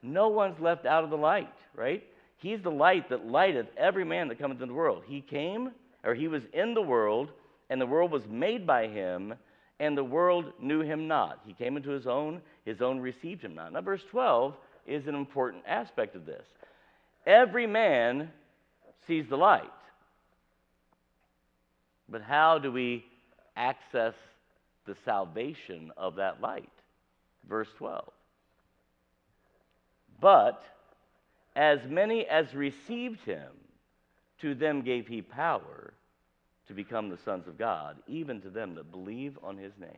No 0.02 0.28
one's 0.28 0.60
left 0.60 0.84
out 0.84 1.04
of 1.04 1.10
the 1.10 1.16
light, 1.16 1.52
right? 1.74 2.02
He's 2.38 2.60
the 2.60 2.70
light 2.70 3.08
that 3.08 3.26
lighteth 3.26 3.68
every 3.76 4.04
man 4.04 4.28
that 4.28 4.38
cometh 4.38 4.56
into 4.56 4.66
the 4.66 4.74
world. 4.74 5.04
He 5.06 5.20
came, 5.20 5.70
or 6.02 6.14
he 6.14 6.28
was 6.28 6.42
in 6.52 6.74
the 6.74 6.82
world, 6.82 7.30
and 7.70 7.80
the 7.80 7.86
world 7.86 8.10
was 8.10 8.26
made 8.26 8.66
by 8.66 8.88
him, 8.88 9.34
and 9.78 9.96
the 9.96 10.04
world 10.04 10.52
knew 10.60 10.80
him 10.80 11.06
not. 11.06 11.40
He 11.46 11.54
came 11.54 11.76
into 11.76 11.90
his 11.90 12.06
own, 12.06 12.42
his 12.64 12.82
own 12.82 13.00
received 13.00 13.42
him 13.42 13.54
not. 13.54 13.72
Now, 13.72 13.80
verse 13.80 14.02
12 14.10 14.56
is 14.86 15.06
an 15.06 15.14
important 15.14 15.62
aspect 15.66 16.16
of 16.16 16.26
this. 16.26 16.44
Every 17.26 17.66
man 17.66 18.30
sees 19.06 19.28
the 19.28 19.36
light. 19.36 19.70
But 22.08 22.22
how 22.22 22.58
do 22.58 22.70
we 22.70 23.04
access 23.56 24.14
the 24.86 24.96
salvation 25.04 25.92
of 25.96 26.16
that 26.16 26.40
light? 26.40 26.68
Verse 27.48 27.68
12. 27.78 28.10
But 30.20 30.62
as 31.56 31.80
many 31.88 32.26
as 32.26 32.54
received 32.54 33.20
him, 33.24 33.48
to 34.40 34.54
them 34.54 34.82
gave 34.82 35.06
he 35.06 35.22
power 35.22 35.94
to 36.66 36.74
become 36.74 37.08
the 37.08 37.18
sons 37.18 37.46
of 37.46 37.58
God, 37.58 37.96
even 38.06 38.40
to 38.40 38.50
them 38.50 38.74
that 38.74 38.90
believe 38.90 39.38
on 39.42 39.56
his 39.56 39.72
name. 39.78 39.90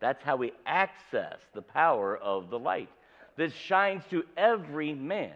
That's 0.00 0.22
how 0.22 0.36
we 0.36 0.52
access 0.66 1.38
the 1.54 1.62
power 1.62 2.16
of 2.16 2.50
the 2.50 2.58
light 2.58 2.88
that 3.36 3.52
shines 3.52 4.02
to 4.10 4.24
every 4.36 4.94
man. 4.94 5.34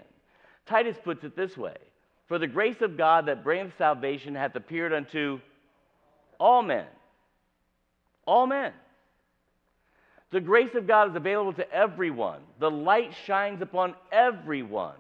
Titus 0.71 0.97
puts 1.03 1.25
it 1.25 1.37
this 1.37 1.57
way 1.57 1.77
For 2.29 2.39
the 2.39 2.47
grace 2.47 2.81
of 2.81 2.97
God 2.97 3.27
that 3.27 3.45
bringeth 3.45 3.77
salvation 3.77 4.35
hath 4.35 4.55
appeared 4.55 4.93
unto 4.93 5.41
all 6.39 6.63
men. 6.63 6.87
All 8.25 8.47
men. 8.47 8.73
The 10.31 10.41
grace 10.41 10.75
of 10.77 10.87
God 10.87 11.11
is 11.11 11.17
available 11.17 11.53
to 11.55 11.71
everyone. 11.73 12.41
The 12.61 12.71
light 12.71 13.13
shines 13.27 13.61
upon 13.61 13.95
everyone. 14.13 14.95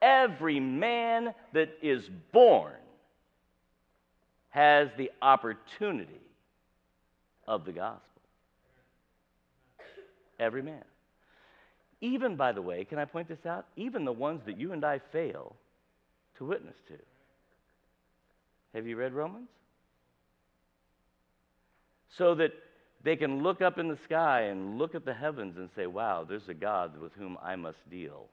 Every 0.00 0.60
man 0.60 1.34
that 1.52 1.70
is 1.82 2.08
born 2.32 2.74
has 4.50 4.88
the 4.96 5.10
opportunity 5.20 6.20
of 7.48 7.64
the 7.64 7.72
gospel. 7.72 8.00
Every 10.38 10.62
man. 10.62 10.84
Even, 12.06 12.36
by 12.36 12.52
the 12.52 12.62
way, 12.62 12.84
can 12.84 13.00
I 13.00 13.04
point 13.04 13.26
this 13.26 13.44
out? 13.44 13.66
Even 13.76 14.04
the 14.04 14.12
ones 14.12 14.40
that 14.46 14.56
you 14.56 14.72
and 14.72 14.84
I 14.84 15.00
fail 15.10 15.56
to 16.38 16.44
witness 16.44 16.76
to. 16.86 16.94
Have 18.74 18.86
you 18.86 18.96
read 18.96 19.12
Romans? 19.12 19.48
So 22.16 22.36
that 22.36 22.52
they 23.02 23.16
can 23.16 23.42
look 23.42 23.60
up 23.60 23.78
in 23.78 23.88
the 23.88 23.98
sky 24.04 24.42
and 24.42 24.78
look 24.78 24.94
at 24.94 25.04
the 25.04 25.14
heavens 25.14 25.56
and 25.56 25.68
say, 25.74 25.88
wow, 25.88 26.24
there's 26.28 26.48
a 26.48 26.54
God 26.54 26.96
with 27.00 27.12
whom 27.14 27.36
I 27.42 27.56
must 27.56 27.78
deal. 27.90 28.26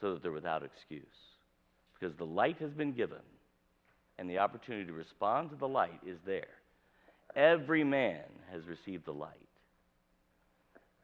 So 0.00 0.12
that 0.12 0.22
they're 0.22 0.30
without 0.30 0.62
excuse. 0.62 1.02
Because 1.98 2.16
the 2.16 2.26
light 2.26 2.58
has 2.60 2.70
been 2.70 2.92
given, 2.92 3.18
and 4.18 4.30
the 4.30 4.38
opportunity 4.38 4.86
to 4.86 4.92
respond 4.92 5.50
to 5.50 5.56
the 5.56 5.66
light 5.66 6.00
is 6.06 6.18
there. 6.24 6.46
Every 7.34 7.82
man 7.82 8.22
has 8.52 8.62
received 8.68 9.06
the 9.06 9.12
light. 9.12 9.43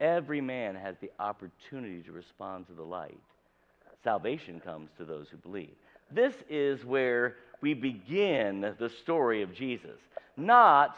Every 0.01 0.41
man 0.41 0.75
has 0.75 0.97
the 1.01 1.11
opportunity 1.19 2.03
to 2.03 2.13
respond 2.13 2.67
to 2.69 2.73
the 2.73 2.83
light. 2.83 3.21
Salvation 4.03 4.61
comes 4.61 4.89
to 4.97 5.05
those 5.05 5.29
who 5.29 5.37
believe. 5.37 5.75
This 6.11 6.35
is 6.49 6.85
where 6.85 7.37
we 7.61 7.75
begin 7.75 8.75
the 8.79 8.89
story 8.89 9.43
of 9.43 9.55
Jesus, 9.55 9.99
not 10.37 10.97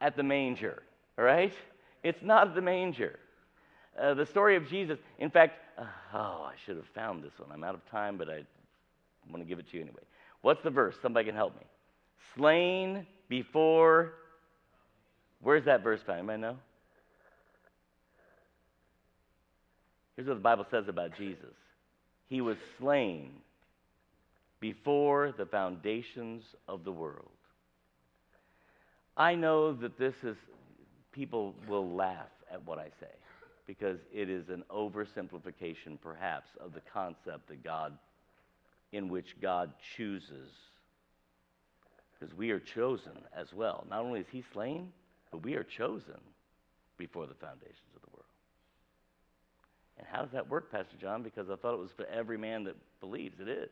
at 0.00 0.16
the 0.16 0.22
manger, 0.22 0.82
all 1.18 1.24
right? 1.24 1.54
It's 2.02 2.22
not 2.22 2.48
at 2.48 2.54
the 2.54 2.60
manger. 2.60 3.18
Uh, 3.98 4.14
the 4.14 4.26
story 4.26 4.56
of 4.56 4.68
Jesus, 4.68 4.98
in 5.18 5.30
fact, 5.30 5.58
uh, 5.78 5.84
oh, 6.12 6.50
I 6.50 6.54
should 6.64 6.76
have 6.76 6.86
found 6.94 7.22
this 7.22 7.32
one. 7.38 7.50
I'm 7.52 7.64
out 7.64 7.74
of 7.74 7.84
time, 7.90 8.18
but 8.18 8.28
I 8.28 8.42
want 9.30 9.42
to 9.42 9.48
give 9.48 9.58
it 9.58 9.70
to 9.70 9.76
you 9.76 9.82
anyway. 9.82 10.02
What's 10.42 10.62
the 10.62 10.70
verse? 10.70 10.96
Somebody 11.00 11.26
can 11.26 11.34
help 11.34 11.54
me. 11.56 11.66
Slain 12.36 13.06
before. 13.28 14.14
Where's 15.40 15.64
that 15.64 15.82
verse 15.82 16.00
found? 16.02 16.18
Anybody 16.18 16.42
know? 16.42 16.56
Here's 20.16 20.28
what 20.28 20.34
the 20.34 20.40
Bible 20.40 20.66
says 20.70 20.88
about 20.88 21.16
Jesus 21.16 21.54
He 22.28 22.40
was 22.40 22.56
slain 22.78 23.30
before 24.60 25.32
the 25.36 25.46
foundations 25.46 26.44
of 26.68 26.84
the 26.84 26.92
world. 26.92 27.28
I 29.16 29.34
know 29.34 29.72
that 29.74 29.98
this 29.98 30.14
is, 30.22 30.36
people 31.12 31.54
will 31.68 31.90
laugh 31.90 32.30
at 32.50 32.64
what 32.66 32.78
I 32.78 32.88
say 33.00 33.12
because 33.66 33.98
it 34.12 34.28
is 34.28 34.48
an 34.48 34.64
oversimplification, 34.70 35.98
perhaps, 36.02 36.48
of 36.60 36.72
the 36.72 36.80
concept 36.92 37.48
that 37.48 37.62
God, 37.62 37.96
in 38.92 39.08
which 39.08 39.36
God 39.40 39.72
chooses. 39.96 40.50
Because 42.18 42.36
we 42.36 42.50
are 42.50 42.60
chosen 42.60 43.12
as 43.36 43.52
well. 43.52 43.84
Not 43.88 44.00
only 44.00 44.20
is 44.20 44.26
He 44.30 44.44
slain, 44.52 44.92
but 45.30 45.42
we 45.42 45.54
are 45.54 45.64
chosen 45.64 46.20
before 46.98 47.26
the 47.26 47.34
foundations 47.34 47.78
of. 47.96 48.01
And 50.02 50.08
how 50.10 50.22
does 50.22 50.32
that 50.32 50.50
work, 50.50 50.72
Pastor 50.72 50.96
John? 51.00 51.22
Because 51.22 51.48
I 51.48 51.54
thought 51.54 51.74
it 51.74 51.80
was 51.80 51.92
for 51.96 52.06
every 52.06 52.36
man 52.36 52.64
that 52.64 52.74
believes. 53.00 53.38
It 53.38 53.48
is. 53.48 53.70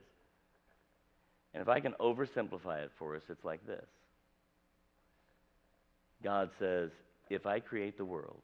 And 1.52 1.60
if 1.60 1.68
I 1.68 1.80
can 1.80 1.92
oversimplify 1.98 2.84
it 2.84 2.92
for 3.00 3.16
us, 3.16 3.22
it's 3.28 3.44
like 3.44 3.66
this 3.66 3.84
God 6.22 6.50
says, 6.60 6.90
if 7.30 7.46
I 7.46 7.58
create 7.58 7.98
the 7.98 8.04
world, 8.04 8.42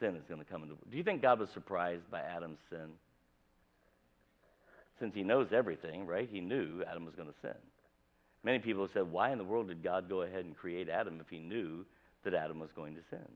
sin 0.00 0.16
is 0.16 0.24
going 0.28 0.40
to 0.40 0.44
come 0.44 0.62
into 0.62 0.74
the 0.74 0.74
world. 0.74 0.90
Do 0.90 0.98
you 0.98 1.02
think 1.02 1.22
God 1.22 1.40
was 1.40 1.48
surprised 1.54 2.10
by 2.10 2.20
Adam's 2.20 2.58
sin? 2.68 2.90
Since 5.00 5.14
he 5.14 5.22
knows 5.22 5.48
everything, 5.50 6.06
right? 6.06 6.28
He 6.30 6.40
knew 6.40 6.84
Adam 6.86 7.06
was 7.06 7.14
going 7.14 7.28
to 7.28 7.34
sin. 7.40 7.56
Many 8.44 8.58
people 8.58 8.82
have 8.82 8.90
said, 8.92 9.10
why 9.10 9.32
in 9.32 9.38
the 9.38 9.44
world 9.44 9.68
did 9.68 9.82
God 9.82 10.10
go 10.10 10.22
ahead 10.22 10.44
and 10.44 10.54
create 10.54 10.90
Adam 10.90 11.20
if 11.20 11.30
he 11.30 11.38
knew 11.38 11.86
that 12.24 12.34
Adam 12.34 12.58
was 12.58 12.70
going 12.76 12.96
to 12.96 13.00
sin? 13.08 13.26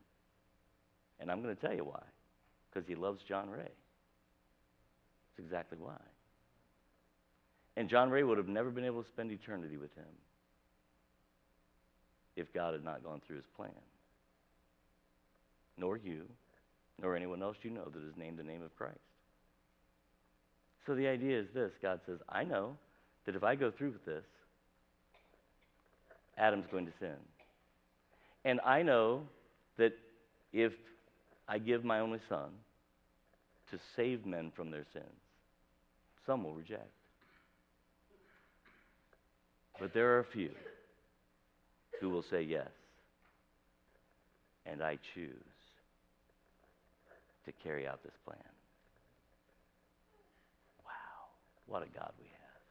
And 1.19 1.31
I'm 1.31 1.43
going 1.43 1.57
to 1.57 1.61
tell 1.61 1.75
you 1.75 1.85
why. 1.85 2.03
Because 2.77 2.87
he 2.87 2.95
loves 2.95 3.23
John 3.27 3.49
Ray. 3.49 3.61
That's 3.61 5.47
exactly 5.47 5.79
why. 5.81 5.97
And 7.75 7.89
John 7.89 8.11
Ray 8.11 8.23
would 8.23 8.37
have 8.37 8.49
never 8.49 8.69
been 8.69 8.85
able 8.85 9.03
to 9.03 9.09
spend 9.09 9.33
eternity 9.33 9.79
with 9.79 9.95
him 9.95 10.05
if 12.37 12.53
God 12.53 12.75
had 12.75 12.85
not 12.85 13.03
gone 13.03 13.23
through 13.27 13.37
his 13.37 13.47
plan. 13.57 13.71
Nor 15.79 15.97
you, 15.97 16.25
nor 17.01 17.17
anyone 17.17 17.43
else 17.43 17.57
you 17.63 17.71
know 17.71 17.87
that 17.87 18.03
is 18.03 18.13
named 18.19 18.39
the 18.39 18.43
name 18.43 18.63
of 18.63 18.77
Christ. 18.77 18.99
So 20.87 20.95
the 20.95 21.07
idea 21.07 21.41
is 21.41 21.47
this 21.55 21.71
God 21.81 22.01
says, 22.05 22.19
I 22.29 22.45
know 22.45 22.77
that 23.25 23.35
if 23.35 23.43
I 23.43 23.55
go 23.55 23.71
through 23.71 23.93
with 23.93 24.05
this, 24.05 24.25
Adam's 26.37 26.67
going 26.71 26.85
to 26.85 26.93
sin. 27.01 27.17
And 28.45 28.61
I 28.61 28.83
know 28.83 29.23
that 29.79 29.95
if 30.53 30.73
I 31.49 31.57
give 31.59 31.83
my 31.83 32.01
only 32.01 32.21
son 32.29 32.51
to 33.71 33.79
save 33.97 34.27
men 34.27 34.53
from 34.55 34.71
their 34.71 34.85
sins, 34.93 35.05
some 36.27 36.45
will 36.45 36.55
reject. 36.55 36.91
But 39.79 39.93
there 39.93 40.17
are 40.17 40.21
a 40.21 40.25
few 40.25 40.51
who 42.01 42.11
will 42.11 42.25
say 42.31 42.43
yes. 42.43 42.69
And 44.65 44.83
I 44.83 44.99
choose 45.15 45.31
to 47.45 47.53
carry 47.63 47.87
out 47.87 48.03
this 48.03 48.17
plan. 48.25 48.39
Wow. 50.85 51.29
What 51.67 51.83
a 51.83 51.87
God 51.87 52.13
we 52.19 52.27
have. 52.27 52.63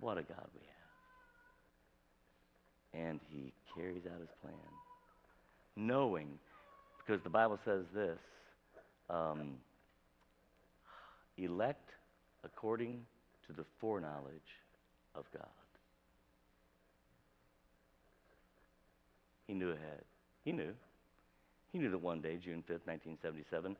What 0.00 0.18
a 0.18 0.22
God 0.22 0.48
we 0.54 0.60
have. 2.92 3.08
And 3.08 3.20
he 3.30 3.52
carries 3.74 4.02
out 4.06 4.20
his 4.20 4.28
plan. 4.42 4.54
Knowing, 5.76 6.38
because 6.98 7.22
the 7.22 7.30
Bible 7.30 7.58
says 7.64 7.84
this 7.94 8.18
um, 9.10 9.54
elect 11.38 11.90
according 12.44 13.04
to 13.46 13.52
the 13.52 13.64
foreknowledge 13.80 14.60
of 15.14 15.24
God. 15.32 15.46
He 19.46 19.54
knew 19.54 19.70
ahead. 19.70 20.02
He 20.44 20.52
knew. 20.52 20.72
He 21.72 21.78
knew 21.78 21.90
that 21.90 22.00
one 22.00 22.20
day, 22.20 22.36
June 22.36 22.62
5th, 22.62 22.86
1977, 22.86 23.76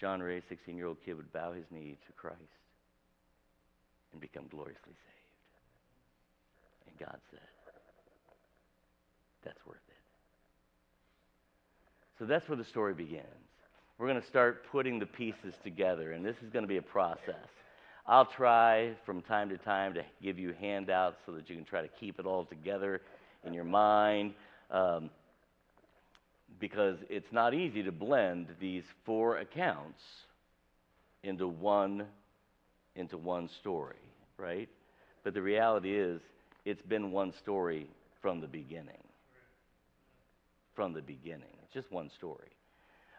John 0.00 0.20
Ray, 0.20 0.42
16 0.48 0.76
year 0.76 0.86
old 0.86 0.98
kid, 1.04 1.16
would 1.16 1.32
bow 1.32 1.52
his 1.52 1.64
knee 1.70 1.96
to 2.06 2.12
Christ 2.12 2.38
and 4.12 4.20
become 4.20 4.46
gloriously 4.48 4.82
saved. 4.84 5.28
And 6.88 6.98
God 6.98 7.18
said, 7.30 7.40
That's 9.44 9.64
worth 9.66 9.76
it. 9.88 9.94
So 12.18 12.26
that's 12.26 12.48
where 12.48 12.56
the 12.56 12.64
story 12.64 12.94
begins. 12.94 13.47
We're 13.98 14.06
going 14.06 14.20
to 14.20 14.26
start 14.28 14.64
putting 14.70 15.00
the 15.00 15.06
pieces 15.06 15.54
together, 15.64 16.12
and 16.12 16.24
this 16.24 16.36
is 16.44 16.50
going 16.50 16.62
to 16.62 16.68
be 16.68 16.76
a 16.76 16.82
process. 16.82 17.48
I'll 18.06 18.26
try 18.26 18.92
from 19.04 19.22
time 19.22 19.48
to 19.48 19.58
time 19.58 19.92
to 19.94 20.02
give 20.22 20.38
you 20.38 20.54
handouts 20.60 21.16
so 21.26 21.32
that 21.32 21.50
you 21.50 21.56
can 21.56 21.64
try 21.64 21.82
to 21.82 21.88
keep 21.88 22.20
it 22.20 22.24
all 22.24 22.44
together 22.44 23.02
in 23.44 23.52
your 23.52 23.64
mind. 23.64 24.34
Um, 24.70 25.10
because 26.60 26.96
it's 27.10 27.32
not 27.32 27.54
easy 27.54 27.82
to 27.82 27.92
blend 27.92 28.46
these 28.60 28.84
four 29.04 29.38
accounts 29.38 30.00
into 31.22 31.48
one 31.48 32.06
into 32.94 33.16
one 33.16 33.48
story, 33.60 33.96
right? 34.36 34.68
But 35.22 35.34
the 35.34 35.42
reality 35.42 35.96
is 35.96 36.20
it's 36.64 36.82
been 36.82 37.12
one 37.12 37.32
story 37.40 37.88
from 38.20 38.40
the 38.40 38.48
beginning. 38.48 39.02
From 40.74 40.92
the 40.94 41.02
beginning. 41.02 41.54
It's 41.62 41.72
just 41.72 41.92
one 41.92 42.10
story. 42.16 42.48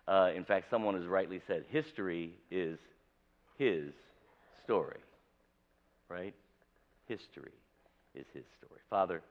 Uh, 0.09 0.31
in 0.35 0.43
fact, 0.43 0.71
someone 0.71 0.95
has 0.95 1.05
rightly 1.05 1.39
said 1.45 1.63
history 1.69 2.33
is 2.49 2.79
his 3.59 3.93
story, 4.63 5.01
right? 6.09 6.33
History 7.07 7.51
is 8.15 8.25
his 8.33 8.45
story. 8.57 8.79
Father, 8.89 9.21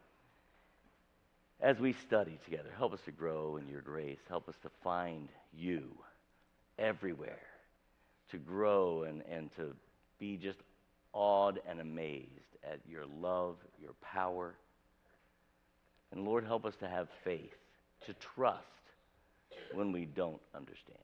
as 1.60 1.80
we 1.80 1.94
study 2.06 2.38
together, 2.44 2.70
help 2.76 2.92
us 2.92 3.00
to 3.06 3.10
grow 3.10 3.56
in 3.56 3.66
your 3.66 3.80
grace. 3.80 4.20
Help 4.28 4.48
us 4.48 4.54
to 4.62 4.70
find 4.84 5.28
you 5.52 5.82
everywhere, 6.78 7.48
to 8.30 8.38
grow 8.38 9.02
and, 9.02 9.24
and 9.28 9.50
to 9.56 9.74
be 10.20 10.36
just 10.36 10.60
awed 11.12 11.58
and 11.68 11.80
amazed 11.80 12.28
at 12.62 12.78
your 12.88 13.04
love, 13.20 13.56
your 13.82 13.94
power. 14.00 14.54
And 16.12 16.24
Lord, 16.24 16.44
help 16.44 16.64
us 16.64 16.76
to 16.76 16.88
have 16.88 17.08
faith, 17.24 17.56
to 18.06 18.14
trust 18.36 18.62
when 19.74 19.92
we 19.92 20.04
don't 20.04 20.40
understand. 20.54 20.98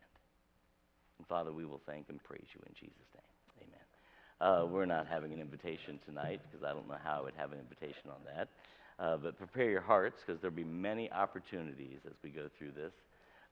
And 1.19 1.27
Father, 1.27 1.53
we 1.53 1.65
will 1.65 1.81
thank 1.87 2.09
and 2.09 2.23
praise 2.23 2.47
you 2.55 2.61
in 2.67 2.75
Jesus' 2.75 3.09
name. 3.15 3.69
Amen. 3.69 3.87
Uh, 4.41 4.67
we're 4.67 4.87
not 4.87 5.07
having 5.07 5.33
an 5.33 5.41
invitation 5.41 5.99
tonight 6.07 6.41
because 6.51 6.65
I 6.65 6.73
don't 6.73 6.89
know 6.89 6.97
how 7.03 7.19
I 7.19 7.23
would 7.23 7.35
have 7.37 7.53
an 7.53 7.59
invitation 7.59 8.11
on 8.11 8.21
that. 8.35 8.49
Uh, 8.99 9.17
but 9.17 9.39
prepare 9.39 9.71
your 9.71 9.81
hearts 9.81 10.23
because 10.25 10.41
there'll 10.41 10.55
be 10.55 10.65
many 10.65 11.11
opportunities 11.11 11.99
as 12.07 12.13
we 12.23 12.31
go 12.31 12.49
through 12.59 12.73
this 12.73 12.93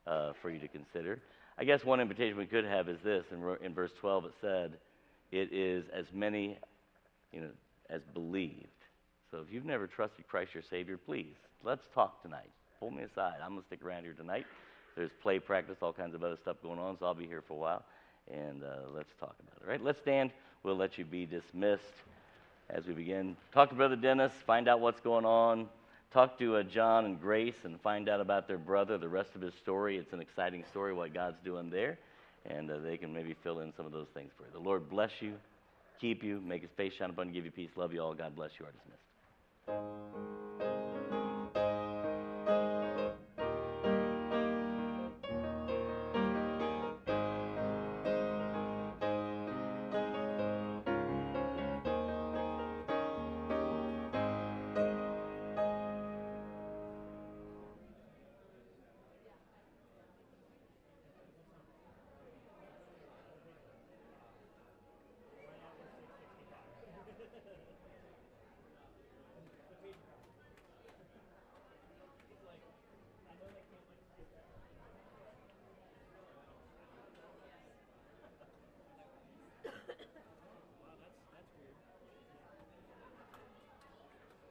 uh, 0.07 0.31
for 0.41 0.49
you 0.49 0.59
to 0.59 0.67
consider. 0.67 1.21
I 1.57 1.63
guess 1.65 1.83
one 1.83 1.99
invitation 1.99 2.37
we 2.37 2.45
could 2.45 2.65
have 2.65 2.89
is 2.89 2.97
this. 3.03 3.25
In, 3.31 3.43
in 3.63 3.73
verse 3.73 3.91
12, 3.99 4.25
it 4.25 4.31
said, 4.41 4.73
It 5.31 5.53
is 5.53 5.85
as 5.93 6.05
many 6.13 6.57
you 7.31 7.41
know, 7.41 7.49
as 7.89 8.01
believed. 8.13 8.67
So 9.31 9.39
if 9.39 9.51
you've 9.51 9.65
never 9.65 9.87
trusted 9.87 10.27
Christ 10.27 10.51
your 10.53 10.63
Savior, 10.69 10.97
please, 10.97 11.35
let's 11.63 11.81
talk 11.93 12.21
tonight. 12.21 12.51
Pull 12.79 12.91
me 12.91 13.03
aside. 13.03 13.35
I'm 13.43 13.51
going 13.51 13.61
to 13.61 13.67
stick 13.67 13.83
around 13.83 14.03
here 14.03 14.13
tonight. 14.13 14.45
There's 14.95 15.11
play 15.21 15.39
practice, 15.39 15.77
all 15.81 15.93
kinds 15.93 16.15
of 16.15 16.23
other 16.23 16.37
stuff 16.41 16.57
going 16.63 16.79
on, 16.79 16.97
so 16.99 17.05
I'll 17.05 17.13
be 17.13 17.27
here 17.27 17.43
for 17.47 17.53
a 17.53 17.57
while. 17.57 17.83
And 18.31 18.63
uh, 18.63 18.89
let's 18.95 19.11
talk 19.19 19.35
about 19.39 19.61
it. 19.61 19.69
Right, 19.69 19.83
let's 19.83 19.99
stand. 19.99 20.31
We'll 20.63 20.77
let 20.77 20.97
you 20.97 21.05
be 21.05 21.25
dismissed 21.25 21.83
as 22.69 22.85
we 22.85 22.93
begin. 22.93 23.35
Talk 23.53 23.69
to 23.69 23.75
Brother 23.75 23.95
Dennis, 23.95 24.31
find 24.45 24.67
out 24.67 24.79
what's 24.79 25.01
going 25.01 25.25
on. 25.25 25.67
Talk 26.13 26.37
to 26.39 26.57
uh, 26.57 26.63
John 26.63 27.05
and 27.05 27.19
Grace 27.19 27.55
and 27.63 27.81
find 27.81 28.07
out 28.07 28.21
about 28.21 28.47
their 28.47 28.59
brother, 28.59 28.97
the 28.97 29.09
rest 29.09 29.31
of 29.35 29.41
his 29.41 29.53
story. 29.55 29.97
It's 29.97 30.13
an 30.13 30.21
exciting 30.21 30.63
story, 30.69 30.93
what 30.93 31.13
God's 31.13 31.37
doing 31.43 31.71
there. 31.71 31.97
And 32.45 32.69
uh, 32.69 32.79
they 32.79 32.97
can 32.97 33.13
maybe 33.13 33.35
fill 33.43 33.61
in 33.61 33.73
some 33.75 33.85
of 33.85 33.91
those 33.91 34.07
things 34.13 34.31
for 34.37 34.43
you. 34.43 34.49
The 34.53 34.59
Lord 34.59 34.89
bless 34.89 35.21
you, 35.21 35.33
keep 35.99 36.23
you, 36.23 36.39
make 36.45 36.61
his 36.61 36.71
face 36.77 36.93
shine 36.93 37.09
upon 37.09 37.29
you, 37.29 37.33
give 37.33 37.45
you 37.45 37.51
peace. 37.51 37.71
Love 37.75 37.93
you 37.93 38.01
all. 38.01 38.13
God 38.13 38.35
bless 38.35 38.51
you. 38.59 38.65
Are 38.65 38.71
dismissed. 38.71 40.72